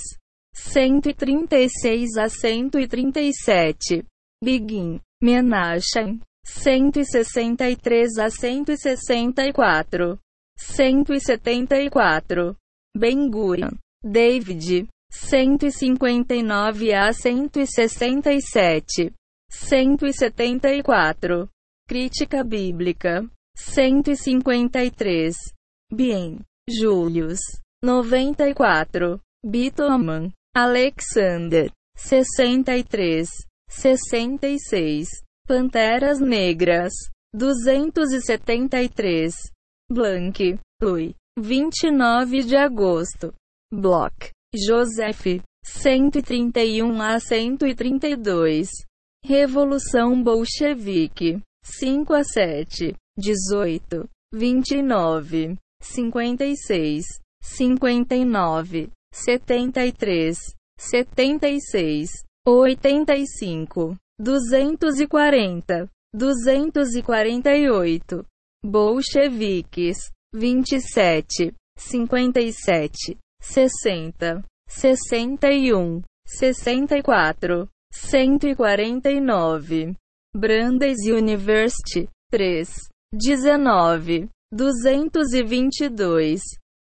136 0.55 2.17
a 2.17 2.29
137. 2.29 4.05
Begin, 4.41 5.01
Menachem, 5.21 6.21
163 6.45 8.17
a 8.19 8.29
164. 8.29 10.17
174. 10.57 12.55
Ben 12.95 13.29
Gurion, 13.29 13.77
David, 14.01 14.87
159 15.11 16.93
a 16.93 17.11
167. 17.11 19.11
174. 19.49 21.49
Crítica 21.85 22.45
Bíblica, 22.45 23.29
153. 23.55 25.35
Bien. 25.91 26.39
Julius. 26.69 27.39
94. 27.83 29.19
Bitoman. 29.45 30.31
Alexander. 30.55 31.71
63. 31.97 33.29
66. 33.69 35.23
Panteras 35.45 36.21
Negras, 36.21 36.93
273. 37.33 39.35
Blanc, 39.91 40.57
Louis, 40.81 41.13
29 41.37 42.43
de 42.43 42.55
agosto. 42.55 43.33
Bloch, 43.73 44.31
Joseph, 44.55 45.43
131 45.65 47.01
a 47.01 47.19
132. 47.19 48.69
Revolução 49.25 50.23
Bolchevique, 50.23 51.41
5 51.65 52.13
a 52.13 52.23
7, 52.23 52.95
18, 53.17 54.07
29, 54.31 55.57
56, 55.81 57.19
59, 57.43 58.89
73, 59.13 60.55
76, 60.77 62.23
85, 62.45 63.97
240, 64.19 65.89
248. 66.15 68.25
Bolcheviques, 68.65 70.11
27, 70.33 71.53
57, 71.77 73.17
60, 73.41 74.43
61, 74.67 76.03
64, 76.25 77.67
149. 77.91 79.95
Brandeis 80.35 81.05
University, 81.05 82.07
3, 82.31 82.65
19, 83.15 84.27
222, 84.51 86.41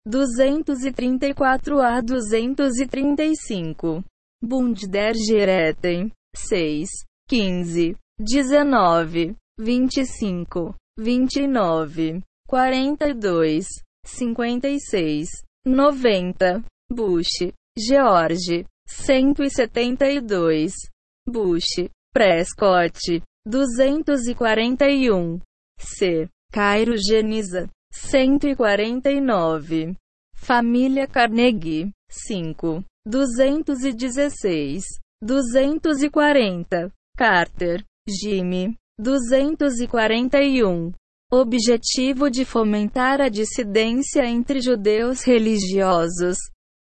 234 0.08 1.80
a 1.80 2.00
235. 2.00 4.04
Bund 4.40 4.88
der 4.88 5.14
Geretten, 5.14 6.12
6, 6.36 6.88
15, 7.28 7.96
19, 8.20 9.36
25, 9.58 10.76
29, 10.96 12.22
42, 12.48 13.66
56, 14.06 15.28
90. 15.66 16.64
Bush, 16.88 17.50
George, 17.76 18.64
172. 18.86 20.88
Bush, 21.26 21.88
Prescott, 22.12 22.96
241. 23.48 25.40
C. 25.82 26.28
Cairo 26.52 26.96
Geniza, 26.96 27.68
149. 27.92 29.94
Família 30.34 31.06
Carnegie, 31.06 31.92
5. 32.10 32.82
216. 33.06 34.84
240. 35.22 36.90
Carter, 37.16 37.84
Jimmy, 38.08 38.74
241. 38.98 40.92
Objetivo 41.30 42.30
de 42.30 42.44
fomentar 42.44 43.20
a 43.20 43.28
dissidência 43.28 44.26
entre 44.26 44.60
judeus 44.60 45.22
religiosos. 45.22 46.36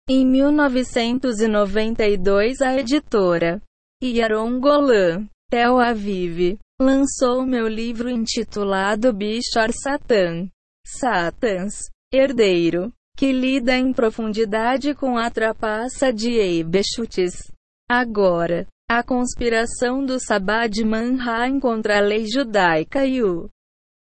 Em 0.08 0.26
1992, 0.26 2.60
a 2.60 2.76
editora 2.76 3.62
Yaron 4.02 4.58
Golan, 4.58 5.28
Tel 5.48 5.78
Aviv, 5.78 6.58
lançou 6.82 7.46
meu 7.46 7.68
livro 7.68 8.10
intitulado 8.10 9.12
Bishor 9.12 9.72
Satan, 9.72 10.48
Satans, 10.84 11.74
Herdeiro, 12.12 12.92
que 13.16 13.32
lida 13.32 13.76
em 13.76 13.92
profundidade 13.92 14.94
com 14.94 15.16
a 15.16 15.30
trapaça 15.30 16.12
de 16.12 16.32
Eibeshutes. 16.32 17.50
Agora, 17.88 18.66
a 18.90 19.02
conspiração 19.02 20.04
do 20.04 20.18
Sabá 20.18 20.66
de 20.66 20.84
Manheim 20.84 21.60
contra 21.60 21.98
a 21.98 22.00
lei 22.00 22.26
judaica 22.26 23.06
e 23.06 23.22
o 23.22 23.48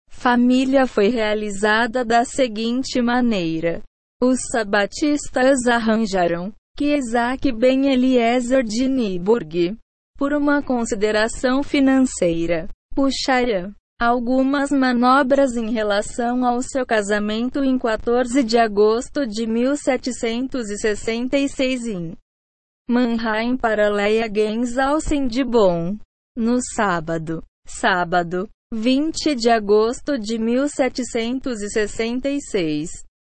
família 0.10 0.88
foi 0.88 1.08
realizada 1.10 2.04
da 2.04 2.26
seguinte 2.26 3.02
maneira. 3.02 3.82
Os 4.22 4.40
sabatistas 4.52 5.68
arranjaram 5.68 6.52
que 6.76 6.96
Isaac 6.96 7.52
Ben 7.52 7.92
Eliezer 7.92 8.64
de 8.64 8.88
Niburg, 8.88 9.78
por 10.24 10.32
uma 10.32 10.64
consideração 10.64 11.62
financeira, 11.62 12.70
puxara 12.96 13.76
algumas 14.00 14.72
manobras 14.72 15.58
em 15.58 15.70
relação 15.70 16.46
ao 16.46 16.62
seu 16.62 16.86
casamento 16.86 17.62
em 17.62 17.78
14 17.78 18.42
de 18.42 18.58
agosto 18.58 19.28
de 19.28 19.46
1766 19.46 21.88
em 21.88 22.14
Mannheim 22.90 23.58
para 23.58 23.90
Leia 23.90 24.32
Gensalsen 24.34 25.28
de 25.28 25.44
Bonn. 25.44 25.98
No 26.38 26.58
sábado, 26.74 27.44
sábado, 27.68 28.48
20 28.74 29.36
de 29.36 29.50
agosto 29.50 30.18
de 30.18 30.40
1766, 30.40 32.90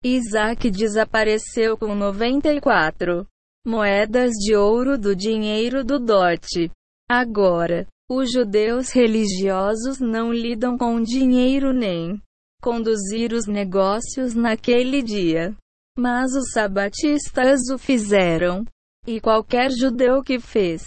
Isaac 0.04 0.70
desapareceu 0.70 1.78
com 1.78 1.94
94 1.94 3.26
moedas 3.64 4.32
de 4.32 4.54
ouro 4.54 4.98
do 4.98 5.14
dinheiro 5.16 5.84
do 5.84 5.98
dote. 5.98 6.70
Agora, 7.08 7.86
os 8.10 8.30
judeus 8.32 8.90
religiosos 8.90 9.98
não 10.00 10.32
lidam 10.32 10.76
com 10.76 11.00
dinheiro 11.02 11.72
nem 11.72 12.20
conduzir 12.62 13.32
os 13.34 13.46
negócios 13.46 14.34
naquele 14.34 15.02
dia. 15.02 15.54
Mas 15.98 16.34
os 16.34 16.50
sabatistas 16.50 17.60
o 17.70 17.78
fizeram. 17.78 18.64
E 19.06 19.20
qualquer 19.20 19.70
judeu 19.70 20.22
que 20.22 20.40
fez 20.40 20.82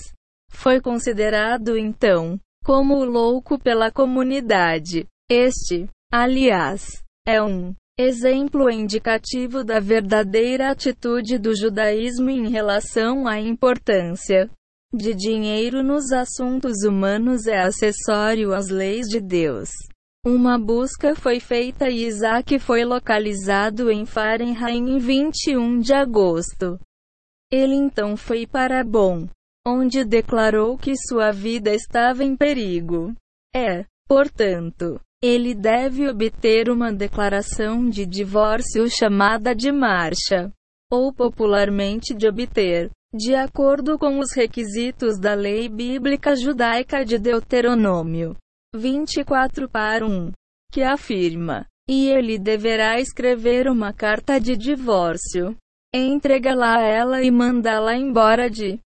foi 0.52 0.82
considerado 0.82 1.78
então 1.78 2.40
como 2.66 3.06
louco 3.06 3.60
pela 3.60 3.92
comunidade. 3.92 5.06
Este, 5.30 5.88
aliás, 6.12 7.04
é 7.28 7.42
um 7.42 7.76
exemplo 8.00 8.70
indicativo 8.70 9.64
da 9.64 9.80
verdadeira 9.80 10.70
atitude 10.70 11.40
do 11.40 11.56
judaísmo 11.56 12.30
em 12.30 12.48
relação 12.48 13.28
à 13.28 13.40
importância 13.40 14.50
de 14.94 15.14
dinheiro 15.16 15.84
nos 15.84 16.12
assuntos 16.12 16.84
humanos 16.84 17.48
é 17.48 17.60
acessório 17.60 18.54
às 18.54 18.70
leis 18.70 19.08
de 19.08 19.20
Deus. 19.20 19.70
Uma 20.26 20.58
busca 20.60 21.16
foi 21.16 21.40
feita 21.40 21.90
e 21.90 22.06
Isaac 22.06 22.60
foi 22.60 22.86
localizado 22.86 23.92
em 23.92 24.06
Fahrenheit 24.06 24.78
em 24.78 24.98
21 24.98 25.80
de 25.80 25.94
agosto. 25.94 26.80
Ele 27.52 27.76
então 27.76 28.16
foi 28.16 28.46
para 28.46 28.84
Bonn, 28.84 29.28
onde 29.66 30.04
declarou 30.04 30.78
que 30.78 30.94
sua 30.96 31.32
vida 31.32 31.74
estava 31.74 32.24
em 32.24 32.36
perigo. 32.36 33.14
É, 33.56 33.86
portanto, 34.08 35.00
ele 35.24 35.56
deve 35.56 36.08
obter 36.08 36.70
uma 36.70 36.92
declaração 36.94 37.90
de 37.90 38.06
divórcio 38.06 38.90
chamada 38.90 39.56
de 39.56 39.72
marcha, 39.72 40.52
ou 40.92 41.12
popularmente 41.12 42.14
de 42.14 42.28
obter, 42.28 42.90
de 43.14 43.34
acordo 43.34 43.98
com 43.98 44.20
os 44.20 44.32
requisitos 44.36 45.20
da 45.20 45.34
lei 45.34 45.68
bíblica 45.68 46.36
judaica 46.36 47.04
de 47.04 47.18
Deuteronômio 47.18 48.36
24 48.76 49.70
para 49.70 50.06
1, 50.06 50.32
que 50.72 50.84
afirma: 50.84 51.66
E 51.90 52.10
ele 52.10 52.38
deverá 52.38 53.00
escrever 53.00 53.68
uma 53.68 53.94
carta 53.94 54.40
de 54.40 54.56
divórcio 54.56 55.56
entregá-la 55.94 56.78
a 56.78 56.82
ela 56.82 57.24
e 57.24 57.32
mandá-la 57.32 57.96
embora 57.96 58.50
de 58.50 58.80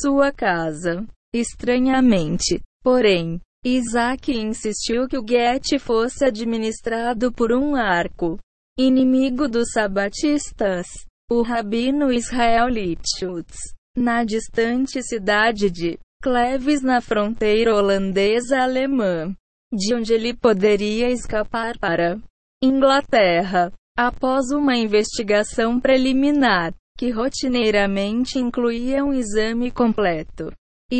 sua 0.00 0.32
casa. 0.32 1.04
Estranhamente, 1.34 2.60
porém, 2.82 3.40
Isaac 3.66 4.30
insistiu 4.30 5.08
que 5.08 5.16
o 5.16 5.24
Get 5.26 5.78
fosse 5.80 6.22
administrado 6.22 7.32
por 7.32 7.50
um 7.50 7.74
arco 7.74 8.38
inimigo 8.78 9.48
dos 9.48 9.70
sabatistas, 9.72 10.86
o 11.30 11.40
rabino 11.40 12.12
Israel 12.12 12.68
Lipschutz, 12.68 13.56
na 13.96 14.22
distante 14.22 15.02
cidade 15.02 15.70
de 15.70 15.98
Cleves 16.22 16.82
na 16.82 17.00
fronteira 17.00 17.74
holandesa-alemã, 17.74 19.34
de 19.72 19.94
onde 19.94 20.12
ele 20.12 20.34
poderia 20.34 21.08
escapar 21.08 21.78
para 21.78 22.18
Inglaterra. 22.62 23.72
Após 23.96 24.50
uma 24.50 24.76
investigação 24.76 25.80
preliminar, 25.80 26.74
que 26.98 27.10
rotineiramente 27.10 28.38
incluía 28.38 29.04
um 29.04 29.14
exame 29.14 29.70
completo, 29.70 30.52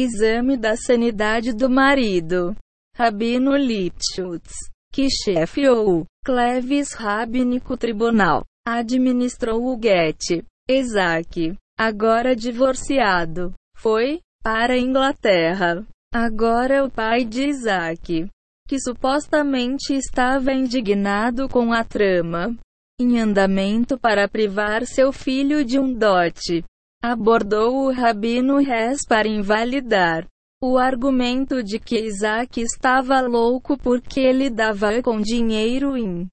exame 0.02 0.56
da 0.56 0.76
sanidade 0.76 1.52
do 1.52 1.68
marido, 1.70 2.56
Rabino 2.96 3.56
Lipschutz, 3.56 4.52
que 4.92 5.08
chefiou 5.10 6.00
o 6.00 6.04
Cleves 6.24 6.92
Rabínico 6.92 7.76
Tribunal, 7.76 8.44
administrou 8.66 9.64
o 9.66 9.80
Get. 9.80 10.44
Isaac, 10.68 11.54
agora 11.78 12.34
divorciado, 12.34 13.52
foi 13.76 14.20
para 14.42 14.74
a 14.74 14.78
Inglaterra. 14.78 15.86
Agora 16.14 16.84
o 16.84 16.90
pai 16.90 17.24
de 17.24 17.48
Isaac, 17.48 18.28
que 18.66 18.80
supostamente 18.80 19.92
estava 19.92 20.52
indignado 20.52 21.48
com 21.48 21.72
a 21.72 21.84
trama, 21.84 22.56
em 23.00 23.18
andamento 23.18 23.98
para 23.98 24.28
privar 24.28 24.86
seu 24.86 25.12
filho 25.12 25.64
de 25.64 25.78
um 25.78 25.92
dote. 25.92 26.64
Abordou 27.06 27.85
o 27.85 27.93
rabino 27.93 28.56
Res 28.56 29.05
para 29.06 29.28
invalidar 29.28 30.26
O 30.59 30.78
argumento 30.78 31.62
de 31.62 31.78
que 31.78 32.01
Isaac 32.01 32.62
estava 32.62 33.20
louco 33.20 33.76
porque 33.76 34.20
ele 34.20 34.48
dava 34.48 35.02
com 35.02 35.20
dinheiro 35.20 35.98
em 35.98 36.26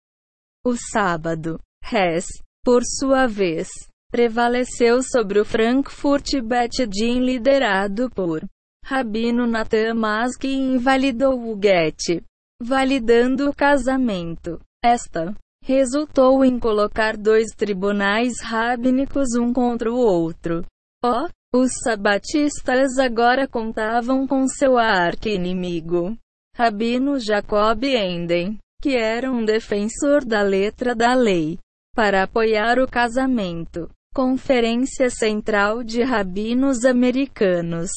o 0.66 0.74
sábado. 0.94 1.60
Hess, 1.84 2.26
por 2.64 2.84
sua 2.86 3.28
vez, 3.28 3.68
prevaleceu 4.10 5.04
sobre 5.04 5.42
o 5.42 5.44
Frankfurt 5.44 6.40
Betadin 6.42 7.20
liderado 7.20 8.10
por 8.10 8.42
Rabino 8.86 9.46
Natan 9.46 9.94
mas 9.96 10.38
que 10.38 10.48
invalidou 10.48 11.38
o 11.38 11.60
get, 11.62 12.24
validando 12.64 13.50
o 13.50 13.54
casamento. 13.54 14.58
Esta 14.82 15.36
resultou 15.64 16.44
em 16.44 16.60
colocar 16.60 17.16
dois 17.16 17.48
tribunais 17.56 18.42
rabínicos 18.42 19.36
um 19.36 19.54
contra 19.54 19.92
o 19.92 19.98
outro. 19.98 20.66
Oh, 21.04 21.28
os 21.54 21.72
sabatistas 21.84 22.98
agora 22.98 23.48
contavam 23.48 24.26
com 24.26 24.48
seu 24.48 24.78
arqui-inimigo, 24.78 26.18
Rabino 26.56 27.20
Jacob 27.20 27.84
Enden, 27.84 28.58
que 28.82 28.96
era 28.96 29.32
um 29.32 29.44
defensor 29.44 30.26
da 30.26 30.42
letra 30.42 30.96
da 30.96 31.14
lei, 31.14 31.60
para 31.96 32.24
apoiar 32.24 32.80
o 32.80 32.88
casamento. 32.88 33.90
Conferência 34.14 35.10
Central 35.10 35.84
de 35.84 36.04
Rabinos 36.04 36.84
Americanos. 36.84 37.90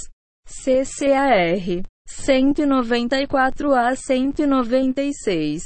CCAR. 0.46 1.82
194 2.06 3.74
a 3.74 3.96
196. 3.96 5.62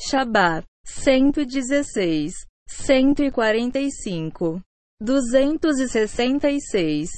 Shabbat. 0.00 0.64
116. 0.88 2.32
145. 2.66 4.62
266. 5.04 7.10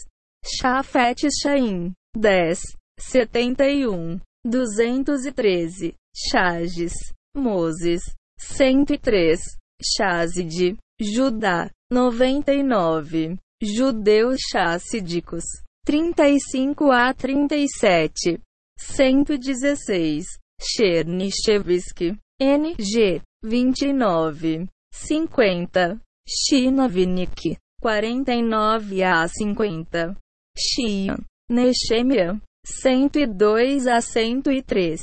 Shafet 0.45 1.29
Shaim. 1.43 1.95
10. 2.19 2.57
71. 2.99 4.21
213. 4.45 5.95
Chages. 6.15 6.95
Moses. 7.35 8.03
103. 8.39 9.39
Chazid. 9.83 10.77
Judá. 11.01 11.71
99. 11.91 13.39
Judeus 13.63 14.41
chássidicos. 14.53 15.45
35 15.87 16.91
a 16.91 17.15
37. 17.15 18.39
116. 18.79 20.27
Chernyshevsky. 20.61 22.19
NG. 22.41 23.23
29. 23.43 24.69
50. 24.93 26.01
Chinavinik. 26.29 27.57
49 27.81 29.03
a 29.03 29.27
50. 29.27 30.17
Shia. 30.57 31.19
Nechemia. 31.51 32.41
102 32.65 33.87
a 33.89 34.01
103. 34.01 34.99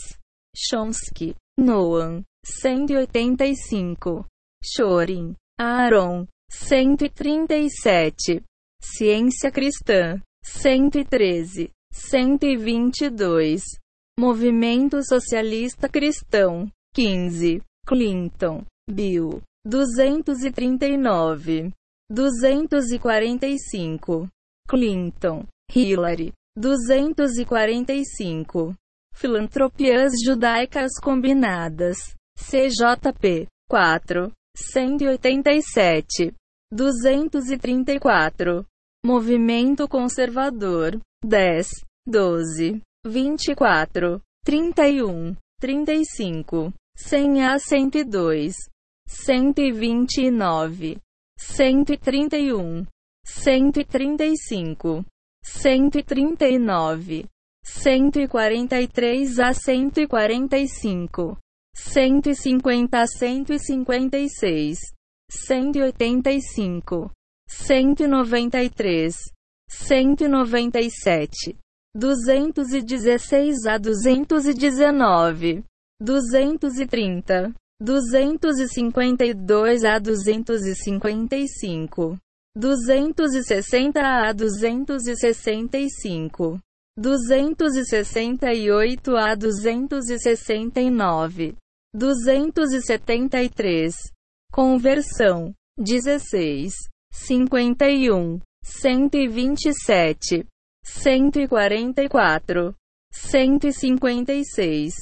Chomsky. 0.55 1.35
Noam. 1.59 2.23
185. 2.45 4.25
Chorin. 4.63 5.35
Aaron. 5.59 6.27
137. 6.51 8.43
Ciência 8.79 9.51
Cristã. 9.51 10.21
113. 10.43 11.71
122. 11.91 13.63
Movimento 14.19 15.03
Socialista 15.03 15.89
Cristão. 15.89 16.71
15. 16.95 17.61
Clinton. 17.87 18.65
Bill. 18.85 19.41
239. 19.65 21.71
245. 22.13 24.29
Clinton. 24.67 25.47
Hillary. 25.71 26.33
245. 26.59 28.75
Filantropias 29.13 30.11
Judaicas 30.25 30.99
Combinadas. 31.01 31.97
CJP. 32.37 33.47
4. 33.69 34.33
187. 34.53 36.35
234. 36.69 38.65
Movimento 39.05 39.87
Conservador. 39.87 40.99
10. 41.23 41.69
12. 42.05 42.81
24. 43.05 44.21
31. 44.43 45.37
35. 45.61 46.73
100 46.97 47.39
a 47.41 47.57
102. 47.59 48.51
129. 49.07 50.97
131. 51.37 52.87
135. 53.23 55.05
139. 55.43 57.29
143 57.63 59.39
a 59.39 59.53
145. 59.53 61.37
150 61.77 62.95
a 62.95 63.05
156, 63.05 64.93
185, 65.29 67.11
193, 67.47 69.13
197, 69.69 71.55
216 71.93 73.67
a 73.67 73.77
219, 73.77 75.63
230, 75.99 77.53
252 77.81 79.85
a 79.85 79.99
255, 79.99 82.17
260 82.55 83.99
a 83.99 84.31
265, 84.33 86.59
268 86.97 89.15
a 89.15 89.35
269. 89.35 91.55
273. 91.93 93.95
Conversão. 94.51 95.53
16. 95.77 96.73
51. 97.11 98.39
127. 98.63 100.47
144. 100.83 102.73
156. 103.11 104.95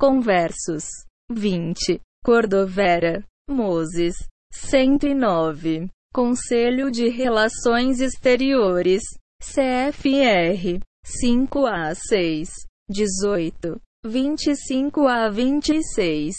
Conversos. 0.00 0.84
20. 1.30 2.00
Cordovera. 2.24 3.22
Moses. 3.48 4.16
109. 4.50 5.90
Conselho 6.14 6.90
de 6.90 7.08
Relações 7.10 8.00
Exteriores. 8.00 9.02
CFR. 9.42 10.80
5 11.04 11.66
a 11.66 11.94
6. 11.94 12.50
18. 12.88 13.78
25 14.02 15.06
a 15.06 15.28
26, 15.28 16.34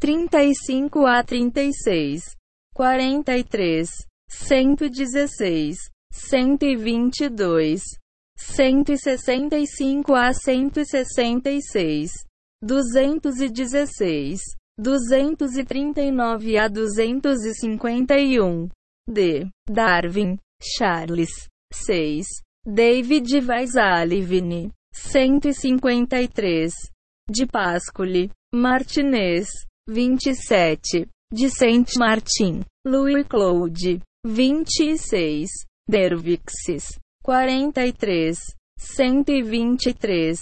35 0.00 1.04
a 1.04 1.22
36, 1.22 2.34
43, 2.74 3.90
116, 4.30 5.76
122, 6.10 7.82
165 8.38 10.14
a 10.14 10.32
166, 10.32 12.10
216, 12.64 14.40
239 14.80 16.56
a 16.56 16.68
251. 16.68 18.68
D. 19.06 19.50
Darwin, 19.68 20.38
Charles. 20.60 21.48
6. 21.72 22.26
David 22.64 23.44
Weisalivini. 23.44 24.70
153 24.94 26.72
de 27.28 27.46
Pascoli, 27.46 28.30
Martinez, 28.54 29.48
27, 29.88 31.08
de 31.32 31.48
Saint 31.48 31.96
Martin, 31.96 32.62
Louis 32.86 33.24
Claude, 33.24 34.00
26, 34.24 35.48
Dervixes, 35.88 36.98
43, 37.24 38.38
123, 38.78 40.38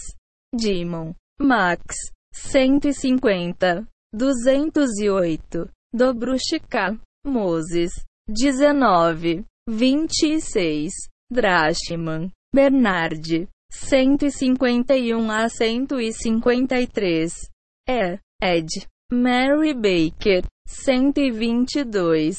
Dimon, 0.53 1.15
Max, 1.41 1.95
150, 2.33 3.87
208, 4.13 5.69
Dobrushka, 5.93 6.99
Moses, 7.25 7.91
19, 8.27 9.45
26, 9.67 10.91
Drashman, 11.31 12.31
Bernard, 12.53 13.47
151 13.71 15.31
a 15.31 15.49
153. 15.49 17.49
É. 17.87 18.19
Ed. 18.41 18.67
Mary 19.11 19.73
Baker. 19.73 20.41
122. 20.67 22.35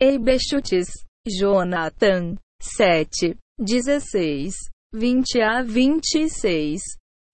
Eibechutes. 0.00 0.88
Jonathan. 1.26 2.38
7. 2.62 3.36
16. 3.60 4.54
20 4.92 5.40
a 5.42 5.62
26. 5.62 6.80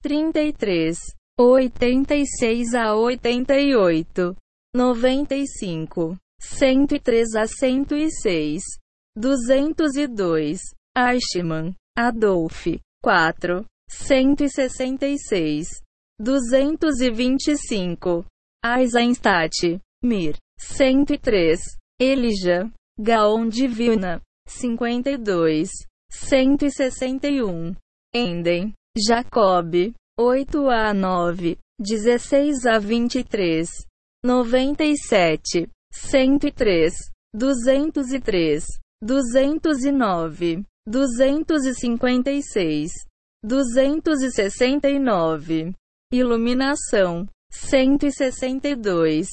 33. 0.07 1.15
86 1.39 2.75
a 2.75 2.95
88. 2.95 4.37
95. 4.75 6.19
103 6.39 7.37
a 7.37 7.47
106. 7.47 8.63
202. 9.19 10.59
Eichmann. 10.97 11.75
Adolf. 11.99 12.67
4, 13.03 13.65
166. 13.89 15.83
225. 16.19 18.25
Eisenstadt, 18.65 19.81
Mir, 20.03 20.37
103. 20.59 21.61
Elija, 22.01 22.71
Gaon 22.99 23.49
de 23.49 23.69
Vilna, 23.69 24.21
52. 24.49 25.71
161. 26.11 27.77
Enden, 28.13 28.75
Jacob, 28.99 29.93
8 30.19 30.71
a 30.71 30.95
9, 30.95 31.59
16 31.79 32.65
a 32.65 32.79
23. 32.79 33.69
97. 34.25 35.69
103. 35.93 36.95
203. 37.35 38.65
209. 39.03 40.65
256. 40.89 42.91
269. 43.45 45.75
Iluminação. 46.11 47.29
162. 47.53 49.29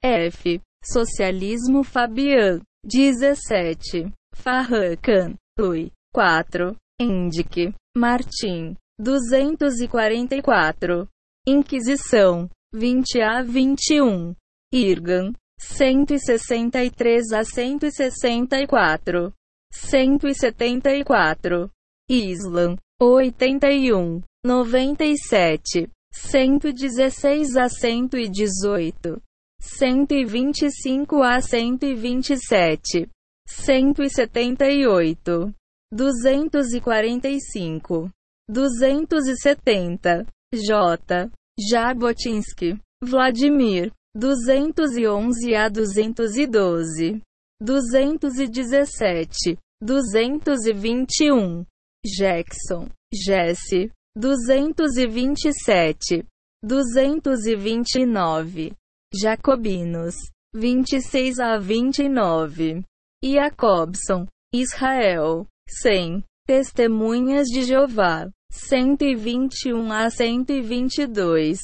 F. 0.00 0.60
Socialismo 0.84 1.82
Fabian. 1.82 2.60
17. 2.84 4.12
Farracan. 4.32 5.34
Lui. 5.58 5.90
4. 6.14 6.76
Indique. 7.00 7.74
Martim. 7.96 8.76
244. 8.98 11.06
Inquisição. 11.46 12.50
20 12.74 13.22
a 13.22 13.42
21. 13.42 14.34
Irgan. 14.72 15.32
163 15.60 17.32
a 17.32 17.44
164. 17.44 19.32
174. 19.72 21.70
Islam. 22.10 22.76
81, 23.00 24.22
97, 24.44 25.88
116 26.12 27.56
a 27.56 27.68
118, 27.68 29.22
125 29.60 31.22
a 31.22 31.40
127, 31.40 33.08
178, 33.46 35.54
245, 35.92 38.10
270, 38.50 40.26
J. 40.54 41.30
Jabotinsky, 41.58 42.78
Vladimir, 43.02 43.90
211 44.14 45.54
a 45.54 45.68
212, 45.68 47.20
217, 47.60 49.58
221, 49.80 51.66
Jackson, 52.04 52.90
Jesse, 53.12 53.90
227, 54.16 56.26
229, 56.62 58.74
Jacobinos, 59.14 60.16
26 60.54 61.38
a 61.38 61.58
29, 61.58 62.84
Jacobson, 63.22 64.26
Israel, 64.52 65.46
100, 65.68 66.24
Testemunhas 66.48 67.46
de 67.48 67.62
Jeová, 67.62 68.26
121 68.50 69.92
a 69.92 70.08
122, 70.08 71.58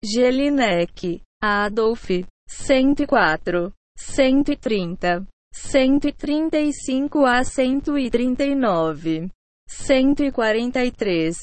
Gelinek, 0.00 1.20
Adolf, 1.42 2.08
104, 2.48 3.72
130, 3.98 5.26
135 5.52 7.26
a 7.26 7.42
139. 7.42 9.28
143, 9.68 11.36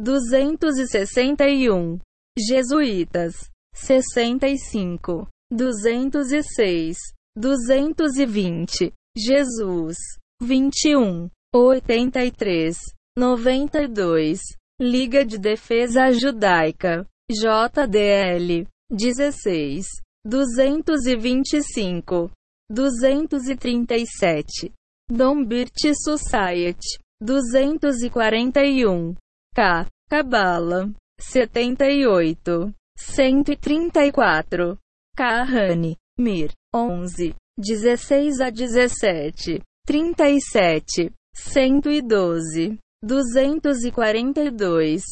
261, 0.00 1.98
Jesuítas, 2.38 3.50
65, 3.74 5.26
206, 5.50 6.96
220, 7.36 8.92
Jesus, 9.16 9.96
21, 10.40 11.28
83, 11.54 12.76
92, 13.16 14.40
Liga 14.80 15.24
de 15.24 15.38
Defesa 15.38 16.10
Judaica, 16.12 17.06
JDL, 17.30 18.66
16, 18.90 19.86
225, 20.24 22.30
237, 22.70 24.72
Dom 25.08 25.44
Birch 25.44 25.94
Society, 25.94 26.98
241. 27.22 29.16
K. 29.54 29.86
Cabala. 30.10 30.92
78. 31.18 32.74
134. 32.98 34.78
Kahane. 35.16 35.96
Mir. 36.18 36.52
11. 36.74 37.34
16 37.58 38.40
a 38.40 38.50
17. 38.50 39.62
37. 39.86 41.10
112. 41.36 42.78
242. 43.04 45.02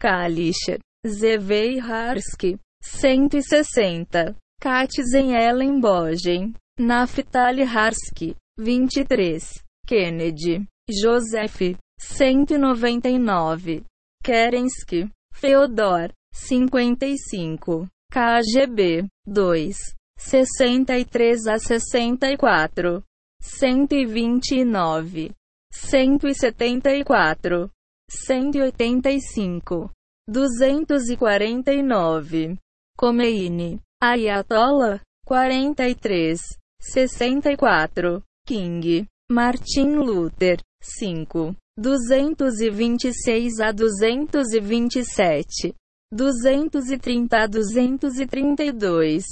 Kalischer. 0.00 0.78
Zevei 1.06 1.78
Harsky. 1.78 2.58
160. 2.82 4.34
Katzen 4.60 5.30
Ellen 5.34 5.80
Bogen. 5.80 6.54
Naftali 6.78 7.64
Harsky. 7.64 8.34
23. 8.58 9.62
Kennedy. 9.86 10.66
Joseph, 10.90 11.76
199. 12.00 13.84
Kerensky, 14.24 15.10
Feodor, 15.34 16.12
55. 16.32 17.88
KGB, 18.10 19.08
2. 19.26 19.76
63 20.18 21.46
a 21.46 21.58
64. 21.58 23.02
129. 23.40 25.34
174. 25.72 27.70
185. 28.08 29.90
249. 30.30 32.58
Khomeini, 32.98 33.78
Ayatollah, 34.02 35.00
43. 35.26 36.36
64. 36.80 38.22
King, 38.46 39.06
Martin 39.30 40.00
Luther, 40.00 40.56
5, 40.80 41.54
226 41.80 43.60
a 43.60 43.72
227, 43.72 45.74
230 46.10 47.34
a 47.34 47.48
232. 47.48 49.22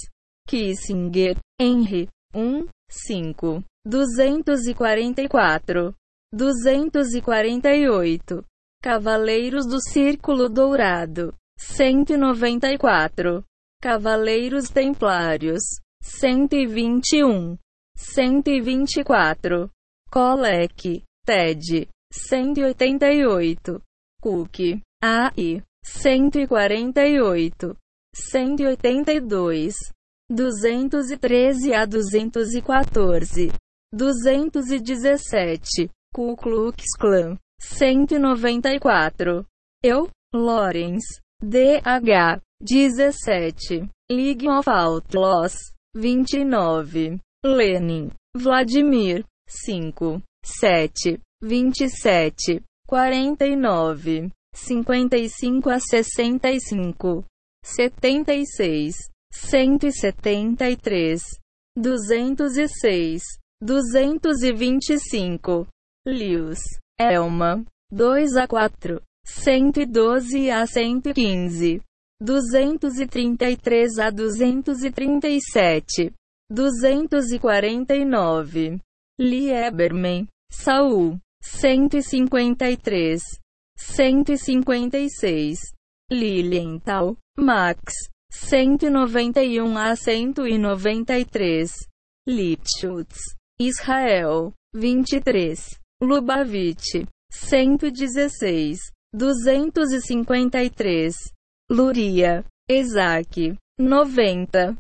Kissinger, 0.48 1.36
Henry, 1.58 2.08
1, 2.32 2.68
5, 2.88 3.62
244, 3.88 5.94
248. 6.32 8.44
Cavaleiros 8.82 9.66
do 9.66 9.80
Círculo 9.80 10.48
Dourado, 10.48 11.34
194. 11.58 13.44
Cavaleiros 13.82 14.68
Templários, 14.68 15.62
121, 16.02 17.58
124. 17.96 19.70
Colec, 20.10 21.02
TED, 21.24 21.88
188. 22.12 23.82
Cook, 24.22 24.58
AI, 25.02 25.62
148. 25.84 27.76
182. 28.14 29.74
213 30.28 31.74
a 31.74 31.86
214. 31.86 33.52
217. 33.92 35.90
Ku 36.16 36.34
Klux 36.34 36.96
Klan. 36.98 37.36
194. 37.60 39.44
Eu, 39.84 40.08
Lawrence, 40.32 41.20
DH, 41.42 42.40
17. 42.64 43.90
League 44.10 44.48
of 44.48 44.66
Outlaws, 44.66 45.54
29. 45.94 47.20
Lenin, 47.44 48.10
Vladimir, 48.34 49.26
5. 49.46 50.22
7. 50.42 51.20
27. 51.42 52.64
49. 52.88 54.32
55 54.54 55.68
a 55.68 55.78
65. 55.78 57.26
76. 57.62 58.96
173. 59.30 61.20
206. 61.76 63.22
225. 63.60 65.66
Lewis, 66.06 66.60
Elma, 66.98 67.64
dois 67.90 68.36
a 68.36 68.46
quatro, 68.46 69.02
cento 69.26 69.80
e 69.80 69.86
doze 69.86 70.50
a 70.50 70.64
cento 70.64 71.08
e 71.08 71.14
quinze, 71.14 71.80
duzentos 72.22 72.98
e 72.98 73.06
trinta 73.08 73.50
e 73.50 73.56
três 73.56 73.98
a 73.98 74.10
duzentos 74.10 74.84
e 74.84 74.92
trinta 74.92 75.28
e 75.28 75.40
sete, 75.40 76.12
duzentos 76.48 77.32
e 77.32 77.40
quarenta 77.40 77.94
e 77.94 78.04
nove, 78.04 78.78
Lee 79.20 79.50
Eberman, 79.50 80.28
Saul, 80.52 81.18
153, 81.42 83.16
156. 83.76 85.58
Lilienthal, 86.08 87.16
Max, 87.36 87.94
191 88.30 89.76
a 89.76 89.96
193. 89.96 91.88
Lipschutz, 92.28 93.34
Israel, 93.58 94.52
23. 94.72 95.80
Lubavitch, 96.02 97.06
116. 97.30 98.78
253. 99.16 101.14
Luria, 101.70 102.44
Isaac, 102.68 103.56
90. 103.78 104.76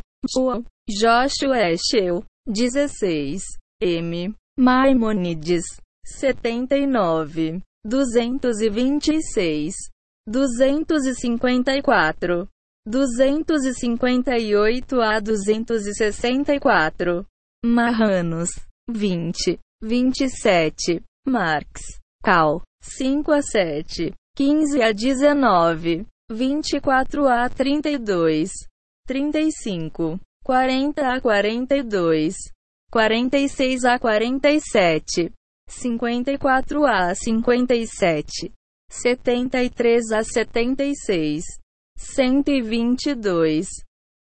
Joshua 0.88 1.70
Eshel, 1.72 2.24
16. 2.46 3.42
M. 3.80 4.34
Maimonides, 4.58 5.64
79. 6.04 7.62
226. 7.88 9.74
254. 10.28 12.48
258 12.88 15.02
a 15.02 15.20
264. 15.20 17.26
Marranos, 17.64 18.50
20. 18.88 19.58
27. 19.82 21.02
Marx, 21.26 21.82
Cal, 22.22 22.62
5 22.80 23.32
a 23.32 23.42
7. 23.42 24.12
15 24.36 24.82
a 24.82 24.92
19. 25.34 26.06
24 26.28 27.28
a 27.28 27.48
32. 27.48 28.50
35. 29.06 30.18
40 30.44 31.00
a 31.00 31.20
42. 31.20 32.36
46 32.90 33.84
a 33.84 33.98
47. 33.98 35.32
54 35.68 36.86
a 36.86 37.14
57. 37.14 38.52
73 38.88 40.12
a 40.12 40.22
76. 40.22 41.44
122. 41.98 43.66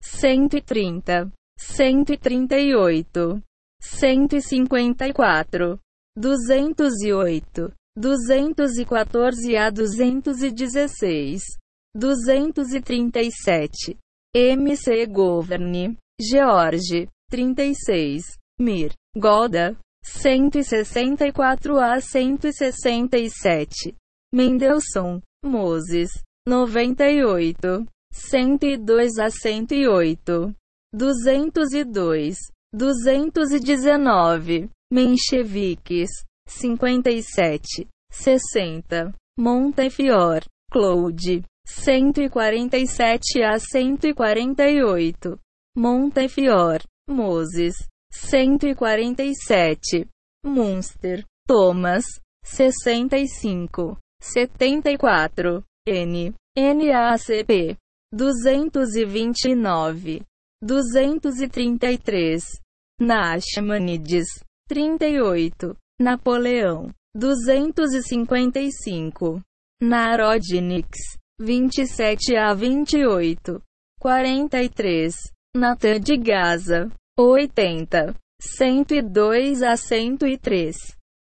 130. 0.01 1.31
138. 1.57 3.44
154. 3.81 5.79
208. 6.17 7.73
214 7.97 9.55
a 9.55 9.71
216. 9.71 11.57
237. 11.97 13.97
MC 14.33 15.05
Governe. 15.07 15.97
George. 16.19 17.07
36. 17.31 18.37
Mir. 18.59 18.93
Golda. 19.15 19.77
164 20.03 21.79
a 21.79 22.01
167. 22.01 23.95
Mendelssohn. 24.33 25.21
Moses. 25.43 26.21
98. 26.45 27.85
102 28.11 29.19
a 29.19 29.29
108. 29.29 30.53
202. 30.93 32.54
219. 32.75 34.69
Mencheviques. 34.91 36.25
57. 36.47 37.87
60. 38.11 39.13
Montefiore. 39.39 40.45
Claude. 40.69 41.45
147 41.65 43.43
a 43.43 43.57
148. 43.59 45.39
Montefiore. 45.77 46.83
Moses. 47.07 47.87
147. 48.11 50.09
Munster. 50.43 51.23
Thomas. 51.47 52.19
65. 52.43 53.97
74. 54.19 55.63
N. 55.87 56.35
NACP. 56.57 57.77
229. 58.13 60.25
233. 60.61 62.64
Nachmanides. 62.99 64.27
38. 64.67 65.77
Napoleão. 65.99 66.89
255. 67.13 69.41
Narodnix. 69.81 71.17
27 71.39 72.37
a 72.37 72.53
28. 72.53 73.61
43. 73.99 75.13
Natan 75.55 75.99
de 75.99 76.17
Gaza. 76.17 76.89
80. 77.17 78.15
102 78.41 79.61
a 79.61 79.75
103. 79.75 80.75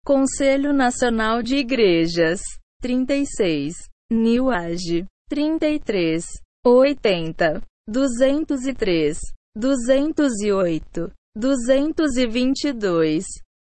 Conselho 0.05 0.71
Nacional 0.73 1.43
de 1.43 1.57
Igrejas. 1.57 2.41
36. 2.81 3.75
Niuage. 4.11 5.05
33. 5.29 6.25
80. 6.65 7.61
203. 7.87 9.19
208. 9.55 11.11
222. 11.37 13.23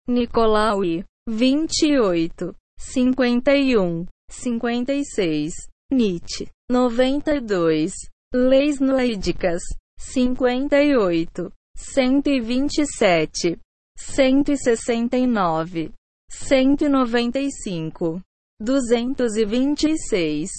Nicolaui. 0.06 1.04
28. 1.26 2.54
51. 2.78 4.06
56. 4.30 5.54
Nietzsche. 5.90 6.50
92. 6.70 7.94
Leis 8.34 8.80
noídicas. 8.80 9.62
58. 9.98 11.50
127. 11.76 13.58
169. 13.96 15.92
195. 16.30 18.20
226. 18.60 20.50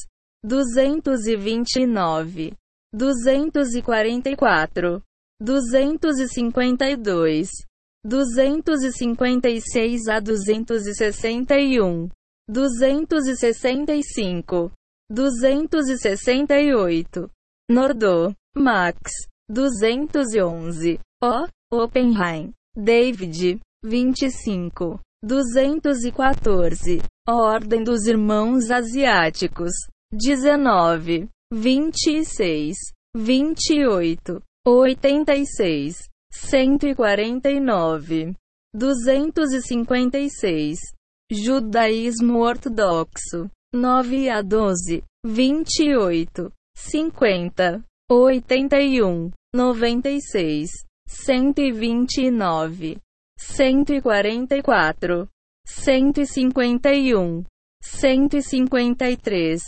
229. 0.43 2.53
244. 2.93 5.03
252. 5.41 7.49
256 8.05 10.07
a 10.07 10.19
261. 10.19 12.09
265. 12.47 14.71
268. 15.09 17.31
Nordô. 17.69 18.33
Max. 18.55 19.11
211. 19.49 20.99
O. 21.23 21.47
Oppenheim. 21.71 22.53
David. 22.75 23.59
25. 23.83 24.99
214. 25.23 27.01
Ordem 27.27 27.83
dos 27.83 28.05
Irmãos 28.05 28.69
Asiáticos. 28.69 29.73
19. 30.11 31.27
26. 31.51 32.77
28. 33.15 34.43
86. 34.67 36.09
149. 36.31 38.35
256. 38.73 40.79
Judaísmo 41.31 42.39
Ortodoxo. 42.39 43.51
9 43.73 44.29
a 44.29 44.41
12. 44.41 45.03
28. 45.23 46.51
50. 46.75 47.83
81. 48.09 49.31
96. 49.53 50.71
129. 51.07 52.97
144. 53.37 55.29
151. 55.67 57.45
153. 57.81 59.61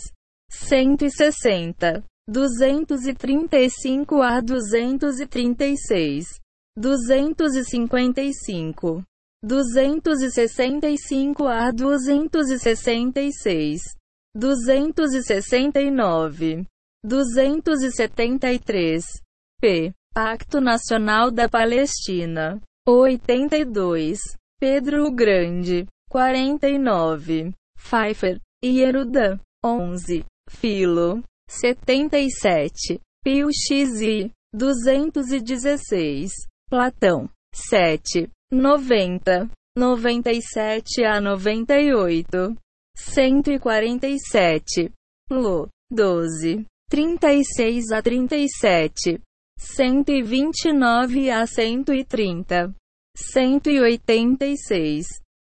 160. 0.50 2.04
235 2.28 4.22
a 4.22 4.42
236. 4.42 6.38
255. 6.76 9.02
265 9.42 11.46
a 11.46 11.72
266. 11.72 13.96
269. 14.34 16.66
273. 17.02 19.22
P. 19.60 19.92
Pacto 20.14 20.60
Nacional 20.60 21.30
da 21.30 21.48
Palestina. 21.48 22.60
82. 22.86 24.18
Pedro 24.60 25.06
o 25.06 25.14
Grande. 25.14 25.86
49. 26.10 27.54
Pfeiffer. 27.74 28.38
Ierudan. 28.62 29.40
11. 29.64 30.26
Filo. 30.50 31.22
77. 31.48 33.00
Pio 33.24 33.48
XI. 33.50 34.30
216. 34.52 36.32
Platão. 36.70 37.28
7. 37.54 38.30
90. 38.52 39.50
97 39.76 41.04
a 41.04 41.20
98. 41.20 42.56
147. 42.96 44.92
Lu. 45.30 45.68
12. 45.90 46.66
36 46.90 47.92
a 47.92 48.02
37. 48.02 49.20
129 49.58 51.30
a 51.30 51.46
130. 51.46 52.74
186. 53.16 55.06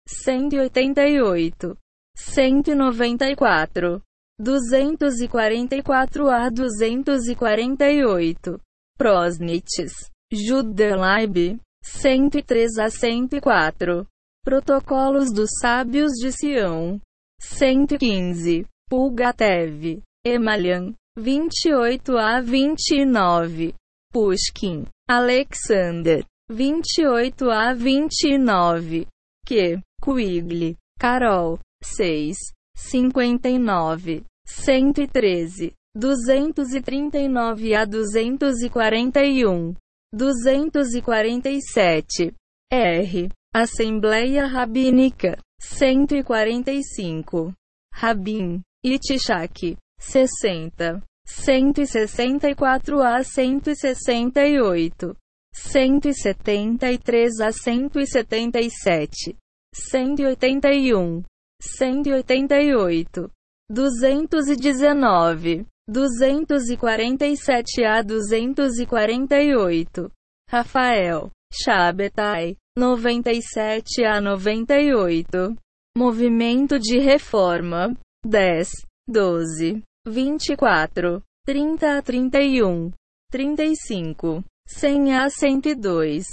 188. 0.08 1.78
194. 2.16 4.02
244 4.40 6.30
a 6.30 6.50
248. 6.50 8.62
Prosnitz. 8.98 10.10
Juderleib. 10.32 11.60
103 11.84 12.78
a 12.78 12.90
104. 12.90 14.08
Protocolos 14.44 15.32
dos 15.32 15.50
Sábios 15.60 16.14
de 16.14 16.32
Sião. 16.32 17.02
115. 17.42 18.66
Pulgatev. 18.90 20.02
Emalian. 20.26 20.94
28 21.18 22.18
a 22.18 22.42
29. 22.42 23.74
Pushkin. 24.14 24.86
Alexander. 25.10 26.24
28 26.50 27.50
a 27.50 27.74
29. 27.74 29.08
Que. 29.46 29.80
Quigli. 30.02 30.78
Carol. 31.00 31.60
6. 31.84 32.38
59. 32.78 34.24
113. 34.46 35.74
239 35.94 37.74
a 37.74 37.86
241. 37.86 39.76
247. 40.14 42.34
R. 42.72 43.30
Assembleia 43.54 44.48
Rabínica. 44.48 45.38
145. 45.60 47.54
Rabin. 47.92 48.62
Itishak. 48.86 49.76
60. 50.00 51.02
164 51.26 53.02
a 53.02 53.24
168. 53.24 55.16
173 55.52 57.42
a 57.42 57.52
177. 57.52 59.36
181. 59.74 61.26
188. 61.60 63.30
219. 63.70 65.66
247 65.90 67.86
a 67.86 68.04
248. 68.04 70.12
Rafael. 70.50 71.32
Shabetai. 71.54 72.56
97 72.78 74.06
a 74.06 74.22
98. 74.22 75.56
Movimento 75.98 76.78
de 76.78 77.00
Reforma. 77.00 77.94
10. 78.26 78.70
12. 79.08 79.82
24. 80.06 81.24
30 81.46 81.98
a 81.98 82.02
31. 82.02 82.92
35. 83.32 84.44
100 84.68 85.14
a 85.14 85.30
102. 85.30 86.26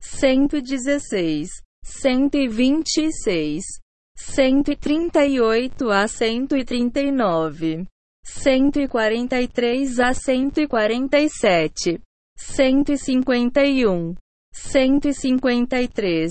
116. 0.00 1.62
126. 1.84 3.80
138 4.28 5.90
a 5.90 6.06
139. 6.06 7.86
143 8.22 10.00
a 10.00 10.12
147, 10.12 12.00
151, 12.36 14.14
153, 14.52 16.30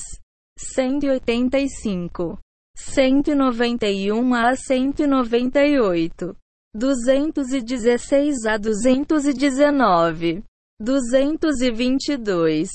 185, 0.56 2.40
191 2.74 4.34
a 4.34 4.56
198, 4.56 6.36
216 6.74 8.46
a 8.46 8.58
219, 8.58 10.44
222, 10.80 12.70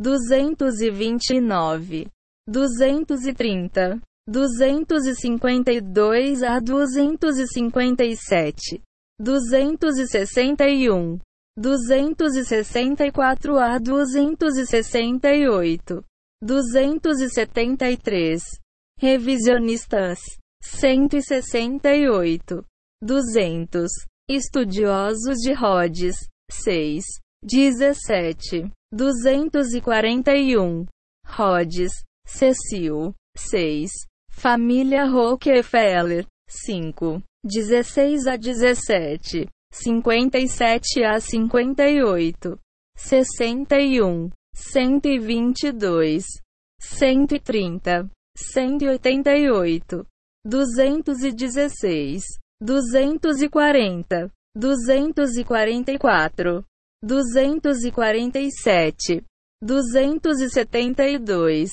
229, 0.00 2.10
230, 2.46 4.00
252 4.28 6.44
a 6.44 6.60
257, 6.60 8.80
261, 9.18 11.18
264 11.56 13.58
a 13.58 13.78
268, 13.78 16.04
273, 16.40 18.42
revisionistas, 18.98 20.20
168, 20.62 22.64
200, 23.02 23.90
estudiosos 24.30 25.40
de 25.42 25.52
Rhodes, 25.52 26.28
6, 26.48 27.04
17, 27.42 28.70
241, 28.92 30.86
Rhodes, 31.26 32.04
Cecil, 32.24 33.12
6, 33.36 33.90
Família 34.42 35.04
Rockefeller. 35.04 36.26
5. 36.66 37.22
16 37.46 38.26
a 38.26 38.36
17. 38.36 39.48
57 39.72 41.04
a 41.04 41.20
58. 41.20 42.58
61. 42.96 44.32
122. 44.52 46.24
130. 46.76 48.10
188. 48.36 50.04
216. 50.44 52.40
240. 52.60 54.28
244. 54.58 56.64
247. 57.00 59.24
272. 59.64 61.70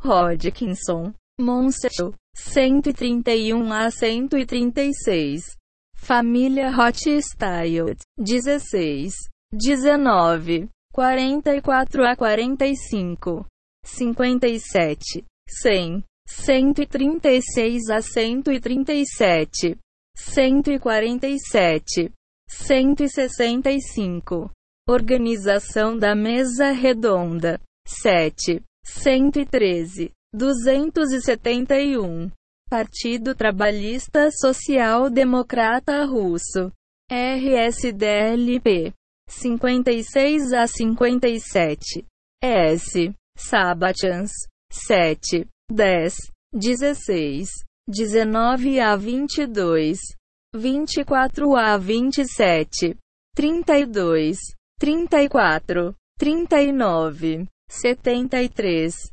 Hodgkinson. 0.00 1.14
Monseau, 1.38 2.14
131 2.34 3.70
a 3.70 3.90
136. 3.90 5.54
Família 5.94 6.70
Rothschild, 6.70 7.98
16, 8.18 9.12
19, 9.52 10.70
44 10.92 12.06
a 12.06 12.16
45, 12.16 13.44
57, 13.84 15.24
100, 15.46 16.02
136 16.26 17.90
a 17.90 18.00
137, 18.00 19.76
147, 20.16 22.12
165. 22.48 24.50
Organização 24.88 25.98
da 25.98 26.14
Mesa 26.14 26.70
Redonda, 26.70 27.60
7, 27.86 28.62
113. 28.84 30.15
271. 30.34 32.32
Partido 32.68 33.34
Trabalhista 33.34 34.30
Social 34.30 35.10
Democrata 35.10 36.04
Russo. 36.04 36.72
RSDLP. 37.10 38.92
56 39.28 40.52
a 40.52 40.66
57. 40.66 42.04
S. 42.42 43.14
Sabachans. 43.36 44.32
7, 44.72 45.48
10, 45.70 46.32
16, 46.52 47.48
19 47.88 48.80
a 48.80 48.96
22, 48.96 50.16
24 50.52 51.56
a 51.56 51.78
27, 51.78 52.96
32, 53.34 54.38
34, 54.78 55.94
39, 56.18 57.46
73, 57.68 59.12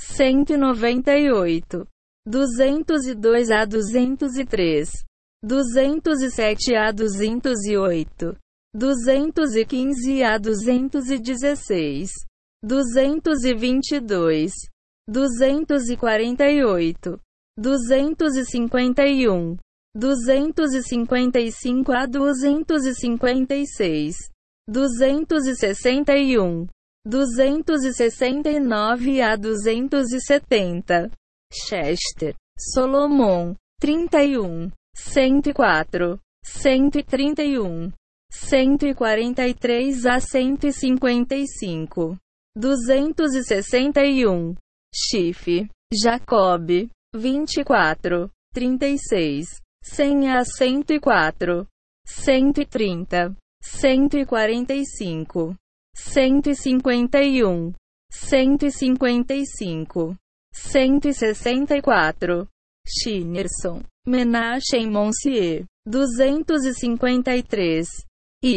198, 0.00 1.84
202 2.26 3.52
a 3.52 3.66
203, 3.66 5.04
207 5.42 6.76
a 6.76 6.92
208, 6.92 8.36
215 8.74 10.22
a 10.22 10.38
216, 10.38 12.10
222, 12.62 14.52
248, 15.06 17.18
251, 17.58 19.58
255 19.94 21.54
a 21.90 22.06
256, 22.06 24.30
261, 24.66 26.68
269 27.06 29.22
a 29.22 29.36
270. 29.36 31.10
Chester, 31.52 32.36
Solomon, 32.56 33.56
31, 33.80 34.70
104, 34.94 36.20
131, 36.44 37.92
143 38.30 40.06
a 40.06 40.20
155, 40.20 42.16
261, 42.54 44.56
Chif, 44.94 45.66
Jacob, 45.92 46.88
24, 47.12 48.30
36, 48.52 49.60
100 49.82 50.28
a 50.28 50.44
104, 50.44 51.66
130, 52.04 53.34
145, 53.60 55.56
151, 55.94 57.74
155, 58.10 60.16
164, 60.52 62.48
Shinerson, 62.86 63.84
Menachem 64.08 64.90
Monsieur, 64.90 65.66
253, 65.86 67.84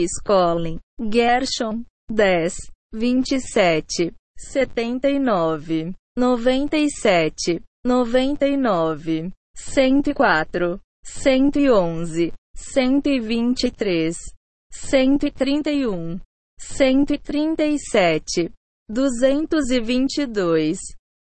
Scolin, 0.07 0.79
Gershon, 0.97 1.85
10, 2.09 2.49
27, 2.93 4.15
79, 4.37 5.93
97, 6.15 7.61
99, 7.85 9.33
104, 9.55 10.79
111, 11.03 12.31
123, 12.55 14.33
131, 14.71 16.21
137, 16.59 18.51
222, 18.89 20.77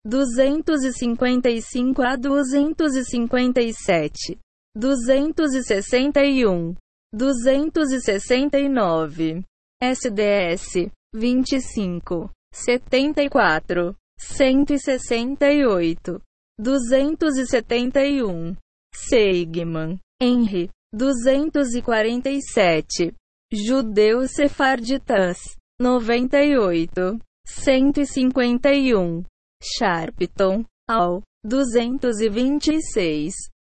255 0.07 2.03
a 2.03 2.17
257, 2.19 4.39
261, 4.77 6.77
269, 7.17 9.45
SDS, 9.83 10.91
25, 11.13 12.31
74, 12.53 13.97
168, 14.19 16.21
271, 16.61 18.57
Seigman, 18.95 19.99
Henry, 20.21 20.71
247, 20.97 23.13
Judeus 23.55 24.33
Sefarditas, 24.33 25.39
98, 25.81 27.21
151, 27.47 29.23
Sharpton, 29.63 30.65
ao 30.91 31.23
226, 31.45 33.33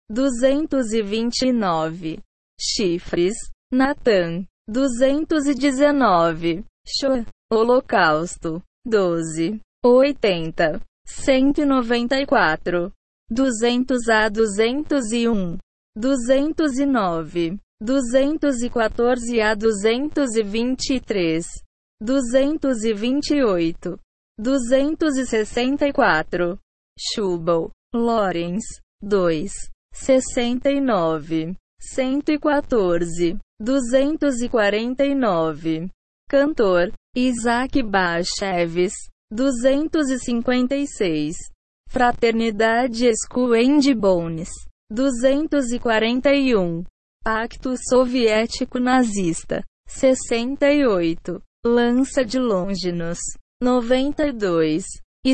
229, 0.10 2.20
Chifres, 2.60 3.36
Natan, 3.72 4.48
219, 4.68 6.66
Shoah, 6.88 7.24
Holocausto, 7.52 8.64
12, 8.86 9.60
80, 9.86 10.82
194, 11.06 12.92
200 13.30 14.10
a 14.10 14.30
201, 14.30 15.58
209, 15.96 17.60
214 17.80 19.40
a 19.40 19.56
223, 19.56 21.44
228, 22.04 24.00
264, 24.42 26.58
Schubel, 26.98 27.70
Lorenz, 27.94 28.82
2, 29.00 29.48
69, 29.94 31.56
114, 31.80 33.40
249, 33.64 35.92
Cantor, 36.28 36.92
Isaac 37.16 37.84
Bacheves, 37.84 39.12
256, 39.32 41.52
Fraternidade 41.88 43.16
School 43.16 43.54
and 43.54 43.96
Bones, 43.96 44.50
241, 44.92 46.88
Pacto 47.28 47.76
Soviético 47.76 48.80
Nazista, 48.80 49.62
68, 49.90 51.44
Lança 51.66 52.24
de 52.24 52.40
Longinus, 52.40 53.20
92, 53.62 54.86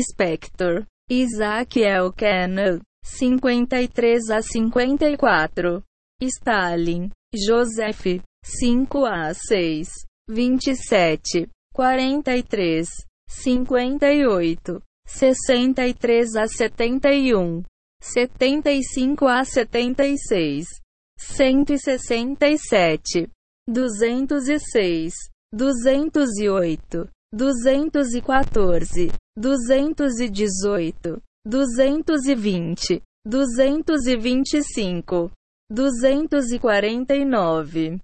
Spector, 0.02 0.84
Isaac 1.08 1.78
Elkanah, 1.78 2.80
53 3.04 4.30
a 4.30 4.42
54, 4.42 5.84
Stalin, 6.20 7.10
Joseph, 7.32 8.20
5 8.44 9.04
a 9.06 9.32
6, 9.32 9.88
27, 10.28 11.48
43, 11.72 12.88
58, 13.28 14.82
63 15.06 16.34
a 16.34 16.48
71, 16.48 17.62
75 18.02 19.28
a 19.28 19.44
76, 19.44 20.83
167, 21.18 23.30
206, 23.66 25.30
208, 25.52 27.08
214, 27.32 29.10
218, 29.36 31.20
220, 31.44 33.02
225, 33.24 35.32
249. 35.70 38.00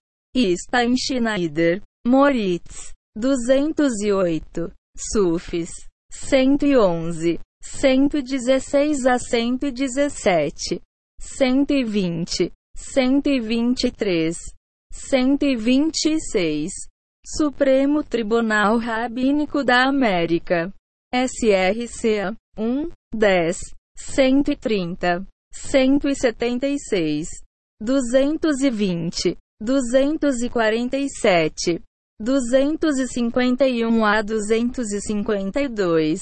Steinschneider, 0.57 1.83
Moritz, 2.07 2.95
208, 3.17 4.73
Sufis, 4.97 5.71
111, 6.13 7.41
116 7.61 9.07
a 9.07 9.19
117, 9.19 10.81
120, 11.19 12.53
123, 12.81 14.37
126. 14.93 16.73
Supremo 17.25 18.03
Tribunal 18.03 18.79
Rabínico 18.79 19.63
da 19.63 19.87
América. 19.87 20.73
SRCA 21.13 22.35
1, 22.57 22.91
10, 23.15 23.59
130, 23.97 25.27
176, 25.53 27.29
220, 27.81 29.37
247, 29.61 31.83
251 32.19 34.05
a 34.05 34.23
252. 34.23 36.21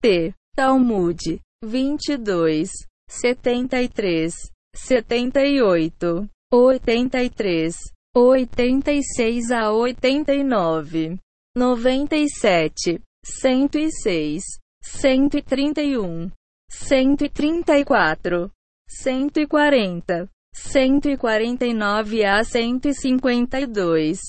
T. 0.00 0.34
Talmud 0.54 1.40
22, 1.64 2.70
73, 3.08 4.52
78, 4.76 6.28
83, 6.52 7.74
86 8.14 9.50
a 9.50 9.72
89, 9.72 11.18
97, 11.56 13.00
106, 13.24 14.44
131, 14.82 16.30
134, 16.68 18.50
140, 18.86 20.28
149 20.54 22.24
a 22.24 22.44
152, 22.44 24.20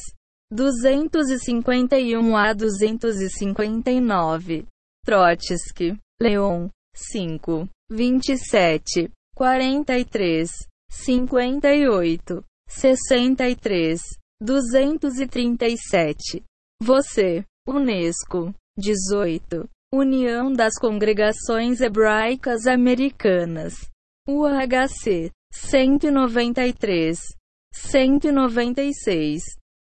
251 0.51 2.35
a 2.35 2.53
259. 2.53 4.67
Trotsky, 5.05 5.95
Leon, 6.19 6.71
5, 6.93 7.69
27, 7.89 9.11
43, 9.35 10.49
58, 10.89 12.43
63, 12.67 14.17
237. 14.41 16.43
Você, 16.81 17.43
Unesco, 17.67 18.53
18. 18.77 19.67
União 19.93 20.53
das 20.53 20.73
Congregações 20.79 21.81
Hebraicas 21.81 22.67
Americanas. 22.67 23.73
UHC, 24.27 25.31
193. 25.51 27.19
196. 27.73 29.43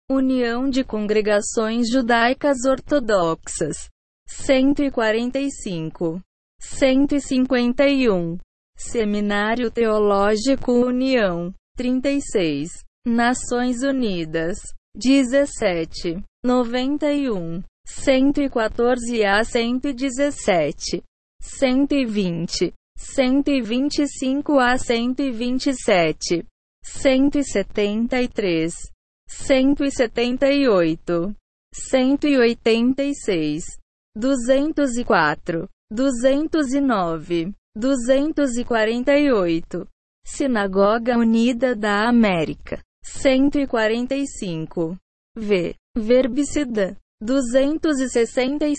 União 0.09 0.69
de 0.69 0.83
Congregações 0.83 1.89
Judaicas 1.89 2.65
Ortodoxas. 2.65 3.89
145. 4.27 6.21
151. 6.59 8.37
Seminário 8.75 9.71
Teológico 9.71 10.73
União. 10.73 11.53
36. 11.77 12.83
Nações 13.05 13.81
Unidas. 13.81 14.59
17. 14.95 16.23
91. 16.43 17.63
114 17.85 19.25
a 19.25 19.43
117. 19.43 21.03
120. 21.41 22.73
125 22.97 24.59
a 24.59 24.77
127. 24.77 26.45
173, 26.83 28.73
178, 29.27 31.35
186, 31.73 33.63
204, 34.15 35.67
209, 35.91 37.53
248. 37.75 39.87
Sinagoga 40.25 41.17
Unida 41.17 41.75
da 41.75 42.07
América. 42.07 42.81
145. 43.03 44.97
V. 45.37 45.75
Verbicida. 45.97 46.95
267 47.23 48.75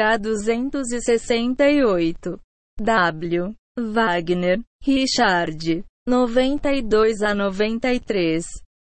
a 0.00 0.18
268. 0.18 2.38
W. 2.78 3.54
Wagner, 3.78 4.62
Richard. 4.84 5.84
92 6.06 7.22
a 7.22 7.34
93. 7.34 8.44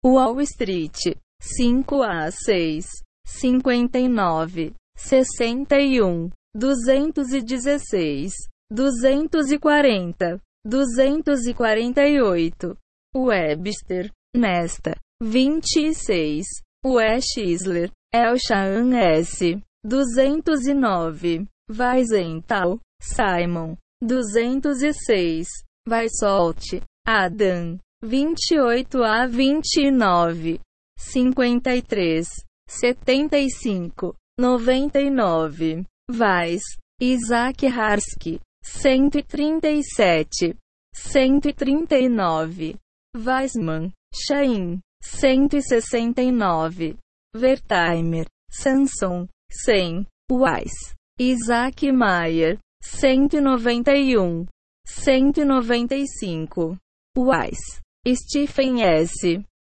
Wall 0.02 0.46
Street, 0.46 1.18
5 1.42 2.02
a 2.04 2.30
6, 2.30 3.02
59, 3.26 4.74
61, 4.96 6.32
216, 6.54 8.48
240, 8.70 10.40
248. 10.64 12.76
Webster, 13.12 14.12
nesta, 14.34 14.96
26. 15.22 16.46
West 16.84 17.36
Isler, 17.36 17.90
Elshaan 18.12 18.94
S. 18.94 19.60
209. 19.86 21.46
Weisenthal, 21.70 22.78
Simon, 23.00 23.76
206. 24.02 25.46
Weissolt, 25.88 26.82
Adam, 27.06 27.78
28 28.02 29.02
a 29.02 29.26
29, 29.26 30.58
53, 30.98 32.44
75, 32.68 34.14
99. 34.38 35.86
Vais, 36.10 36.62
Isaac 37.00 37.66
Harsky, 37.66 38.40
137, 38.62 40.56
139. 40.92 42.78
Weisman, 43.16 43.92
Chain, 44.12 44.82
169. 45.02 46.98
Wertheimer, 47.34 48.26
Samson, 48.50 49.28
100. 49.66 50.06
Weiss, 50.28 50.94
Isaac 51.18 51.82
Mayer, 51.92 52.58
191. 52.82 54.48
195. 54.86 56.78
Weiss. 57.16 57.80
Stephen 58.06 58.78
S. 58.80 59.12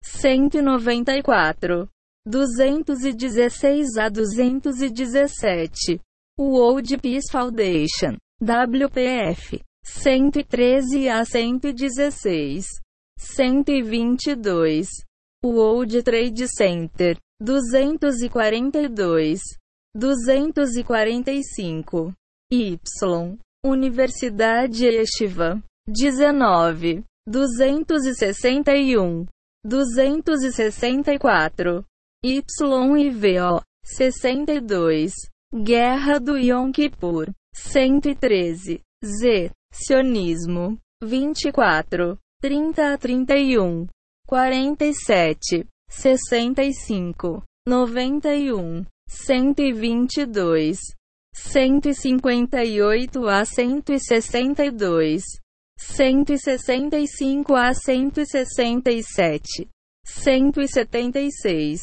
194. 0.02 1.90
216 2.26 3.98
a 3.98 4.10
217. 4.10 6.00
World 6.38 7.02
Peace 7.02 7.30
Foundation. 7.30 8.18
WPF. 8.42 9.62
113 9.84 11.10
a 11.10 11.26
116. 11.26 12.82
122. 13.18 14.86
World 15.44 16.04
Trade 16.04 16.48
Center. 16.48 17.16
242. 17.44 19.40
245. 19.98 22.14
Y. 22.52 22.80
Universidade 23.66 24.92
Yeshiva. 24.92 25.60
19. 25.88 27.04
261. 27.30 29.28
264. 29.68 31.84
YIVO. 32.24 33.62
62. 33.84 35.12
Guerra 35.54 36.20
do 36.20 36.38
Yom 36.38 36.72
Kippur. 36.72 37.34
113. 37.54 38.82
Z. 39.04 39.52
Sionismo. 39.74 40.78
24. 41.02 42.18
30 42.42 42.94
a 42.94 42.98
31. 42.98 43.88
47. 44.28 45.66
65. 45.90 47.44
91. 47.68 48.86
122. 49.10 50.78
158 51.38 53.28
a 53.28 53.46
162, 53.46 55.24
165 55.78 57.56
a 57.56 57.74
167, 57.74 59.70
176, 60.04 61.82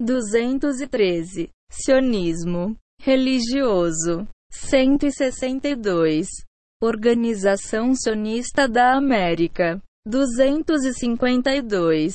213, 0.00 1.50
sionismo 1.70 2.76
religioso, 2.98 4.26
162, 4.50 6.28
Organização 6.82 7.94
Sionista 7.94 8.66
da 8.66 8.96
América, 8.96 9.82
252, 10.06 12.14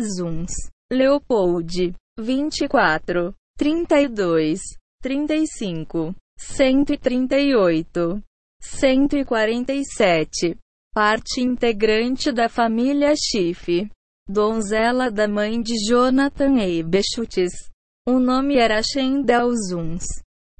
Zuns, 0.00 0.52
Leopold, 0.92 1.94
24, 2.18 3.34
32, 3.58 4.60
35. 5.02 6.14
138, 6.36 8.22
147. 8.60 10.58
Parte 10.94 11.40
integrante 11.40 12.32
da 12.32 12.48
família 12.48 13.14
Schiff. 13.16 13.88
Donzela 14.28 15.10
da 15.10 15.28
mãe 15.28 15.60
de 15.60 15.74
Jonathan 15.88 16.60
Ebeschutz. 16.60 17.70
O 18.06 18.18
nome 18.18 18.56
era 18.56 18.80
Shendel 18.82 19.50
Zuns. 19.68 20.04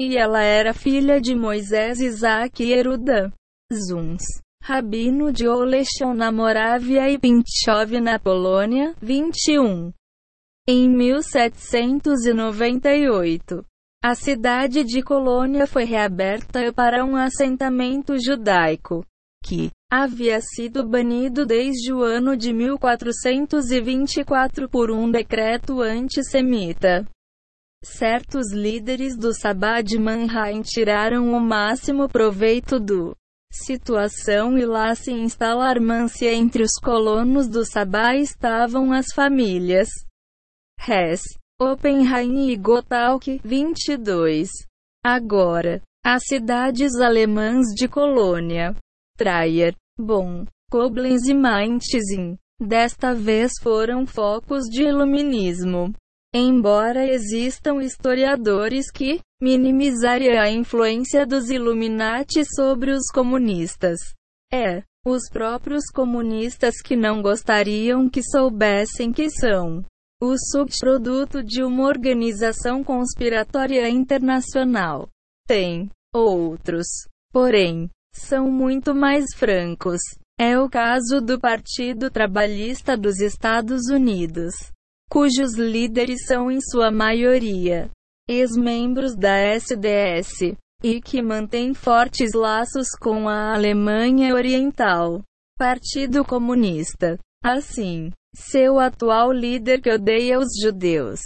E 0.01 0.17
ela 0.17 0.43
era 0.43 0.75
filha 0.75 1.21
de 1.21 1.35
Moisés 1.35 2.01
Isaac 2.01 2.63
e 2.63 2.73
Eruda. 2.73 3.33
Zuns. 3.73 4.23
Rabino 4.67 5.31
de 5.31 5.47
Olechon 5.47 6.15
na 6.15 6.33
Morávia 6.33 7.11
e 7.11 7.19
Pinchov 7.19 8.01
na 8.01 8.19
Polônia, 8.19 8.95
21. 8.99 9.93
Em 10.67 10.89
1798, 10.89 13.63
a 14.03 14.15
cidade 14.15 14.83
de 14.83 15.03
Colônia 15.03 15.67
foi 15.67 15.85
reaberta 15.85 16.73
para 16.73 17.05
um 17.05 17.15
assentamento 17.15 18.15
judaico, 18.19 19.05
que 19.45 19.71
havia 19.93 20.41
sido 20.41 20.83
banido 20.83 21.45
desde 21.45 21.93
o 21.93 22.03
ano 22.03 22.35
de 22.35 22.51
1424 22.55 24.67
por 24.67 24.91
um 24.91 25.11
decreto 25.11 25.83
antissemita. 25.83 27.07
certos 27.85 28.51
líderes 28.51 29.15
do 29.15 29.35
Sabá 29.35 29.83
de 29.83 29.99
Mannheim 29.99 30.63
tiraram 30.63 31.35
o 31.35 31.39
máximo 31.39 32.09
proveito 32.09 32.81
do 32.81 33.15
situação 33.63 34.59
e 34.59 34.67
lá 34.67 34.95
se 34.95 35.13
instalar-se 35.13 36.27
entre 36.27 36.63
os 36.63 36.73
colonos 36.83 37.49
do 37.49 37.65
Sabá 37.65 38.15
estavam 38.15 38.93
as 38.93 39.07
famílias 39.15 39.89
Hess, 40.87 41.23
Oppenheim 41.61 42.51
e 42.51 42.57
Gottalk 42.57 43.41
22. 43.45 44.51
Agora, 45.03 45.81
as 46.05 46.27
cidades 46.27 46.95
alemãs 46.97 47.69
de 47.75 47.89
Colônia, 47.89 48.77
Trier, 49.17 49.75
Bonn, 49.99 50.45
Koblenz 50.71 51.27
e 51.27 51.35
Mainzin, 51.35 52.37
desta 52.61 53.15
vez 53.15 53.53
foram 53.63 54.07
focos 54.07 54.65
de 54.65 54.83
iluminismo. 54.83 55.95
Embora 56.37 57.07
existam 57.07 57.81
historiadores 57.81 58.91
que 58.91 59.21
minimizariam 59.41 60.43
a 60.43 60.51
influência 60.51 61.25
dos 61.25 61.49
Illuminati 61.49 62.43
sobre 62.45 62.91
os 62.91 63.07
comunistas, 63.15 64.01
é 64.53 64.83
os 65.07 65.31
próprios 65.31 65.85
comunistas 65.95 66.83
que 66.83 66.97
não 66.97 67.23
gostariam 67.23 68.11
que 68.11 68.21
soubessem 68.21 69.13
que 69.13 69.31
são 69.31 69.85
o 70.21 70.35
subproduto 70.37 71.41
de 71.41 71.63
uma 71.63 71.85
organização 71.85 72.83
conspiratória 72.83 73.89
internacional. 73.89 75.09
Tem 75.47 75.89
outros, 76.13 76.87
porém, 77.33 77.89
são 78.13 78.51
muito 78.51 78.93
mais 78.93 79.27
francos. 79.37 80.01
É 80.37 80.59
o 80.59 80.69
caso 80.69 81.21
do 81.21 81.39
Partido 81.39 82.11
Trabalhista 82.11 82.97
dos 82.97 83.21
Estados 83.21 83.89
Unidos 83.89 84.74
cujos 85.11 85.55
líderes 85.55 86.27
são 86.27 86.51
em 86.51 86.61
sua 86.61 86.91
maioria 86.91 87.91
ex-membros 88.29 89.15
da 89.15 89.55
SDS, 89.55 90.57
e 90.83 91.01
que 91.01 91.23
mantém 91.23 91.75
fortes 91.75 92.33
laços 92.35 92.89
com 92.99 93.29
a 93.29 93.55
Alemanha 93.55 94.35
Oriental. 94.35 95.23
Partido 95.59 96.25
Comunista. 96.25 97.19
Assim, 97.45 98.11
seu 98.35 98.81
atual 98.81 99.31
líder 99.31 99.81
que 99.81 99.91
odeia 99.91 100.39
os 100.39 100.49
judeus, 100.61 101.21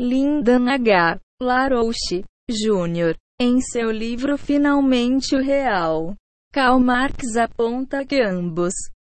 Lyndon 0.00 0.68
H. 0.68 1.20
LaRouche 1.42 2.24
Jr., 2.48 3.16
em 3.38 3.60
seu 3.60 3.90
livro 3.90 4.38
Finalmente 4.38 5.36
o 5.36 5.42
Real, 5.42 6.14
Karl 6.52 6.80
Marx 6.80 7.36
aponta 7.36 8.06
que 8.06 8.22
ambos 8.22 8.72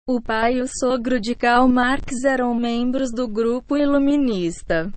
o 0.09 0.21
pai 0.21 0.59
e 0.59 0.63
o 0.63 0.69
sogro 0.69 1.21
de 1.21 1.35
Karl 1.35 1.67
Marx 1.67 2.23
eram 2.23 2.55
membros 2.55 3.11
do 3.11 3.27
grupo 3.27 3.77
iluminista. 3.77 4.93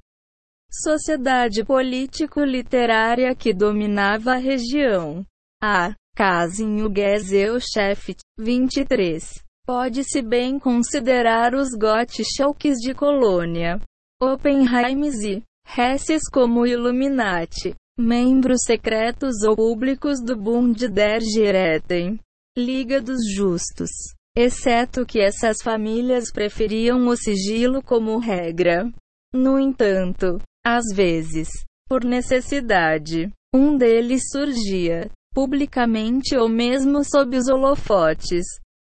Sociedade 0.72 1.66
político-literária 1.66 3.34
que 3.34 3.52
dominava 3.52 4.34
a 4.34 4.38
região. 4.38 5.26
A. 5.64 5.96
Casim 6.16 6.78
Gesellschaft, 6.96 8.20
23. 8.38 9.44
Pode-se 9.66 10.22
bem 10.22 10.60
considerar 10.60 11.56
os 11.56 11.70
Gottschalks 11.70 12.78
de 12.78 12.94
Colônia, 12.94 13.82
Oppenheims 14.22 15.24
e 15.24 15.42
Hesses 15.76 16.30
como 16.32 16.68
Illuminati, 16.68 17.74
membros 17.98 18.62
secretos 18.64 19.42
ou 19.42 19.56
públicos 19.56 20.22
do 20.22 20.36
Bund 20.36 20.88
der 20.88 21.20
Gerechten, 21.22 22.20
Liga 22.56 23.02
dos 23.02 23.28
Justos 23.34 24.19
exceto 24.42 25.06
que 25.06 25.20
essas 25.20 25.58
famílias 25.62 26.32
preferiam 26.32 27.06
o 27.08 27.18
sigilo 27.18 27.84
como 27.84 28.18
regra. 28.20 28.90
No 29.34 29.60
entanto, 29.60 30.40
às 30.66 30.86
vezes, 30.96 31.50
por 31.90 32.06
necessidade, 32.06 33.30
um 33.54 33.76
deles 33.76 34.30
surgia, 34.32 35.12
publicamente 35.34 36.38
ou 36.38 36.48
mesmo 36.48 37.04
sob 37.04 37.36
os 37.36 37.50
holofotes, 37.50 38.46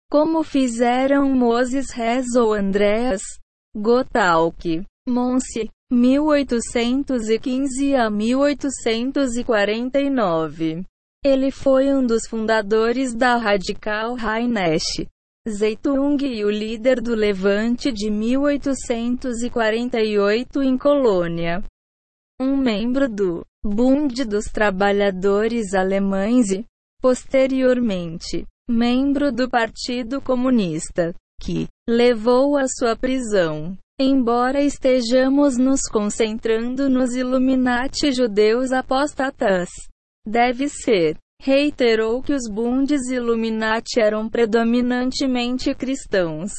como 0.09 0.41
fizeram 0.41 1.29
Moses 1.35 1.91
Rez 1.91 2.27
ou 2.37 2.53
Andreas 2.53 3.21
Gotalk, 3.75 4.85
Monse, 5.07 5.69
1815 5.91 7.95
a 7.95 8.09
1849. 8.09 10.85
Ele 11.25 11.51
foi 11.51 11.93
um 11.93 12.05
dos 12.05 12.25
fundadores 12.27 13.13
da 13.13 13.35
Radical 13.35 14.15
Hainesh, 14.17 15.05
Zeitung 15.49 16.17
e 16.21 16.45
o 16.45 16.51
líder 16.51 17.01
do 17.01 17.15
Levante 17.15 17.91
de 17.91 18.11
1848 18.11 20.61
em 20.61 20.77
Colônia. 20.77 21.63
Um 22.39 22.55
membro 22.55 23.09
do 23.09 23.43
Bund 23.65 24.23
dos 24.23 24.45
Trabalhadores 24.45 25.73
Alemães 25.73 26.51
e, 26.51 26.63
posteriormente, 27.01 28.45
membro 28.69 29.31
do 29.31 29.49
Partido 29.49 30.21
Comunista, 30.21 31.11
que 31.41 31.67
levou 31.89 32.55
à 32.55 32.67
sua 32.67 32.95
prisão. 32.95 33.75
Embora 33.99 34.61
estejamos 34.61 35.57
nos 35.57 35.81
concentrando 35.91 36.87
nos 36.87 37.15
Illuminati 37.15 38.11
judeus 38.11 38.71
apostatas, 38.71 39.69
deve 40.23 40.69
ser 40.69 41.17
reiterou 41.41 42.21
que 42.21 42.33
os 42.33 42.47
Bundes 42.47 43.09
Illuminati 43.09 43.99
eram 43.99 44.29
predominantemente 44.29 45.73
cristãos. 45.73 46.51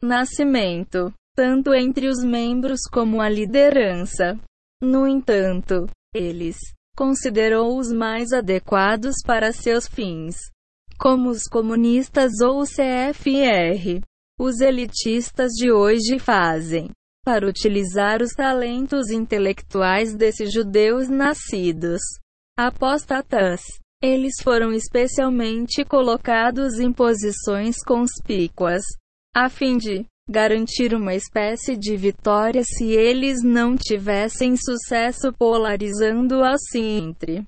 Nascimento, 0.00 1.12
tanto 1.34 1.74
entre 1.74 2.06
os 2.06 2.22
membros 2.22 2.82
como 2.88 3.20
a 3.20 3.28
liderança. 3.28 4.38
No 4.80 5.08
entanto, 5.08 5.88
eles 6.14 6.56
considerou 6.96 7.76
os 7.78 7.92
mais 7.92 8.32
adequados 8.32 9.16
para 9.26 9.52
seus 9.52 9.88
fins, 9.88 10.36
como 10.96 11.30
os 11.30 11.42
comunistas 11.50 12.40
ou 12.40 12.60
o 12.60 12.64
CFR. 12.64 14.00
Os 14.38 14.60
elitistas 14.60 15.50
de 15.50 15.72
hoje 15.72 16.16
fazem 16.20 16.90
para 17.24 17.44
utilizar 17.44 18.22
os 18.22 18.30
talentos 18.34 19.10
intelectuais 19.10 20.14
desses 20.14 20.52
judeus 20.52 21.08
nascidos 21.08 22.00
apostatas 22.56 23.60
eles 24.02 24.34
foram 24.42 24.72
especialmente 24.72 25.84
colocados 25.84 26.78
em 26.78 26.92
posições 26.92 27.76
conspícuas, 27.84 28.82
a 29.34 29.48
fim 29.48 29.76
de 29.76 30.06
garantir 30.30 30.94
uma 30.94 31.14
espécie 31.14 31.76
de 31.76 31.96
vitória 31.96 32.62
se 32.62 32.92
eles 32.92 33.42
não 33.42 33.76
tivessem 33.76 34.56
sucesso 34.56 35.32
polarizando 35.32 36.44
assim 36.44 36.98
entre 36.98 37.44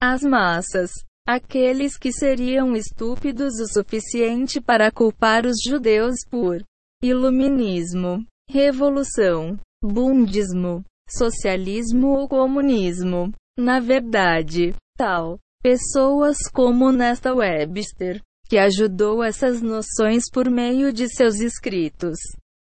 as 0.00 0.22
massas. 0.22 0.90
Aqueles 1.26 1.96
que 1.96 2.12
seriam 2.12 2.74
estúpidos 2.74 3.60
o 3.60 3.66
suficiente 3.68 4.60
para 4.60 4.90
culpar 4.90 5.46
os 5.46 5.56
judeus 5.64 6.16
por 6.28 6.60
iluminismo, 7.00 8.26
revolução, 8.50 9.56
bundismo, 9.82 10.84
socialismo 11.08 12.08
ou 12.08 12.28
comunismo. 12.28 13.32
Na 13.56 13.78
verdade, 13.78 14.74
tal 14.96 15.38
Pessoas 15.62 16.38
como 16.52 16.90
Nesta 16.90 17.32
Webster, 17.32 18.20
que 18.48 18.58
ajudou 18.58 19.22
essas 19.22 19.62
noções 19.62 20.24
por 20.28 20.50
meio 20.50 20.92
de 20.92 21.08
seus 21.08 21.38
escritos. 21.38 22.18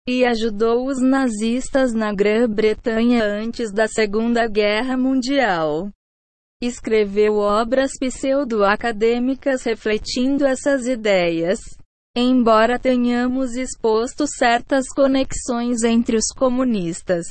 E 0.08 0.24
ajudou 0.24 0.86
os 0.86 1.02
nazistas 1.02 1.92
na 1.92 2.14
Grã-Bretanha 2.14 3.24
antes 3.24 3.72
da 3.72 3.88
Segunda 3.88 4.46
Guerra 4.46 4.96
Mundial. 4.96 5.90
Escreveu 6.62 7.38
obras 7.38 7.90
pseudo-acadêmicas 7.98 9.64
refletindo 9.64 10.46
essas 10.46 10.86
ideias. 10.86 11.58
Embora 12.16 12.78
tenhamos 12.78 13.56
exposto 13.56 14.24
certas 14.28 14.86
conexões 14.94 15.82
entre 15.82 16.16
os 16.16 16.28
comunistas 16.28 17.26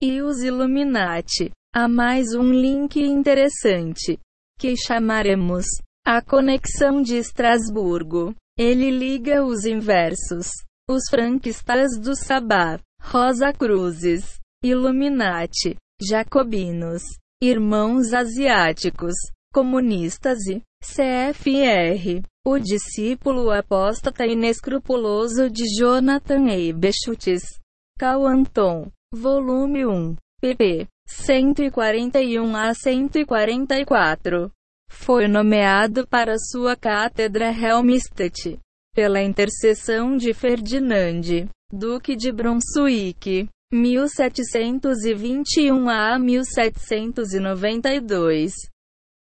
e 0.00 0.22
os 0.22 0.44
Illuminati, 0.44 1.50
há 1.74 1.88
mais 1.88 2.36
um 2.36 2.52
link 2.52 3.02
interessante 3.02 4.16
que 4.58 4.74
chamaremos 4.76 5.64
a 6.04 6.20
conexão 6.20 7.00
de 7.00 7.16
Estrasburgo. 7.16 8.34
Ele 8.58 8.90
liga 8.90 9.44
os 9.44 9.64
inversos, 9.64 10.48
os 10.90 11.02
franquistas 11.08 11.96
do 11.96 12.16
Sabá, 12.16 12.80
Rosa 13.00 13.52
Cruzes, 13.52 14.40
Illuminati, 14.64 15.76
Jacobinos, 16.02 17.02
Irmãos 17.40 18.12
Asiáticos, 18.12 19.14
Comunistas 19.54 20.38
e 20.48 20.60
CFR. 20.82 22.22
O 22.44 22.58
discípulo 22.58 23.50
apóstata 23.50 24.26
inescrupuloso 24.26 25.48
de 25.48 25.64
Jonathan 25.78 26.48
Eibeschutz. 26.48 27.60
Cauanton. 27.98 28.90
Volume 29.14 29.86
1. 29.86 30.16
pp. 30.40 30.88
141 31.08 32.54
a 32.54 32.74
144. 32.74 34.52
Foi 34.90 35.26
nomeado 35.26 36.06
para 36.06 36.38
sua 36.38 36.76
cátedra 36.76 37.50
Helmstedt, 37.50 38.58
pela 38.94 39.22
intercessão 39.22 40.18
de 40.18 40.34
Ferdinand, 40.34 41.48
Duque 41.72 42.14
de 42.14 42.30
Brunswick. 42.30 43.48
1721 43.70 45.90
a 45.90 46.18
1792. 46.18 48.54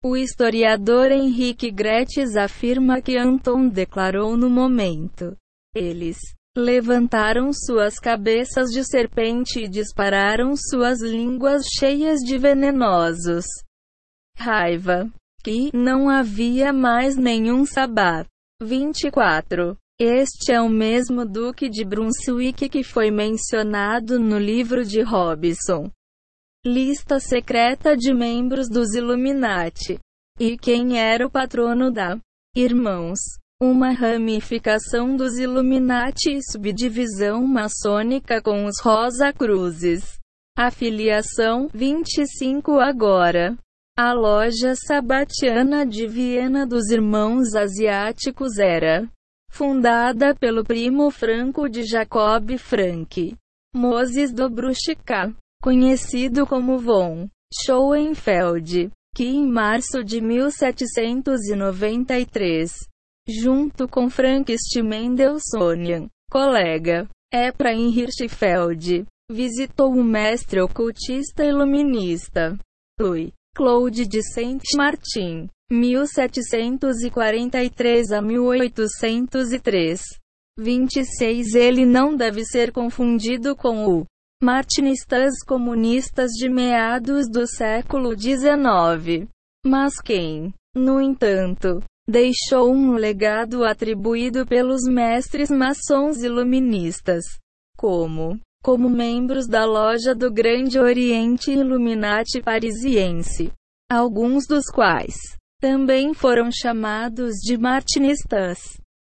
O 0.05 0.15
historiador 0.17 1.11
Henrique 1.11 1.71
Gretz 1.71 2.37
afirma 2.37 3.01
que 3.01 3.17
Anton 3.17 3.69
declarou 3.69 4.37
no 4.37 4.51
momento. 4.51 5.35
Eles 5.75 6.19
levantaram 6.59 7.53
suas 7.53 7.99
cabeças 7.99 8.69
de 8.71 8.85
serpente 8.85 9.61
e 9.61 9.69
dispararam 9.69 10.55
suas 10.57 11.01
línguas 11.01 11.63
cheias 11.79 12.19
de 12.21 12.37
venenosos 12.37 13.47
raiva. 14.39 15.11
Que 15.43 15.71
não 15.75 16.09
havia 16.09 16.73
mais 16.73 17.17
nenhum 17.17 17.65
sabá. 17.67 18.25
24. 18.63 19.77
Este 20.01 20.53
é 20.53 20.61
o 20.61 20.69
mesmo 20.69 21.25
Duque 21.25 21.69
de 21.69 21.85
Brunswick 21.85 22.69
que 22.69 22.83
foi 22.83 23.11
mencionado 23.11 24.19
no 24.19 24.39
livro 24.39 24.85
de 24.85 25.03
Robson. 25.03 25.91
Lista 26.65 27.19
secreta 27.21 27.97
de 27.97 28.13
membros 28.13 28.69
dos 28.69 28.95
Illuminati. 28.95 29.99
E 30.39 30.57
quem 30.57 30.99
era 30.99 31.27
o 31.27 31.31
patrono 31.31 31.91
da 31.91 32.19
Irmãos? 32.55 33.19
Uma 33.61 33.91
ramificação 33.91 35.17
dos 35.17 35.37
Illuminati 35.37 36.31
e 36.31 36.41
subdivisão 36.41 37.45
maçônica 37.45 38.41
com 38.41 38.67
os 38.67 38.79
Rosa 38.81 39.33
Cruzes. 39.33 40.17
Afiliação 40.57 41.69
25 41.75 42.79
agora. 42.79 43.59
A 43.99 44.13
loja 44.13 44.77
sabatiana 44.77 45.85
de 45.85 46.07
Viena 46.07 46.65
dos 46.65 46.89
Irmãos 46.89 47.57
Asiáticos 47.57 48.61
era 48.61 49.11
fundada 49.51 50.37
pelo 50.37 50.63
primo 50.63 51.11
franco 51.11 51.69
de 51.69 51.83
Jacob 51.83 52.57
Frank, 52.59 53.35
Moses 53.75 54.33
Dobruschka, 54.33 55.35
conhecido 55.61 56.47
como 56.47 56.79
von 56.79 57.29
Schoenfeld, 57.53 58.93
que 59.17 59.25
em 59.25 59.51
março 59.51 60.05
de 60.05 60.21
1793, 60.21 62.88
junto 63.29 63.87
com 63.87 64.09
Frank 64.09 64.57
Mendelssohn, 64.83 66.09
colega, 66.31 67.07
Ephraim 67.33 67.91
Hirschfeld, 67.91 69.05
visitou 69.31 69.93
o 69.93 70.03
mestre 70.03 70.61
ocultista 70.61 71.45
iluminista 71.45 72.59
Louis 72.99 73.31
Claude 73.55 74.07
de 74.07 74.23
Saint-Martin, 74.23 75.49
1743 75.71 78.13
a 78.13 78.23
1803. 78.23 80.01
26 80.59 81.55
Ele 81.55 81.85
não 81.85 82.17
deve 82.17 82.43
ser 82.45 82.73
confundido 82.73 83.55
com 83.55 83.87
o 83.87 84.07
martinistas 84.43 85.35
comunistas 85.47 86.31
de 86.33 86.49
meados 86.49 87.29
do 87.29 87.47
século 87.47 88.19
XIX. 88.19 89.29
Mas 89.67 90.01
quem, 90.01 90.55
no 90.75 90.99
entanto, 91.01 91.81
deixou 92.09 92.73
um 92.73 92.95
legado 92.95 93.65
atribuído 93.65 94.47
pelos 94.47 94.83
mestres 94.85 95.51
maçons 95.51 96.23
iluministas, 96.23 97.25
como 97.77 98.41
como 98.63 98.91
membros 98.91 99.47
da 99.47 99.65
loja 99.65 100.15
do 100.15 100.33
Grande 100.33 100.81
Oriente 100.81 101.53
Illuminati 101.53 102.43
Parisiense, 102.43 103.53
alguns 103.89 104.47
dos 104.49 104.65
quais 104.67 105.15
também 105.61 106.13
foram 106.15 106.51
chamados 106.51 107.35
de 107.37 107.57
martinistas. 107.57 108.59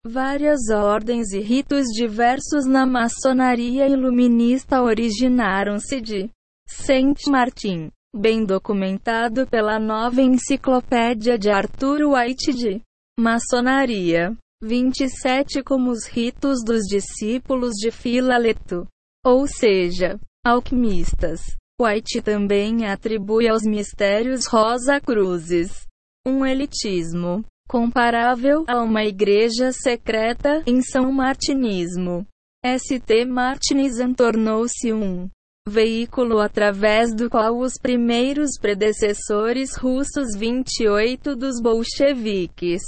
Várias 0.06 0.70
ordens 0.70 1.32
e 1.34 1.40
ritos 1.40 1.88
diversos 1.88 2.66
na 2.66 2.86
maçonaria 2.86 3.88
iluminista 3.88 4.82
originaram-se 4.82 6.00
de 6.00 6.30
Saint 6.68 7.28
Martin, 7.28 7.90
bem 8.18 8.44
documentado 8.44 9.48
pela 9.48 9.80
nova 9.80 10.22
enciclopédia 10.22 11.38
de 11.38 11.50
Arthur 11.50 12.02
White 12.02 12.54
de 12.54 12.82
Maçonaria. 13.20 14.36
27 14.62 15.62
como 15.62 15.92
os 15.92 16.08
ritos 16.08 16.64
dos 16.66 16.82
discípulos 16.88 17.74
de 17.76 17.92
Filaleto 17.92 18.88
ou 19.28 19.46
seja, 19.46 20.18
alquimistas. 20.46 21.42
White 21.82 22.22
também 22.22 22.86
atribui 22.88 23.48
aos 23.50 23.64
mistérios 23.64 24.48
Rosa 24.48 25.02
Cruzes 25.02 25.86
um 26.26 26.46
elitismo 26.46 27.44
comparável 27.68 28.64
a 28.68 28.82
uma 28.82 29.04
igreja 29.04 29.72
secreta 29.74 30.64
em 30.66 30.82
São 30.82 31.12
Martinismo. 31.12 32.26
St. 32.66 33.26
Martinism 33.26 34.14
tornou-se 34.14 34.92
um 34.94 35.30
veículo 35.68 36.40
através 36.40 37.14
do 37.14 37.30
qual 37.30 37.58
os 37.58 37.74
primeiros 37.82 38.52
predecessores 38.60 39.76
russos 39.76 40.38
28 40.38 41.36
dos 41.36 41.62
bolcheviques 41.62 42.82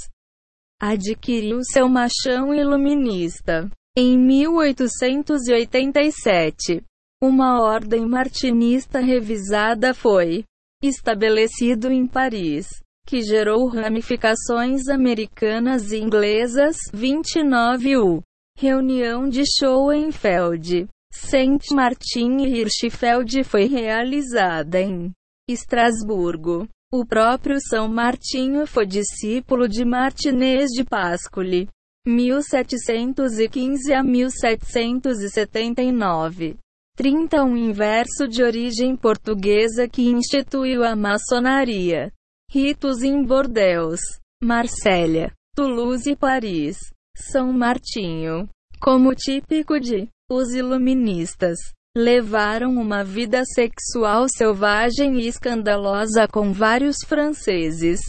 adquiriu 0.80 1.58
seu 1.62 1.86
machão 1.88 2.54
iluminista. 2.54 3.68
Em 3.96 4.18
1887, 4.18 6.82
uma 7.22 7.62
ordem 7.62 8.06
martinista 8.06 8.98
revisada 8.98 9.92
foi 9.92 10.42
estabelecido 10.82 11.92
em 11.92 12.06
Paris, 12.06 12.66
que 13.06 13.20
gerou 13.20 13.68
ramificações 13.68 14.88
americanas 14.88 15.92
e 15.92 15.98
inglesas. 15.98 16.78
29 16.94 17.98
U. 17.98 18.22
Reunião 18.56 19.28
de 19.28 19.42
Schoenfeld, 19.44 20.88
Saint 21.12 21.70
Martin 21.70 22.38
e 22.38 22.48
Hirschfeld 22.48 23.44
foi 23.44 23.66
realizada 23.66 24.80
em 24.80 25.12
Estrasburgo. 25.48 26.66
O 26.92 27.06
próprio 27.06 27.60
São 27.60 27.86
Martinho 27.86 28.66
foi 28.66 28.84
discípulo 28.84 29.68
de 29.68 29.84
Martinez 29.84 30.70
de 30.70 30.82
Pascoli. 30.84 31.68
1715 32.06 33.92
a 33.92 34.02
1779. 34.02 36.56
30 36.96 37.44
Um 37.44 37.56
inverso 37.56 38.26
de 38.26 38.42
origem 38.42 38.96
portuguesa 38.96 39.88
que 39.88 40.02
instituiu 40.02 40.82
a 40.82 40.96
maçonaria. 40.96 42.12
Ritos 42.50 43.02
em 43.02 43.22
Bordeaux, 43.22 44.00
Marsella, 44.42 45.30
Toulouse 45.54 46.10
e 46.10 46.16
Paris. 46.16 46.78
São 47.16 47.52
Martinho. 47.52 48.48
Como 48.80 49.14
típico 49.14 49.78
de 49.78 50.08
os 50.30 50.54
iluministas, 50.54 51.58
levaram 51.96 52.74
uma 52.76 53.02
vida 53.02 53.42
sexual 53.44 54.26
selvagem 54.28 55.18
e 55.18 55.26
escandalosa 55.26 56.28
com 56.28 56.52
vários 56.52 56.98
franceses. 57.04 58.00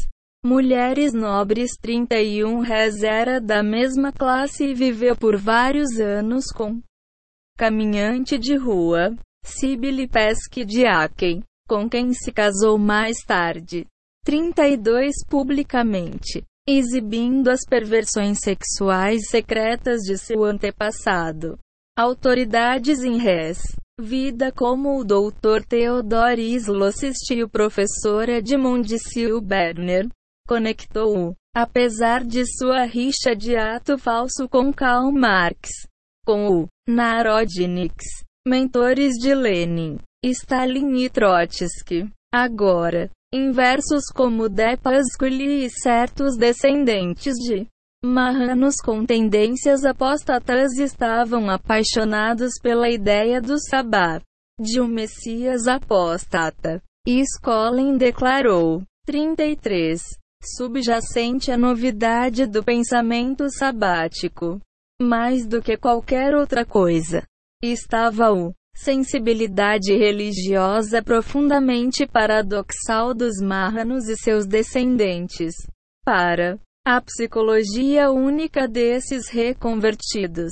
Mulheres 0.46 1.14
Nobres 1.14 1.72
31 1.82 2.60
Rez 2.60 3.02
era 3.02 3.42
da 3.42 3.64
mesma 3.64 4.12
classe 4.12 4.66
e 4.66 4.74
viveu 4.74 5.16
por 5.16 5.36
vários 5.36 6.00
anos 6.00 6.46
com 6.56 6.80
caminhante 7.58 8.38
de 8.38 8.56
rua, 8.56 9.16
Sibylle 9.44 10.08
Pesque 10.08 10.64
de 10.64 10.86
Aken, 10.86 11.42
com 11.68 11.90
quem 11.90 12.14
se 12.14 12.32
casou 12.32 12.78
mais 12.78 13.18
tarde. 13.26 13.86
32 14.24 15.26
Publicamente, 15.28 16.44
exibindo 16.68 17.50
as 17.50 17.62
perversões 17.68 18.40
sexuais 18.40 19.28
secretas 19.30 20.02
de 20.02 20.18
seu 20.18 20.44
antepassado. 20.44 21.58
Autoridades 21.98 23.04
em 23.04 23.18
res. 23.18 23.60
Vida 24.00 24.52
como 24.52 24.98
o 24.98 25.04
Dr. 25.04 25.64
Theodore 25.68 26.56
Slossist 26.56 27.34
e 27.34 27.44
o 27.44 27.50
professor 27.50 28.30
Edmund 28.30 28.98
Silberner 28.98 30.08
conectou-o, 30.48 31.36
apesar 31.56 32.24
de 32.24 32.46
sua 32.58 32.86
rixa 32.86 33.36
de 33.36 33.56
ato 33.56 33.98
falso 33.98 34.48
com 34.50 34.74
Karl 34.74 35.12
Marx, 35.12 35.70
com 36.26 36.62
o 36.62 36.68
Narodniks, 36.88 38.06
mentores 38.48 39.14
de 39.16 39.36
Lenin, 39.36 39.98
Stalin 40.26 40.96
e 40.96 41.10
Trotsky. 41.10 42.10
Agora, 42.34 43.10
inversos 43.34 44.06
como 44.16 44.50
Depasculi 44.50 45.66
e 45.66 45.70
certos 45.70 46.38
descendentes 46.38 47.36
de 47.36 47.68
marranos 48.04 48.76
com 48.84 49.06
tendências 49.06 49.86
apostatas 49.86 50.78
estavam 50.78 51.50
apaixonados 51.50 52.54
pela 52.62 52.90
ideia 52.90 53.40
do 53.40 53.60
sabá, 53.60 54.20
de 54.60 54.82
um 54.82 54.88
Messias 54.88 55.68
apóstata. 55.68 56.82
E 57.08 57.22
Skolin 57.22 57.98
declarou: 57.98 58.84
33 59.06 60.02
subjacente 60.44 61.52
à 61.52 61.58
novidade 61.58 62.48
do 62.48 62.64
pensamento 62.64 63.48
sabático. 63.50 64.60
Mais 65.00 65.46
do 65.46 65.62
que 65.62 65.78
qualquer 65.78 66.36
outra 66.36 66.66
coisa, 66.66 67.24
estava 67.62 68.32
o 68.32 68.54
sensibilidade 68.76 69.94
religiosa 69.96 71.04
profundamente 71.04 72.08
paradoxal 72.08 73.14
dos 73.14 73.40
marranos 73.42 74.08
e 74.08 74.16
seus 74.16 74.46
descendentes. 74.48 75.54
Para 76.04 76.60
a 76.84 77.00
psicologia 77.00 78.10
única 78.10 78.68
desses 78.68 79.30
reconvertidos, 79.30 80.52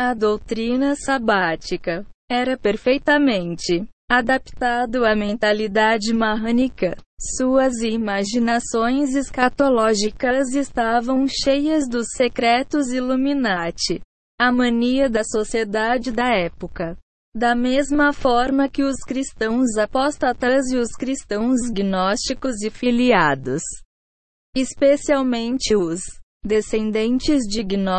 a 0.00 0.12
doutrina 0.14 0.96
sabática 0.96 2.04
era 2.28 2.58
perfeitamente 2.58 3.86
adaptado 4.10 5.04
à 5.04 5.14
mentalidade 5.14 6.12
marrânica. 6.12 6.96
Suas 7.36 7.82
imaginações 7.82 9.14
escatológicas 9.14 10.54
estavam 10.54 11.26
cheias 11.28 11.88
dos 11.88 12.06
secretos 12.16 12.88
Illuminati, 12.88 14.00
a 14.40 14.50
mania 14.50 15.08
da 15.08 15.22
sociedade 15.22 16.10
da 16.10 16.34
época. 16.34 16.96
Da 17.36 17.54
mesma 17.54 18.12
forma 18.12 18.68
que 18.68 18.82
os 18.82 18.96
cristãos 19.06 19.76
apóstatas 19.76 20.72
e 20.72 20.78
os 20.78 20.90
cristãos 20.98 21.60
gnósticos 21.72 22.60
e 22.62 22.70
filiados, 22.70 23.62
especialmente 24.54 25.76
os 25.76 26.00
descendentes 26.44 27.42
de 27.46 27.62
gnósticos, 27.62 27.98